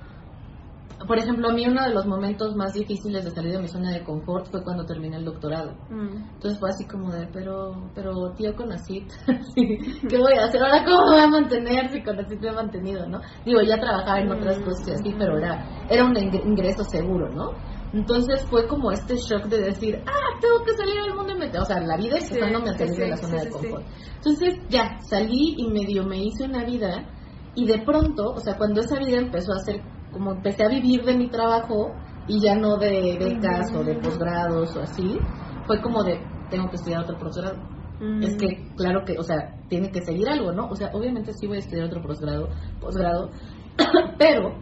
por 1.09 1.19
ejemplo, 1.19 1.49
a 1.49 1.53
mí 1.53 1.67
uno 1.67 1.83
de 1.83 1.93
los 1.93 2.07
momentos 2.07 2.55
más 2.55 2.73
difíciles 2.73 3.25
de 3.25 3.31
salir 3.33 3.53
de 3.53 3.59
mi 3.59 3.67
zona 3.69 3.91
de 3.91 4.05
confort 4.05 4.47
fue 4.51 4.63
cuando 4.63 4.85
terminé 4.87 5.17
el 5.17 5.25
doctorado. 5.25 5.73
Mm. 5.91 6.17
Entonces 6.35 6.61
fue 6.61 6.69
así 6.71 6.87
como 6.87 7.11
de, 7.11 7.27
pero, 7.33 7.91
pero 7.95 8.13
tío 8.37 8.55
Conacit, 8.55 9.11
sí, 9.55 9.79
¿qué 10.09 10.19
voy 10.19 10.35
a 10.39 10.45
hacer 10.45 10.63
ahora? 10.63 10.85
¿Cómo 10.85 10.99
me 11.07 11.17
voy 11.17 11.21
a 11.21 11.27
mantener 11.29 11.91
si 11.91 12.03
Conacit 12.05 12.41
me 12.41 12.51
ha 12.51 12.53
mantenido, 12.53 13.09
no? 13.09 13.19
Digo, 13.45 13.61
ya 13.63 13.81
trabajaba 13.81 14.21
en 14.21 14.31
otras 14.31 14.59
Mm. 14.61 14.65
cosas 14.65 14.87
y 14.89 14.91
así, 14.93 15.17
pero 15.19 15.37
era, 15.39 15.67
era 15.91 16.05
un 16.05 16.15
ingre- 16.15 16.45
ingreso 16.47 16.85
seguro, 16.85 17.29
¿no? 17.31 17.51
Entonces 17.93 18.47
fue 18.49 18.67
como 18.67 18.91
este 18.91 19.17
shock 19.17 19.45
de 19.47 19.61
decir, 19.61 20.03
ah, 20.07 20.39
tengo 20.41 20.65
que 20.65 20.73
salir 20.73 20.99
al 20.99 21.15
mundo 21.15 21.33
y 21.35 21.39
meter, 21.39 21.61
o 21.61 21.65
sea, 21.65 21.79
la 21.81 21.97
vida 21.97 22.19
Sí, 22.21 22.35
empezándome 22.35 22.71
a 22.71 22.79
salir 22.79 22.95
sí, 22.95 23.01
de 23.03 23.09
la 23.09 23.17
zona 23.17 23.39
sí, 23.39 23.45
de 23.45 23.51
confort. 23.51 23.85
Entonces 24.17 24.55
ya, 24.71 24.99
salí 25.01 25.55
y 25.59 25.69
medio 25.69 26.05
me 26.05 26.23
hice 26.23 26.45
una 26.45 26.65
vida 26.65 27.07
y 27.55 27.67
de 27.67 27.83
pronto, 27.85 28.31
o 28.31 28.41
sea, 28.41 28.57
cuando 28.57 28.81
esa 28.81 28.99
vida 28.99 29.19
empezó 29.19 29.53
a 29.53 29.59
ser, 29.59 29.83
como 30.11 30.33
empecé 30.33 30.65
a 30.65 30.69
vivir 30.69 31.05
de 31.05 31.17
mi 31.17 31.29
trabajo 31.29 31.93
y 32.29 32.41
ya 32.41 32.55
no 32.55 32.79
de 32.79 33.19
becas 33.19 33.75
o 33.75 33.85
de 33.85 33.95
posgrados 33.97 34.75
o 34.75 34.81
así, 34.81 35.19
fue 35.67 35.83
como 35.83 36.03
de, 36.03 36.19
tengo 36.51 36.71
que 36.71 36.77
estudiar 36.77 37.03
otro 37.03 37.19
posgrado. 37.19 37.59
Mm. 38.01 38.23
Es 38.23 38.37
que, 38.37 38.73
claro 38.75 39.05
que, 39.05 39.19
o 39.19 39.23
sea, 39.23 39.55
tiene 39.69 39.91
que 39.91 40.01
seguir 40.01 40.29
algo, 40.29 40.53
¿no? 40.53 40.69
O 40.69 40.77
sea, 40.77 40.91
obviamente 40.95 41.33
sí 41.35 41.47
voy 41.47 41.57
a 41.57 41.61
estudiar 41.61 41.87
otro 41.87 42.01
posgrado, 42.03 42.49
posgrado 42.81 43.31
pero 44.19 44.55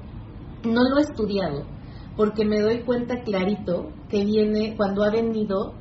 no 0.64 0.82
lo 0.82 0.98
he 0.98 1.02
estudiado 1.02 1.64
porque 2.16 2.44
me 2.44 2.60
doy 2.60 2.80
cuenta 2.80 3.22
clarito 3.22 3.90
que 4.08 4.24
viene 4.24 4.74
cuando 4.76 5.04
ha 5.04 5.10
venido 5.10 5.74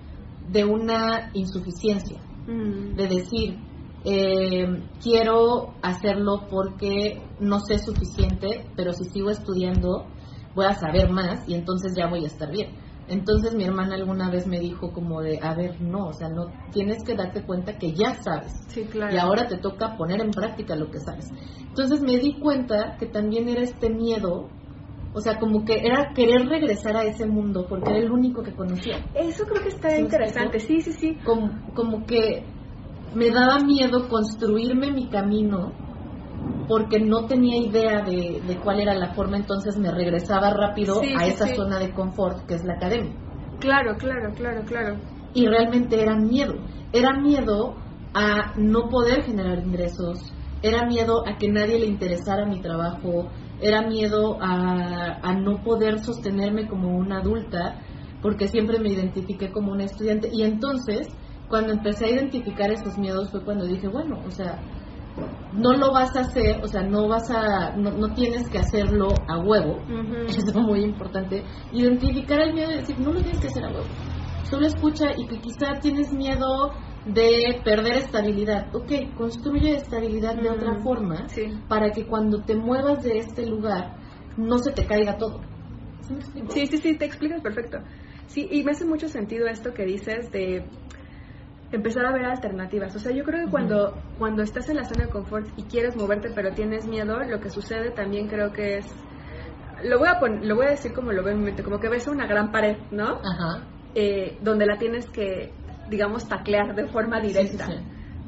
de 0.52 0.66
una 0.66 1.32
insuficiencia 1.34 2.20
Mm. 2.50 2.96
de 2.96 3.08
decir, 3.08 3.60
eh, 4.06 4.84
quiero 5.04 5.76
hacerlo 5.84 6.48
porque 6.50 7.22
no 7.40 7.60
sé 7.60 7.78
suficiente, 7.78 8.66
pero 8.76 8.92
si 8.94 9.04
sigo 9.06 9.30
estudiando 9.30 10.08
voy 10.56 10.66
a 10.66 10.74
saber 10.74 11.10
más 11.12 11.48
y 11.48 11.54
entonces 11.54 11.94
ya 11.96 12.08
voy 12.08 12.24
a 12.24 12.28
estar 12.28 12.52
bien. 12.52 12.72
Entonces 13.08 13.54
mi 13.56 13.64
hermana 13.66 13.96
alguna 13.96 14.30
vez 14.30 14.48
me 14.48 14.60
dijo 14.60 14.92
como 14.92 15.22
de, 15.22 15.40
a 15.42 15.54
ver, 15.56 15.80
no, 15.82 16.08
o 16.08 16.14
sea, 16.14 16.30
no 16.30 16.52
tienes 16.72 17.04
que 17.04 17.16
darte 17.16 17.44
cuenta 17.44 17.78
que 17.78 17.94
ya 17.94 18.16
sabes 18.24 18.52
sí 18.68 18.84
claro 18.84 19.14
y 19.14 19.18
ahora 19.18 19.48
te 19.48 19.58
toca 19.58 19.96
poner 19.98 20.22
en 20.22 20.32
práctica 20.32 20.76
lo 20.76 20.90
que 20.90 21.00
sabes. 21.00 21.26
Entonces 21.68 22.02
me 22.02 22.18
di 22.18 22.40
cuenta 22.40 22.98
que 23.00 23.06
también 23.06 23.48
era 23.48 23.62
este 23.62 23.90
miedo, 23.90 24.50
o 25.14 25.22
sea, 25.22 25.40
como 25.40 25.66
que 25.66 25.80
era 25.80 26.14
querer 26.14 26.48
regresar 26.48 26.96
a 26.96 27.04
ese 27.04 27.26
mundo 27.26 27.66
porque 27.68 27.90
era 27.92 28.00
el 28.00 28.12
único 28.12 28.44
que 28.44 28.54
conocía. 28.54 28.98
Eso 29.16 29.44
creo 29.46 29.64
que 29.64 29.70
está 29.70 29.90
¿Sí 29.90 29.96
me 29.98 30.02
interesante. 30.02 30.60
sí 30.60 30.82
sí 30.82 30.92
sí. 30.94 31.18
Como, 31.26 31.50
como 31.74 32.06
que 32.06 32.44
me 33.16 33.30
daba 33.32 33.60
miedo 33.60 34.08
construirme 34.08 34.92
mi 34.92 35.10
camino 35.10 35.72
porque 36.68 37.00
no 37.00 37.26
tenía 37.26 37.58
idea 37.58 38.04
de, 38.04 38.42
de 38.46 38.56
cuál 38.64 38.80
era 38.80 38.94
la 38.94 39.14
forma, 39.16 39.38
entonces 39.38 39.76
me 39.78 39.92
regresaba 39.92 40.52
rápido 40.54 41.02
Sí, 41.02 41.14
a 41.18 41.26
esa 41.26 41.48
sí. 41.48 41.56
zona 41.56 41.80
de 41.80 41.92
confort 41.92 42.46
que 42.46 42.54
es 42.54 42.64
la 42.64 42.74
academia. 42.76 43.12
claro 43.60 43.96
claro 43.98 44.32
claro 44.36 44.62
claro. 44.68 44.96
Y 45.34 45.48
realmente 45.48 46.00
era 46.02 46.16
miedo, 46.16 46.54
era 46.94 47.14
miedo 47.20 47.76
a 48.14 48.54
no 48.58 48.90
poder 48.90 49.24
generar 49.24 49.60
ingresos, 49.60 50.32
era 50.62 50.86
miedo 50.86 51.24
a 51.28 51.38
que 51.38 51.48
nadie 51.48 51.80
le 51.80 51.86
interesara 51.88 52.46
mi 52.46 52.62
trabajo, 52.62 53.30
era 53.62 53.82
miedo 53.88 54.38
a, 54.42 55.20
a 55.22 55.34
no 55.34 55.62
poder 55.64 56.00
sostenerme 56.00 56.68
como 56.68 56.98
una 56.98 57.20
adulta, 57.20 57.82
porque 58.22 58.48
siempre 58.48 58.80
me 58.80 58.90
identifiqué 58.90 59.52
como 59.52 59.72
una 59.72 59.86
estudiante. 59.86 60.30
Y 60.32 60.44
entonces, 60.44 61.08
cuando 61.48 61.74
empecé 61.74 62.06
a 62.06 62.12
identificar 62.12 62.72
esos 62.72 62.98
miedos 62.98 63.32
fue 63.32 63.44
cuando 63.44 63.66
dije, 63.66 63.88
bueno, 63.88 64.22
o 64.26 64.32
sea, 64.32 64.60
no 65.54 65.74
lo 65.74 65.92
vas 65.92 66.16
a 66.16 66.22
hacer, 66.22 66.62
o 66.64 66.68
sea, 66.68 66.84
no 66.84 67.08
vas 67.08 67.30
a, 67.32 67.76
no, 67.76 67.92
no 67.92 68.14
tienes 68.14 68.48
que 68.50 68.60
hacerlo 68.60 69.08
a 69.28 69.40
huevo, 69.40 69.78
Ujú. 69.84 70.16
es 70.28 70.56
muy 70.56 70.82
importante, 70.82 71.44
identificar 71.74 72.40
el 72.42 72.54
miedo 72.54 72.72
y 72.72 72.78
decir, 72.78 73.00
no 73.00 73.12
lo 73.12 73.22
tienes 73.22 73.40
que 73.40 73.48
hacer 73.48 73.66
a 73.66 73.72
huevo. 73.72 73.88
Solo 74.44 74.68
escucha 74.68 75.12
y 75.16 75.28
que 75.28 75.40
quizá 75.40 75.80
tienes 75.82 76.12
miedo 76.12 76.72
de 77.14 77.62
perder 77.64 77.94
estabilidad. 77.98 78.74
Ok, 78.76 78.92
construye 79.16 79.76
estabilidad 79.76 80.36
de 80.36 80.50
Mm, 80.50 80.54
otra 80.54 80.76
forma 80.84 81.28
sí. 81.30 81.46
para 81.68 81.92
que 81.92 82.06
cuando 82.06 82.44
te 82.44 82.56
muevas 82.56 83.04
de 83.04 83.18
este 83.20 83.46
lugar 83.46 83.98
no 84.38 84.60
se 84.60 84.72
te 84.72 84.86
caiga 84.86 85.18
todo. 85.18 85.42
¿Sí? 86.02 86.16
Sí, 86.50 86.68
sí, 86.68 86.78
sí, 86.78 86.98
te 86.98 87.06
explicas 87.06 87.42
perfecto. 87.42 87.80
Sí, 88.28 88.48
y 88.52 88.64
me 88.64 88.72
hace 88.72 88.86
mucho 88.86 89.08
sentido 89.10 89.48
esto 89.48 89.74
que 89.74 89.86
dices 89.86 90.32
de 90.32 90.66
empezar 91.72 92.06
a 92.06 92.12
ver 92.12 92.26
alternativas. 92.26 92.96
O 92.96 93.00
sea, 93.00 93.12
yo 93.12 93.24
creo 93.24 93.46
que 93.46 93.52
cuando, 93.52 93.98
cuando 94.18 94.42
estás 94.44 94.70
en 94.70 94.78
la 94.78 94.86
zona 94.86 95.06
de 95.06 95.10
confort 95.12 95.48
y 95.58 95.64
quieres 95.64 95.96
moverte 95.96 96.30
pero 96.34 96.54
tienes 96.54 96.88
miedo, 96.88 97.20
lo 97.24 97.40
que 97.40 97.50
sucede 97.50 97.92
también 97.92 98.28
creo 98.28 98.52
que 98.54 98.78
es... 98.78 98.86
Lo 99.84 99.98
voy 100.00 100.08
a, 100.10 100.20
pon- 100.20 100.48
lo 100.48 100.56
voy 100.56 100.66
a 100.66 100.72
decir 100.72 100.94
como 100.94 101.12
lo 101.12 101.24
veo 101.24 101.34
en 101.34 101.40
mi 101.40 101.46
mente, 101.46 101.64
como 101.64 101.80
que 101.80 101.90
ves 101.90 102.08
una 102.08 102.28
gran 102.28 102.52
pared, 102.52 102.78
¿no? 102.92 103.20
Ajá. 103.24 103.66
Eh, 103.96 104.38
donde 104.42 104.66
la 104.66 104.78
tienes 104.78 105.08
que, 105.10 105.54
digamos, 105.90 106.28
taclear 106.28 106.76
de 106.76 106.88
forma 106.88 107.20
Sí, 107.22 107.30
sí, 107.30 107.34
directa. 107.34 107.66
sí. 107.68 107.74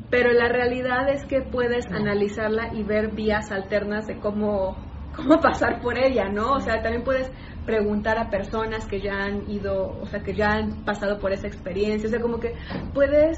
Pero 0.10 0.32
la 0.34 0.50
realidad 0.50 1.10
es 1.10 1.26
que 1.26 1.41
puedes 1.41 1.89
No. 1.89 1.97
analizarla 1.97 2.74
y 2.74 2.84
ver 2.84 3.12
vías 3.15 3.52
alternas 3.52 4.08
de 4.08 4.19
cómo, 4.19 4.76
cómo 5.15 5.39
pasar 5.39 5.82
por 5.82 5.97
ella, 5.97 6.30
¿no? 6.30 6.54
O 6.54 6.60
sea, 6.60 6.82
también 6.82 7.04
puedes 7.04 7.32
preguntar 7.65 8.17
a 8.17 8.30
personas 8.30 8.86
que 8.88 9.00
ya 9.00 9.13
han 9.13 9.50
ido, 9.50 10.00
o 10.02 10.06
sea, 10.08 10.21
que 10.21 10.34
ya 10.34 10.52
han 10.52 10.84
pasado 10.84 11.19
por 11.19 11.32
esa 11.32 11.47
experiencia. 11.47 12.08
O 12.08 12.12
sea, 12.12 12.19
como 12.19 12.39
que 12.39 12.54
puedes, 12.93 13.38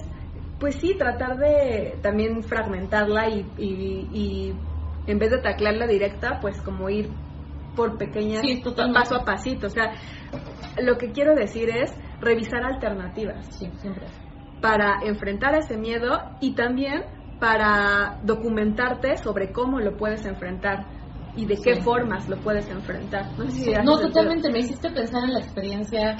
pues 0.59 0.75
sí, 0.75 0.95
tratar 0.97 1.37
de 1.37 1.99
también 2.01 2.41
fragmentarla 2.43 3.29
y, 3.29 3.45
y, 3.57 4.07
y 4.11 4.53
en 5.05 5.19
vez 5.19 5.29
de 5.31 5.39
taclearla 5.39 5.85
directa, 5.85 6.39
pues 6.41 6.59
como 6.61 6.89
ir 6.89 7.09
por 7.75 7.97
pequeñas, 7.97 8.41
Sí, 8.41 8.61
paso 8.93 9.15
a 9.15 9.25
pasito. 9.25 9.67
O 9.67 9.69
sea, 9.69 9.93
lo 10.77 10.97
que 10.97 11.11
quiero 11.11 11.35
decir 11.35 11.69
es 11.69 11.91
revisar 12.23 12.63
alternativas 12.63 13.47
Sí, 13.57 13.71
siempre. 13.77 14.07
para 14.61 14.99
enfrentar 15.03 15.55
ese 15.55 15.77
miedo 15.77 16.19
y 16.39 16.55
también 16.55 17.03
para 17.39 18.19
documentarte 18.23 19.17
sobre 19.17 19.51
cómo 19.51 19.79
lo 19.79 19.97
puedes 19.97 20.25
enfrentar 20.25 20.87
y 21.35 21.45
de 21.45 21.55
qué 21.63 21.75
Sí. 21.75 21.81
formas 21.81 22.29
lo 22.29 22.39
puedes 22.41 22.69
enfrentar. 22.69 23.25
No, 23.83 23.97
totalmente. 23.97 24.51
Me 24.51 24.59
hiciste 24.59 24.91
pensar 24.91 25.23
en 25.25 25.33
la 25.33 25.39
experiencia 25.39 26.15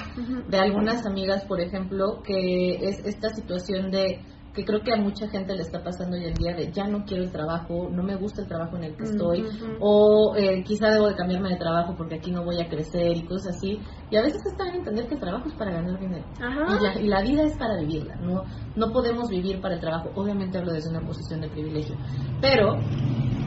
de 0.47 0.58
algunas 0.58 1.06
amigas, 1.06 1.45
por 1.45 1.62
ejemplo, 1.62 2.22
que 2.24 2.76
es 2.82 2.99
esta 3.06 3.30
situación 3.30 3.91
de 3.91 4.26
que 4.54 4.64
creo 4.64 4.82
que 4.82 4.93
a 4.93 4.97
mucha 4.97 5.28
gente 5.30 5.56
le 5.56 5.62
está 5.64 5.84
pasando 5.84 6.16
hoy 6.16 6.26
en 6.26 6.34
día 6.36 6.54
de 6.54 6.72
ya 6.72 6.88
no 6.88 7.06
quiero 7.06 7.24
el 7.24 7.32
trabajo, 7.32 7.89
no 7.91 8.04
me 8.04 8.16
gusta 8.16 8.41
el 8.41 8.47
trabajo 8.47 8.78
en 8.78 8.84
el 8.86 8.95
que 8.95 9.04
estoy, 9.04 9.45
o 9.80 10.36
eh, 10.36 10.64
quizá 10.64 10.89
debo 10.89 11.08
de 11.08 11.16
cambiarme 11.16 11.49
de 11.49 11.58
trabajo 11.58 11.95
porque 11.97 12.16
aquí 12.16 12.32
no 12.32 12.43
voy 12.43 12.62
a 12.62 12.70
crecer 12.70 13.18
y 13.18 13.24
cosas 13.24 13.56
así. 13.56 13.80
Y 14.12 14.16
a 14.18 14.22
veces 14.22 14.41
está 14.45 14.66
bien 14.66 14.78
entender 14.78 15.08
que 15.08 15.16
el 15.16 15.20
trabajo 15.20 15.47
es 15.47 15.56
para 15.56 15.72
ganar 15.72 15.99
dinero. 15.99 16.26
Ajá. 16.39 16.78
Y 16.78 16.84
la, 16.84 17.01
y 17.01 17.08
la 17.08 17.22
vida 17.22 17.43
es 17.43 17.58
para 17.58 17.80
vivirla, 17.80 18.16
no, 18.18 18.43
no 18.76 18.91
podemos 18.91 19.30
vivir 19.30 19.60
para 19.62 19.76
el 19.76 19.82
trabajo. 19.82 20.12
Obviamente 20.16 20.58
hablo 20.58 20.74
desde 20.74 20.89
una 20.89 21.01
posición 21.01 21.41
de 21.41 21.49
privilegio. 21.49 21.95
Pero 22.41 22.78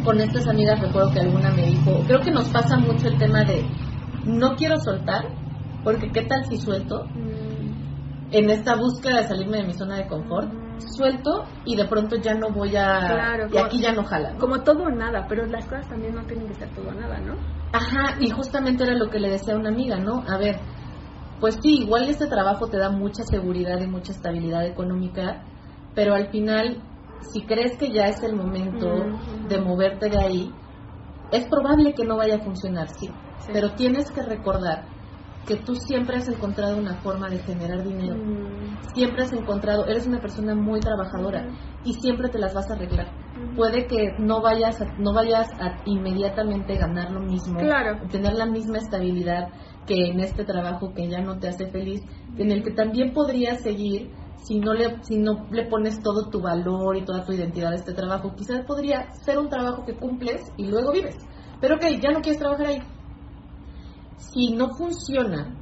con 0.05 0.21
estas 0.21 0.47
amigas 0.49 0.81
recuerdo 0.81 1.13
que 1.13 1.21
alguna 1.21 1.51
me 1.51 1.67
dijo, 1.67 2.03
creo 2.07 2.21
que 2.21 2.31
nos 2.31 2.49
pasa 2.49 2.77
mucho 2.79 3.09
el 3.09 3.19
tema 3.19 3.45
de 3.45 3.65
no 4.25 4.57
quiero 4.57 4.79
soltar, 4.81 5.29
porque 5.85 6.11
qué 6.11 6.23
tal 6.23 6.45
si 6.47 6.59
suelto 6.59 7.07
Mm, 7.15 8.33
en 8.33 8.51
esta 8.51 8.77
búsqueda 8.77 9.19
de 9.19 9.29
salirme 9.29 9.59
de 9.59 9.65
mi 9.65 9.73
zona 9.73 9.97
de 9.97 10.07
confort, 10.07 10.53
suelto 10.97 11.31
y 11.65 11.77
de 11.77 11.87
pronto 11.87 12.17
ya 12.17 12.35
no 12.35 12.51
voy 12.53 12.77
a... 12.77 13.01
Claro, 13.09 13.47
y 13.47 13.51
como- 13.53 13.65
aquí 13.65 13.81
ya 13.81 13.93
no 13.93 14.05
jala. 14.05 14.33
¿no? 14.33 14.39
Como 14.39 14.63
todo 14.63 14.85
o 14.85 14.91
nada, 14.91 15.27
pero 15.29 15.47
las 15.47 15.65
cosas 15.67 15.89
también 15.89 16.15
no 16.15 16.25
tienen 16.25 16.47
que 16.49 16.55
ser 16.55 16.73
todo 16.75 16.89
o 16.89 16.95
nada, 16.95 17.19
¿no? 17.21 17.35
Ajá, 17.73 18.17
y 18.21 18.31
justamente 18.31 18.85
era 18.85 18.95
lo 18.95 19.11
que 19.11 19.19
le 19.19 19.31
decía 19.31 19.55
a 19.55 19.59
una 19.59 19.69
amiga, 19.71 19.97
¿no? 19.99 20.23
A 20.29 20.39
ver, 20.39 20.61
pues 21.41 21.57
sí, 21.63 21.83
igual 21.83 22.09
este 22.09 22.27
trabajo 22.27 22.69
te 22.69 22.79
da 22.79 22.91
mucha 22.91 23.23
seguridad 23.31 23.79
y 23.81 23.87
mucha 23.87 24.13
estabilidad 24.13 24.65
económica, 24.67 25.45
pero 25.95 26.15
al 26.15 26.29
final, 26.31 26.83
si 27.33 27.45
crees 27.47 27.77
que 27.79 27.91
ya 27.93 28.07
es 28.09 28.23
el 28.23 28.35
momento 28.37 28.87
de 29.49 29.61
moverte 29.61 30.09
de 30.09 30.19
ahí, 30.19 30.55
es 31.33 31.47
probable 31.49 31.93
que 31.95 32.05
no 32.05 32.17
vaya 32.17 32.37
a 32.37 32.41
funcionar, 32.45 32.89
sí, 32.89 33.09
Sí. 33.41 33.53
pero 33.53 33.75
tienes 33.75 34.11
que 34.11 34.23
recordar 34.23 34.87
que 35.47 35.57
tú 35.57 35.75
siempre 35.77 36.17
has 36.17 36.29
encontrado 36.29 36.77
una 36.77 36.95
forma 36.97 37.29
de 37.29 37.39
generar 37.39 37.83
dinero. 37.85 38.17
Mm, 38.17 38.67
Siempre 38.95 39.25
has 39.25 39.33
encontrado, 39.33 39.87
eres 39.87 40.07
una 40.07 40.21
persona 40.21 40.55
muy 40.55 40.81
trabajadora 40.81 41.47
y 41.85 41.93
siempre 41.95 42.29
te 42.31 42.39
las 42.39 42.55
vas 42.55 42.71
a 42.71 42.75
arreglar. 42.75 43.09
Puede 43.55 43.87
que 43.87 44.13
no 44.19 44.41
vayas 44.41 44.81
a, 44.81 44.87
no 44.99 45.13
vayas 45.13 45.49
a 45.61 45.83
inmediatamente 45.85 46.77
ganar 46.77 47.11
lo 47.11 47.21
mismo, 47.21 47.59
Claro. 47.59 48.01
tener 48.11 48.35
la 48.35 48.47
misma 48.47 48.79
estabilidad 48.79 49.49
que 49.87 50.07
en 50.07 50.21
este 50.21 50.45
trabajo 50.45 50.93
que 50.95 51.09
ya 51.09 51.21
no 51.21 51.39
te 51.39 51.49
hace 51.49 51.67
feliz, 51.71 52.03
en 52.39 52.51
el 52.51 52.63
que 52.63 52.73
también 52.73 53.13
podrías 53.13 53.63
seguir 53.63 54.13
si 54.37 54.59
no 54.61 54.73
le 54.75 55.03
si 55.03 55.19
no 55.19 55.47
le 55.51 55.67
pones 55.67 56.01
todo 56.03 56.29
tu 56.31 56.41
valor 56.41 56.97
y 56.97 57.05
toda 57.05 57.25
tu 57.25 57.33
identidad 57.33 57.73
a 57.73 57.77
este 57.77 57.93
trabajo. 57.93 58.35
Quizás 58.35 58.65
podría 58.67 59.11
ser 59.25 59.39
un 59.39 59.49
trabajo 59.49 59.85
que 59.85 59.97
cumples 59.97 60.41
y 60.57 60.67
luego 60.69 60.93
vives. 60.93 61.17
Pero 61.61 61.77
ok, 61.77 61.85
ya 62.03 62.11
no 62.13 62.21
quieres 62.21 62.39
trabajar 62.39 62.67
ahí. 62.67 62.83
Si 64.17 64.53
no 64.55 64.69
funciona, 64.77 65.57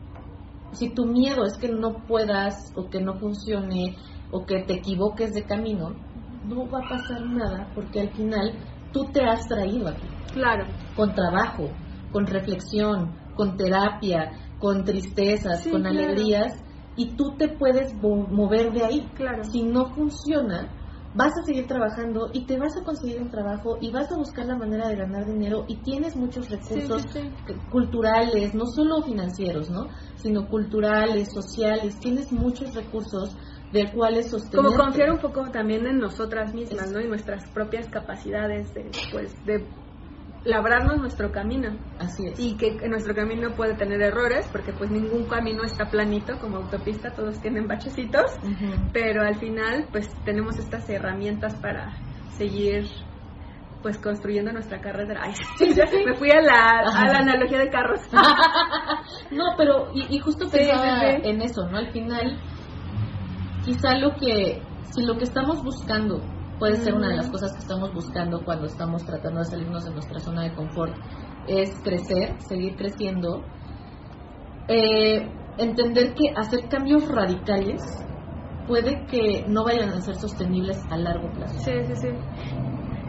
si 0.72 0.94
tu 0.94 1.06
miedo 1.06 1.44
es 1.44 1.56
que 1.58 1.68
no 1.68 2.04
puedas 2.06 2.54
o 2.76 2.88
que 2.88 3.00
no 3.00 3.18
funcione 3.18 3.96
o 4.30 4.44
que 4.46 4.62
te 4.64 4.74
equivoques 4.74 5.32
de 5.32 5.44
camino, 5.44 5.90
no 6.44 6.68
va 6.70 6.78
a 6.84 6.88
pasar 6.88 7.22
nada 7.26 7.70
porque 7.74 8.00
al 8.00 8.10
final 8.12 8.58
tú 8.92 9.10
te 9.12 9.22
has 9.24 9.46
traído 9.46 9.88
aquí 9.88 10.06
Claro. 10.32 10.66
con 10.94 11.14
trabajo, 11.14 11.76
con 12.10 12.26
reflexión, 12.26 13.16
con 13.34 13.56
terapia, 13.56 14.32
con 14.58 14.84
tristezas, 14.84 15.62
Sí, 15.62 15.70
con 15.70 15.82
claro. 15.82 15.98
alegrías 15.98 16.52
y 16.96 17.16
tú 17.16 17.36
te 17.38 17.48
puedes 17.56 17.92
mo- 17.94 18.26
mover 18.28 18.72
de 18.72 18.84
ahí. 18.84 19.10
Claro. 19.14 19.42
Si 19.44 19.62
no 19.62 19.92
funciona, 19.94 20.74
vas 21.14 21.32
a 21.32 21.44
seguir 21.46 21.66
trabajando 21.66 22.30
y 22.32 22.46
te 22.46 22.58
vas 22.58 22.72
a 22.76 22.84
conseguir 22.84 23.22
un 23.22 23.30
trabajo 23.30 23.78
y 23.80 23.92
vas 23.92 24.10
a 24.10 24.16
buscar 24.16 24.46
la 24.46 24.56
manera 24.58 24.88
de 24.88 24.96
ganar 24.96 25.24
dinero 25.26 25.64
y 25.68 25.82
tienes 25.82 26.16
muchos 26.16 26.48
recursos 26.50 27.02
sí, 27.12 27.20
sí. 27.20 27.36
c- 27.46 27.54
culturales, 27.70 28.54
no 28.54 28.64
solo 28.66 29.02
financieros, 29.06 29.70
¿no? 29.70 29.86
Sino 30.16 30.46
culturales, 30.48 31.28
sociales, 31.32 31.98
tienes 32.00 32.32
muchos 32.32 32.74
recursos 32.74 33.36
de 33.70 33.92
cuales 33.92 34.30
sostener. 34.30 34.66
Como 34.66 34.76
confiar 34.76 35.10
un 35.10 35.18
poco 35.20 35.50
también 35.52 35.86
en 35.86 35.98
nosotras 35.98 36.52
mismas, 36.52 36.90
¿no? 36.90 37.00
Y 37.00 37.08
nuestras 37.08 37.44
propias 37.52 37.88
capacidades 37.88 38.72
de, 38.74 38.90
pues, 39.12 39.32
de 39.44 39.68
labrarnos 40.44 40.98
nuestro 40.98 41.32
camino. 41.32 41.76
Así 41.98 42.26
es. 42.26 42.38
Y 42.38 42.56
que 42.56 42.76
nuestro 42.88 43.14
camino 43.14 43.54
puede 43.56 43.74
tener 43.74 44.00
errores, 44.02 44.48
porque 44.52 44.72
pues 44.72 44.90
ningún 44.90 45.24
camino 45.24 45.64
está 45.64 45.86
planito 45.86 46.38
como 46.38 46.58
autopista, 46.58 47.12
todos 47.14 47.40
tienen 47.40 47.66
bachecitos, 47.66 48.32
pero 48.92 49.22
al 49.22 49.36
final 49.36 49.86
pues 49.90 50.08
tenemos 50.24 50.58
estas 50.58 50.88
herramientas 50.90 51.54
para 51.56 51.92
seguir 52.36 52.86
pues 53.82 53.98
construyendo 53.98 54.50
nuestra 54.50 54.80
carrera. 54.80 55.20
Ay, 55.22 55.34
me 56.06 56.14
fui 56.16 56.30
a 56.30 56.40
la, 56.40 56.80
a 56.80 57.06
la 57.12 57.18
analogía 57.18 57.58
de 57.58 57.68
carros. 57.68 58.00
No, 59.30 59.44
pero 59.56 59.90
y, 59.94 60.16
y 60.16 60.18
justo 60.20 60.46
Sí, 60.46 60.56
pensaba 60.58 61.00
sí, 61.00 61.16
sí. 61.22 61.28
en 61.28 61.42
eso, 61.42 61.68
¿no? 61.68 61.78
Al 61.78 61.90
final, 61.92 62.38
quizá 63.64 63.96
lo 63.98 64.14
que, 64.16 64.62
si 64.90 65.02
lo 65.04 65.16
que 65.18 65.24
estamos 65.24 65.62
buscando 65.62 66.20
puede 66.58 66.76
ser 66.76 66.94
una 66.94 67.08
de 67.08 67.16
las 67.16 67.30
cosas 67.30 67.52
que 67.52 67.62
estamos 67.62 67.92
buscando 67.92 68.42
cuando 68.44 68.66
estamos 68.66 69.02
tratando 69.04 69.40
de 69.40 69.46
salirnos 69.46 69.84
de 69.84 69.92
nuestra 69.92 70.20
zona 70.20 70.42
de 70.42 70.54
confort, 70.54 70.94
es 71.46 71.70
crecer, 71.82 72.36
seguir 72.48 72.76
creciendo, 72.76 73.44
eh, 74.68 75.30
entender 75.58 76.14
que 76.14 76.32
hacer 76.36 76.68
cambios 76.68 77.08
radicales 77.08 77.80
puede 78.66 79.06
que 79.06 79.44
no 79.48 79.64
vayan 79.64 79.90
a 79.90 80.00
ser 80.00 80.14
sostenibles 80.16 80.78
a 80.90 80.96
largo 80.96 81.30
plazo. 81.32 81.58
Sí, 81.64 81.72
sí, 81.86 81.94
sí. 81.96 82.63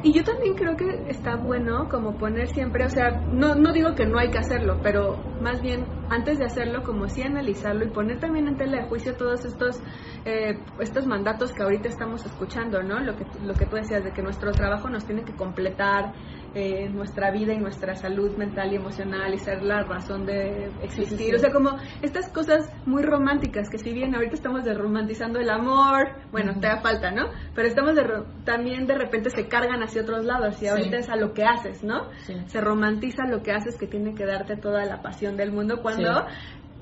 Y 0.05 0.13
yo 0.13 0.23
también 0.23 0.53
creo 0.53 0.77
que 0.77 1.09
está 1.09 1.35
bueno 1.35 1.89
como 1.89 2.15
poner 2.15 2.47
siempre, 2.49 2.85
o 2.85 2.89
sea, 2.89 3.23
no, 3.31 3.55
no 3.55 3.73
digo 3.73 3.95
que 3.95 4.05
no 4.05 4.19
hay 4.19 4.29
que 4.29 4.37
hacerlo, 4.37 4.77
pero 4.83 5.17
más 5.41 5.63
bien 5.63 5.87
antes 6.11 6.37
de 6.37 6.45
hacerlo, 6.45 6.83
como 6.83 7.07
sí 7.09 7.23
analizarlo 7.23 7.85
y 7.85 7.89
poner 7.89 8.19
también 8.19 8.47
en 8.47 8.55
tela 8.55 8.83
de 8.83 8.87
juicio 8.87 9.17
todos 9.17 9.43
estos, 9.43 9.81
eh, 10.25 10.63
estos 10.77 11.07
mandatos 11.07 11.53
que 11.53 11.63
ahorita 11.63 11.89
estamos 11.89 12.23
escuchando, 12.23 12.83
¿no? 12.83 12.99
Lo 12.99 13.15
que, 13.15 13.25
lo 13.41 13.55
que 13.55 13.65
tú 13.65 13.77
decías, 13.77 14.03
de 14.03 14.13
que 14.13 14.21
nuestro 14.21 14.51
trabajo 14.51 14.89
nos 14.89 15.07
tiene 15.07 15.25
que 15.25 15.35
completar 15.35 16.13
eh, 16.55 16.89
nuestra 16.89 17.31
vida 17.31 17.53
y 17.53 17.57
nuestra 17.59 17.95
salud 17.95 18.35
mental 18.37 18.71
y 18.71 18.77
emocional 18.77 19.33
y 19.33 19.37
ser 19.37 19.61
la 19.61 19.83
razón 19.83 20.25
de 20.25 20.67
existir. 20.81 21.05
Sí, 21.05 21.17
sí, 21.17 21.23
sí. 21.29 21.35
O 21.35 21.37
sea, 21.37 21.51
como 21.51 21.71
estas 22.01 22.31
cosas 22.31 22.71
muy 22.85 23.03
románticas, 23.03 23.69
que 23.69 23.77
si 23.77 23.93
bien 23.93 24.15
ahorita 24.15 24.35
estamos 24.35 24.63
desromantizando 24.63 25.39
el 25.39 25.49
amor, 25.49 26.07
bueno, 26.31 26.53
te 26.59 26.67
da 26.67 26.77
falta, 26.77 27.11
¿no? 27.11 27.25
Pero 27.53 27.67
estamos 27.67 27.95
de 27.95 28.03
también 28.45 28.87
de 28.87 28.95
repente 28.95 29.29
se 29.29 29.47
cargan 29.49 29.83
hacia 29.83 30.01
otros 30.03 30.25
lados 30.25 30.55
y 30.55 30.59
Sí. 30.61 30.67
ahorita 30.67 30.97
es 30.97 31.09
a 31.09 31.17
lo 31.17 31.33
que 31.33 31.43
haces, 31.43 31.83
¿no? 31.83 32.09
Se 32.47 32.61
romantiza 32.61 33.25
lo 33.27 33.43
que 33.43 33.51
haces 33.51 33.77
que 33.77 33.87
tiene 33.87 34.15
que 34.15 34.25
darte 34.25 34.55
toda 34.55 34.85
la 34.85 35.01
pasión 35.01 35.35
del 35.37 35.51
mundo 35.51 35.81
cuando 35.81 36.25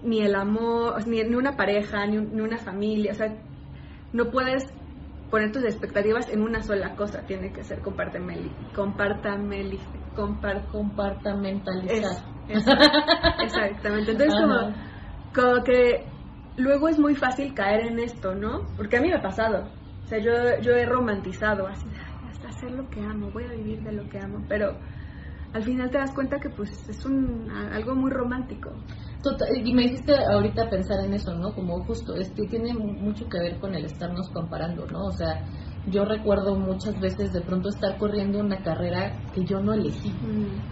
ni 0.03 0.21
el 0.21 0.35
amor, 0.35 1.07
ni, 1.07 1.23
ni 1.23 1.35
una 1.35 1.55
pareja, 1.55 2.05
ni, 2.05 2.17
un- 2.19 2.35
ni 2.35 2.41
una 2.41 2.57
familia, 2.57 3.11
o 3.13 3.15
sea, 3.15 3.33
no 4.11 4.29
puedes 4.29 4.63
poner 5.33 5.51
tus 5.51 5.63
expectativas 5.63 6.29
en 6.29 6.43
una 6.43 6.61
sola 6.61 6.95
cosa, 6.95 7.25
tiene 7.25 7.51
que 7.51 7.63
ser 7.63 7.81
compartameli, 7.81 8.51
compartameli, 8.71 9.79
compar, 10.13 10.67
Compartamentalizar. 10.67 12.23
exactamente. 12.47 14.11
Entonces, 14.11 14.35
como, 14.39 14.75
como 15.33 15.63
que 15.63 16.05
luego 16.57 16.87
es 16.87 16.99
muy 16.99 17.15
fácil 17.15 17.55
caer 17.55 17.87
en 17.87 17.97
esto, 17.97 18.35
¿no? 18.35 18.67
Porque 18.77 18.97
a 18.97 19.01
mí 19.01 19.07
me 19.07 19.15
ha 19.15 19.23
pasado. 19.23 19.71
O 20.03 20.07
sea, 20.07 20.19
yo, 20.19 20.61
yo 20.61 20.73
he 20.73 20.85
romantizado 20.85 21.65
así, 21.65 21.89
"Ay, 21.89 22.29
hasta 22.29 22.49
hacer 22.49 22.69
lo 22.69 22.87
que 22.91 23.01
amo, 23.01 23.31
voy 23.31 23.45
a 23.45 23.53
vivir 23.53 23.81
de 23.81 23.91
lo 23.91 24.07
que 24.07 24.19
amo, 24.19 24.45
pero 24.47 24.77
al 25.51 25.63
final 25.63 25.89
te 25.89 25.97
das 25.97 26.13
cuenta 26.13 26.39
que 26.39 26.51
pues 26.51 26.87
es 26.87 27.05
un 27.05 27.49
algo 27.49 27.95
muy 27.95 28.11
romántico. 28.11 28.69
Total, 29.23 29.47
y 29.55 29.73
me 29.73 29.85
hiciste 29.85 30.13
ahorita 30.33 30.69
pensar 30.69 30.99
en 31.05 31.13
eso, 31.13 31.33
¿no? 31.33 31.53
Como 31.55 31.79
justo, 31.85 32.13
este 32.15 32.43
tiene 32.49 32.73
mu- 32.73 32.99
mucho 32.99 33.23
que 33.31 33.39
ver 33.39 33.57
con 33.57 33.73
el 33.73 33.85
estarnos 33.85 34.29
comparando, 34.33 34.85
¿no? 34.87 34.99
O 34.99 35.11
sea, 35.17 35.39
yo 35.85 36.03
recuerdo 36.03 36.59
muchas 36.59 36.99
veces 36.99 37.31
de 37.31 37.41
pronto 37.45 37.69
estar 37.69 37.97
corriendo 37.97 38.39
una 38.39 38.61
carrera 38.61 39.13
que 39.33 39.41
yo 39.47 39.59
no 39.61 39.73
elegí, 39.73 40.11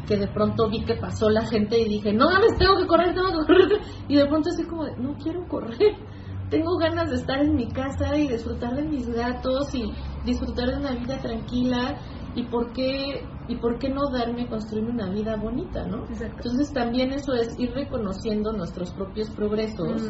que 0.05 0.17
de 0.17 0.27
pronto 0.27 0.69
vi 0.69 0.83
que 0.85 0.95
pasó 0.95 1.29
la 1.29 1.45
gente 1.47 1.79
y 1.79 1.85
dije, 1.87 2.11
no 2.13 2.25
mames, 2.29 2.57
tengo 2.59 2.75
que 2.77 2.87
correr, 2.87 3.13
tengo 3.15 3.27
que 3.29 3.45
correr, 3.47 3.79
y 4.09 4.15
de 4.17 4.25
pronto 4.27 4.49
así 4.49 4.67
como, 4.67 4.83
de, 4.83 4.91
no 4.99 5.15
quiero 5.15 5.47
correr, 5.47 5.77
tengo 6.49 6.75
ganas 6.77 7.09
de 7.09 7.15
estar 7.15 7.39
en 7.41 7.55
mi 7.55 7.71
casa 7.71 8.17
y 8.17 8.27
disfrutar 8.27 8.75
de 8.75 8.83
mis 8.83 9.07
gatos 9.07 9.63
y 9.73 9.83
disfrutar 10.23 10.67
de 10.71 10.75
una 10.75 10.91
vida 10.93 11.17
tranquila, 11.19 11.95
y 12.33 12.47
por 12.49 12.71
qué, 12.73 13.29
y 13.47 13.55
por 13.59 13.77
qué 13.79 13.89
no 13.89 14.01
darme 14.13 14.43
a 14.43 14.47
construirme 14.49 14.91
una 14.91 15.09
vida 15.11 15.35
bonita, 15.35 15.85
¿no? 15.87 16.05
Exacto. 16.09 16.37
Entonces 16.37 16.71
también 16.73 17.11
eso 17.11 17.33
es 17.33 17.47
ir 17.57 17.71
reconociendo 17.73 18.53
nuestros 18.53 18.93
propios 18.95 19.29
progresos 19.35 20.01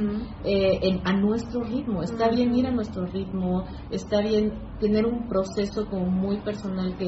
eh, 0.43 0.79
en- 0.81 1.01
a 1.07 1.13
nuestro 1.19 1.61
ritmo. 1.63 2.03
Está 2.03 2.29
bien 2.29 2.53
ir 2.53 2.67
a 2.67 2.71
nuestro 2.71 3.05
ritmo, 3.05 3.63
está 3.89 4.21
bien 4.21 4.69
tener 4.79 5.05
un 5.05 5.27
proceso 5.27 5.85
como 5.89 6.07
muy 6.11 6.41
personal 6.41 6.95
que 6.97 7.05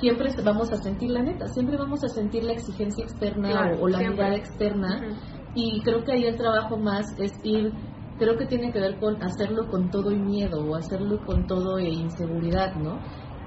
siempre 0.00 0.30
vamos 0.44 0.70
a 0.72 0.76
sentir 0.76 1.10
la 1.10 1.22
neta, 1.22 1.46
siempre 1.48 1.76
vamos 1.76 2.00
a 2.04 2.08
sentir 2.08 2.44
la 2.44 2.52
exigencia 2.52 3.04
externa 3.04 3.50
Claro, 3.50 3.76
o, 3.80 3.84
o 3.84 3.88
la 3.88 3.98
mirada 4.10 4.36
externa 4.36 5.00
y 5.54 5.82
creo 5.82 6.04
que 6.04 6.12
ahí 6.12 6.24
el 6.24 6.36
trabajo 6.36 6.78
más 6.78 7.04
es 7.18 7.32
ir, 7.42 7.72
creo 8.16 8.36
que 8.36 8.46
tiene 8.46 8.72
que 8.72 8.78
ver 8.80 8.98
con 8.98 9.16
hacerlo 9.22 9.62
con 9.70 9.90
todo 9.90 10.12
y 10.12 10.20
miedo 10.20 10.58
o 10.64 10.76
hacerlo 10.76 11.18
con 11.26 11.46
todo 11.46 11.78
e 11.78 11.88
inseguridad, 11.88 12.74
¿no? 12.76 13.00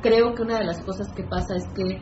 Creo 0.03 0.35
que 0.35 0.41
una 0.43 0.59
de 0.59 0.65
las 0.65 0.83
cosas 0.83 1.07
que 1.15 1.23
pasa 1.23 1.55
es 1.55 1.63
que 1.73 2.01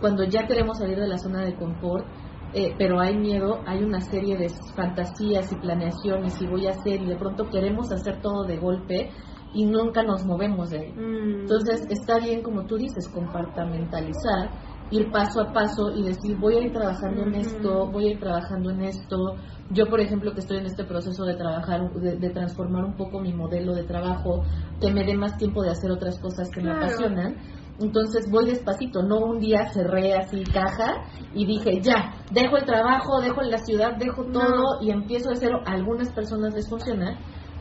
cuando 0.00 0.24
ya 0.24 0.46
queremos 0.46 0.78
salir 0.78 0.98
de 0.98 1.06
la 1.06 1.18
zona 1.18 1.44
de 1.44 1.54
confort, 1.54 2.06
eh, 2.54 2.74
pero 2.78 2.98
hay 2.98 3.16
miedo, 3.16 3.62
hay 3.66 3.84
una 3.84 4.00
serie 4.00 4.36
de 4.36 4.48
fantasías 4.74 5.52
y 5.52 5.56
planeaciones 5.56 6.40
y 6.40 6.46
voy 6.46 6.66
a 6.66 6.70
hacer 6.70 7.00
y 7.00 7.06
de 7.06 7.16
pronto 7.16 7.48
queremos 7.50 7.92
hacer 7.92 8.20
todo 8.20 8.44
de 8.44 8.56
golpe 8.56 9.10
y 9.52 9.66
nunca 9.66 10.02
nos 10.02 10.24
movemos 10.24 10.70
de 10.70 10.78
ahí. 10.78 10.92
Mm. 10.92 11.40
Entonces 11.42 11.86
está 11.90 12.18
bien, 12.18 12.42
como 12.42 12.64
tú 12.64 12.76
dices, 12.76 13.08
compartamentalizar, 13.12 14.50
ir 14.90 15.10
paso 15.10 15.40
a 15.40 15.52
paso 15.52 15.90
y 15.94 16.02
decir, 16.02 16.36
voy 16.36 16.56
a 16.56 16.60
ir 16.62 16.72
trabajando 16.72 17.22
en 17.22 17.34
esto, 17.34 17.86
voy 17.90 18.08
a 18.08 18.10
ir 18.12 18.20
trabajando 18.20 18.70
en 18.70 18.82
esto. 18.82 19.36
Yo, 19.70 19.86
por 19.86 20.00
ejemplo, 20.00 20.32
que 20.32 20.40
estoy 20.40 20.58
en 20.58 20.66
este 20.66 20.84
proceso 20.84 21.24
de 21.24 21.34
trabajar, 21.34 21.92
de, 21.94 22.16
de 22.16 22.30
transformar 22.30 22.84
un 22.84 22.96
poco 22.96 23.20
mi 23.20 23.32
modelo 23.32 23.72
de 23.74 23.84
trabajo, 23.84 24.42
que 24.80 24.92
me 24.92 25.04
dé 25.04 25.16
más 25.16 25.36
tiempo 25.36 25.62
de 25.62 25.70
hacer 25.70 25.90
otras 25.90 26.18
cosas 26.18 26.50
que 26.50 26.60
me 26.60 26.72
apasionan. 26.72 27.36
Entonces 27.78 28.30
voy 28.30 28.44
despacito, 28.46 29.02
no 29.02 29.20
un 29.20 29.38
día 29.40 29.70
cerré 29.72 30.14
así 30.14 30.44
caja 30.44 31.04
y 31.32 31.46
dije, 31.46 31.80
ya, 31.80 32.12
dejo 32.30 32.58
el 32.58 32.64
trabajo, 32.64 33.22
dejo 33.22 33.40
la 33.40 33.56
ciudad, 33.58 33.96
dejo 33.96 34.22
No. 34.24 34.32
todo 34.40 34.82
y 34.82 34.90
empiezo 34.90 35.30
de 35.30 35.36
cero. 35.36 35.60
A 35.64 35.72
algunas 35.72 36.12
personas 36.12 36.52
les 36.52 36.68
funciona, 36.68 37.18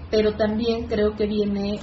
pero 0.10 0.36
también 0.36 0.88
creo 0.88 1.16
que 1.16 1.28
viene 1.28 1.80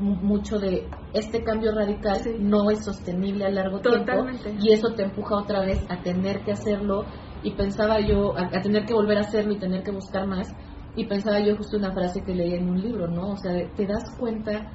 mucho 0.00 0.58
de 0.58 0.88
este 1.14 1.42
cambio 1.44 1.72
radical 1.72 2.20
Sí. 2.22 2.30
no 2.40 2.70
es 2.70 2.84
sostenible 2.84 3.44
a 3.46 3.50
largo 3.50 3.80
Totalmente. 3.80 4.42
tiempo 4.50 4.64
y 4.64 4.72
eso 4.72 4.94
te 4.94 5.04
empuja 5.04 5.36
otra 5.42 5.60
vez 5.60 5.78
a 5.88 6.02
tener 6.02 6.42
que 6.44 6.52
hacerlo 6.52 7.04
y 7.42 7.54
pensaba 7.54 8.00
yo, 8.00 8.36
a, 8.36 8.46
a 8.58 8.62
tener 8.62 8.84
que 8.84 8.94
volver 8.94 9.18
a 9.18 9.22
hacerlo 9.22 9.52
y 9.52 9.58
tener 9.58 9.82
que 9.84 9.92
buscar 9.92 10.26
más 10.26 10.48
y 10.96 11.06
pensaba 11.06 11.38
yo 11.40 11.56
justo 11.56 11.76
una 11.76 11.92
frase 11.92 12.22
que 12.26 12.34
leí 12.34 12.54
en 12.54 12.68
un 12.68 12.80
libro, 12.80 13.06
¿no? 13.08 13.28
O 13.28 13.36
sea, 13.36 13.52
¿te 13.76 13.86
das 13.86 14.02
cuenta 14.18 14.72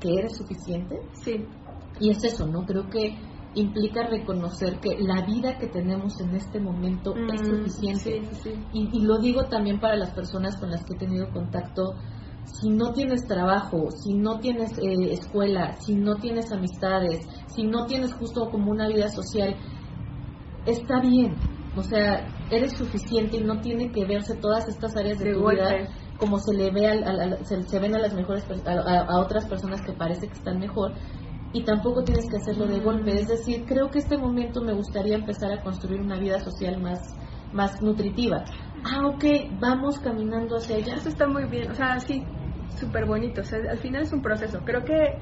que 0.00 0.08
eres 0.18 0.32
suficiente? 0.36 0.96
Sí, 1.24 1.46
Y 2.00 2.10
es 2.10 2.24
eso, 2.24 2.46
¿no? 2.46 2.64
Creo 2.66 2.88
que 2.90 3.14
implica 3.54 4.06
reconocer 4.08 4.80
que 4.80 4.90
la 5.00 5.24
vida 5.26 5.58
que 5.58 5.68
tenemos 5.68 6.12
en 6.20 6.34
este 6.34 6.60
momento 6.60 7.14
es 7.32 7.40
Mm, 7.42 7.56
suficiente. 7.56 8.28
Sí, 8.30 8.34
sí, 8.34 8.50
sí. 8.54 8.66
Y, 8.72 8.88
y 9.00 9.04
lo 9.04 9.18
digo 9.20 9.44
también 9.48 9.78
para 9.78 9.96
las 9.96 10.12
personas 10.14 10.58
con 10.58 10.70
las 10.70 10.84
que 10.84 10.94
he 10.94 10.98
tenido 10.98 11.30
contacto. 11.30 11.82
Si 12.44 12.68
no 12.70 12.92
tienes 12.92 13.22
trabajo, 13.26 13.88
si 14.02 14.14
no 14.14 14.38
tienes 14.40 14.70
eh, 14.78 15.12
escuela, 15.12 15.76
si 15.80 15.94
no 15.94 16.16
tienes 16.16 16.50
amistades, 16.52 17.20
si 17.54 17.64
no 17.64 17.86
tienes 17.86 18.12
justo 18.14 18.48
como 18.50 18.70
una 18.70 18.88
vida 18.88 19.08
social, 19.08 19.56
está 20.66 21.00
bien. 21.00 21.36
O 21.76 21.82
sea, 21.82 22.26
eres 22.50 22.76
suficiente 22.76 23.36
y 23.36 23.44
no 23.44 23.60
tiene 23.60 23.90
que 23.92 24.04
verse 24.04 24.34
todas 24.40 24.68
estas 24.68 24.96
áreas 24.96 25.18
de, 25.18 25.26
De 25.26 25.34
tu 25.34 25.40
golpe. 25.40 25.62
vida 25.62 25.88
como 26.18 26.38
se 26.38 26.54
le 26.56 26.70
ve 26.70 26.86
al- 26.86 27.04
al- 27.04 27.20
al- 27.20 27.38
se, 27.46 27.62
se 27.62 27.78
ven 27.78 27.94
a 27.94 27.98
las 27.98 28.12
mejores 28.14 28.44
a, 28.66 28.70
a- 28.72 29.06
a 29.08 29.20
otras 29.20 29.46
personas 29.48 29.80
que 29.80 29.92
parece 29.94 30.26
que 30.28 30.34
están 30.34 30.58
mejor 30.58 30.92
y 31.52 31.64
tampoco 31.64 32.02
tienes 32.04 32.24
que 32.30 32.36
hacerlo 32.36 32.66
de 32.66 32.80
golpe. 32.80 33.12
Es 33.18 33.26
decir, 33.28 33.64
creo 33.66 33.88
que 33.90 34.00
este 34.00 34.18
momento 34.18 34.60
me 34.60 34.74
gustaría 34.74 35.16
empezar 35.16 35.50
a 35.52 35.62
construir 35.62 36.00
una 36.00 36.18
vida 36.18 36.38
social 36.40 36.78
más, 36.80 36.98
más 37.52 37.80
nutritiva. 37.80 38.44
Ah, 38.84 39.06
ok, 39.06 39.24
vamos 39.60 39.98
caminando 39.98 40.56
hacia 40.56 40.76
allá. 40.76 40.94
Eso 40.94 41.08
está 41.08 41.26
muy 41.26 41.46
bien, 41.48 41.70
o 41.70 41.74
sea, 41.74 41.98
sí, 42.00 42.24
súper 42.76 43.06
bonito. 43.06 43.42
O 43.42 43.44
sea, 43.44 43.58
al 43.70 43.78
final 43.78 44.02
es 44.02 44.12
un 44.12 44.22
proceso. 44.22 44.60
Creo 44.64 44.84
que 44.84 45.18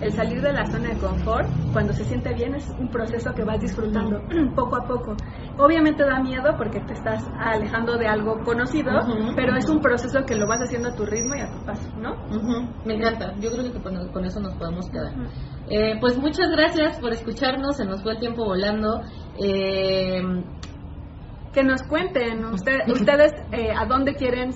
el 0.00 0.12
salir 0.12 0.40
de 0.40 0.52
la 0.52 0.64
zona 0.66 0.90
de 0.90 0.98
confort, 0.98 1.48
cuando 1.72 1.92
se 1.92 2.04
siente 2.04 2.32
bien, 2.34 2.54
es 2.54 2.68
un 2.78 2.88
proceso 2.88 3.32
que 3.34 3.42
vas 3.44 3.60
disfrutando 3.60 4.22
poco 4.54 4.76
a 4.76 4.86
poco. 4.86 5.16
Obviamente 5.58 6.04
da 6.04 6.20
miedo 6.20 6.54
porque 6.56 6.80
te 6.80 6.94
estás 6.94 7.24
alejando 7.38 7.98
de 7.98 8.06
algo 8.06 8.42
conocido, 8.44 8.92
pero 9.34 9.56
es 9.56 9.68
un 9.68 9.80
proceso 9.80 10.24
que 10.24 10.36
lo 10.36 10.46
vas 10.46 10.60
haciendo 10.62 10.90
a 10.90 10.94
tu 10.94 11.04
ritmo 11.04 11.34
y 11.34 11.40
a 11.40 11.50
tu 11.50 11.64
paso, 11.64 11.88
¿no? 11.96 12.12
Ujú, 12.30 12.68
Me 12.84 12.94
encanta, 12.94 13.34
yo 13.40 13.50
creo 13.50 13.72
que 13.72 13.82
con, 13.82 14.12
con 14.12 14.24
eso 14.24 14.40
nos 14.40 14.54
podemos 14.54 14.88
quedar. 14.88 15.14
Eh, 15.68 15.98
pues 16.00 16.16
muchas 16.16 16.48
gracias 16.50 17.00
por 17.00 17.12
escucharnos, 17.12 17.76
se 17.76 17.84
nos 17.84 18.02
fue 18.02 18.12
el 18.12 18.18
tiempo 18.20 18.44
volando. 18.44 19.00
Eh, 19.36 20.22
Que 21.58 21.64
nos 21.64 21.82
cuenten 21.82 22.44
usted- 22.44 22.88
ustedes 22.88 23.32
eh, 23.50 23.72
a 23.76 23.84
dónde 23.84 24.14
quieren 24.14 24.50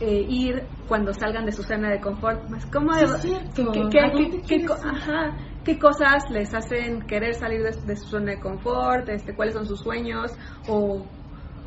eh, 0.00 0.26
ir 0.28 0.64
cuando 0.88 1.12
salgan 1.14 1.46
de 1.46 1.52
su 1.52 1.62
zona 1.62 1.90
de 1.90 2.00
confort. 2.00 2.50
Más 2.50 2.66
cómo 2.66 2.92
Sí, 2.94 3.04
es 3.04 3.20
cierto. 3.22 3.70
qué, 3.70 4.66
ajá, 4.84 5.36
qué 5.64 5.78
cosas 5.78 6.24
les 6.30 6.52
hacen 6.52 7.02
querer 7.02 7.34
salir 7.34 7.62
de, 7.62 7.70
de 7.86 7.96
su 7.96 8.08
zona 8.08 8.32
de 8.32 8.40
confort, 8.40 9.08
este, 9.10 9.36
cuáles 9.36 9.54
son 9.54 9.64
sus 9.64 9.78
sueños 9.80 10.32
o, 10.66 11.06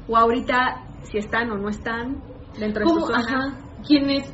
o 0.06 0.18
ahorita 0.18 0.84
si 1.04 1.18
están 1.18 1.50
o 1.50 1.58
no 1.58 1.70
están 1.70 2.18
dentro 2.60 2.84
de 2.84 2.90
su 2.90 2.94
¿Cómo, 2.96 3.06
zona. 3.08 3.20
ajá, 3.20 3.58
quienes, 3.88 4.34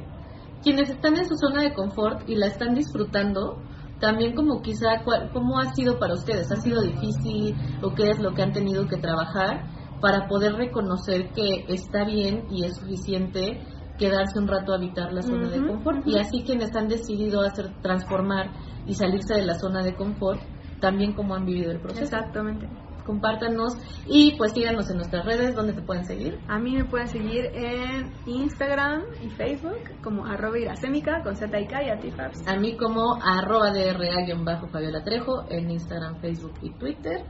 quienes 0.63 0.89
están 0.89 1.15
en 1.15 1.25
su 1.27 1.35
zona 1.37 1.61
de 1.61 1.75
confort 1.75 2.27
y 2.27 2.37
la 2.37 2.47
están 2.47 2.73
disfrutando, 2.73 3.61
también 3.99 4.33
como 4.33 4.63
quizá, 4.63 5.03
cuál- 5.03 5.29
¿cómo 5.31 5.59
ha 5.59 5.71
sido 5.75 5.99
para 5.99 6.15
ustedes? 6.15 6.51
¿Ha 6.51 6.55
sido 6.55 6.81
difícil 6.81 7.55
o 7.83 7.93
qué 7.93 8.09
es 8.09 8.17
lo 8.19 8.33
que 8.33 8.41
han 8.41 8.51
tenido 8.51 8.87
que 8.87 8.97
trabajar 8.97 9.61
para 10.03 10.27
poder 10.27 10.55
reconocer 10.55 11.29
que 11.29 11.63
está 11.69 12.03
bien 12.03 12.43
y 12.51 12.65
es 12.65 12.75
suficiente 12.75 13.61
quedarse 13.97 14.37
un 14.37 14.49
rato 14.49 14.73
a 14.73 14.75
habitar 14.75 15.13
la 15.13 15.21
zona 15.21 15.47
de 15.47 15.65
confort? 15.65 16.05
Y 16.05 16.19
así 16.19 16.43
quienes 16.43 16.75
han 16.75 16.89
decidido 16.89 17.39
hacer 17.39 17.71
transformar 17.81 18.51
y 18.85 18.95
salirse 18.95 19.35
de 19.35 19.45
la 19.45 19.53
zona 19.53 19.81
de 19.81 19.95
confort, 19.95 20.41
también 20.81 21.13
cómo 21.13 21.35
han 21.35 21.45
vivido 21.45 21.71
el 21.71 21.79
proceso. 21.79 22.03
Exactamente. 22.03 22.67
Compártanos 23.05 23.77
y 24.05 24.35
pues 24.37 24.51
síganos 24.51 24.89
en 24.89 24.97
nuestras 24.97 25.25
redes 25.25 25.55
donde 25.55 25.71
te 25.71 25.81
pueden 25.81 26.03
seguir. 26.03 26.37
A 26.49 26.59
mí 26.59 26.75
me 26.75 26.83
pueden 26.83 27.07
seguir 27.07 27.45
en 27.53 28.11
Instagram 28.25 29.03
y 29.23 29.29
Facebook 29.29 30.01
como 30.03 30.25
arroba 30.25 30.59
iracémica 30.59 31.23
con 31.23 31.37
Z 31.37 31.61
y 31.61 31.67
K 31.67 31.81
y 31.81 31.89
a 31.89 31.97
ti, 31.97 32.11
Fabs. 32.11 32.45
A 32.45 32.57
mí 32.57 32.75
como 32.75 33.15
arroba 33.23 33.71
DRA-bajo 33.71 34.67
Fabiola 34.67 35.01
Trejo 35.01 35.45
en 35.49 35.71
Instagram, 35.71 36.19
Facebook 36.19 36.55
y 36.61 36.71
Twitter. 36.71 37.25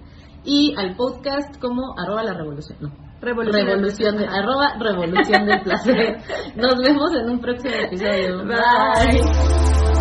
Y 0.46 0.74
al 0.78 0.96
podcast 0.96 1.60
como 1.60 1.96
arroba 1.98 2.24
la 2.24 2.34
revolución. 2.34 2.78
No. 2.82 2.92
Revolución. 3.22 3.66
Revolución 3.66 4.18
de, 4.18 4.26
arroba 4.26 4.74
revolución 4.78 5.46
del 5.46 5.62
placer. 5.62 6.18
Nos 6.56 6.76
vemos 6.78 7.12
en 7.16 7.30
un 7.30 7.40
próximo 7.40 7.74
episodio. 7.74 8.44
Bye. 8.46 9.93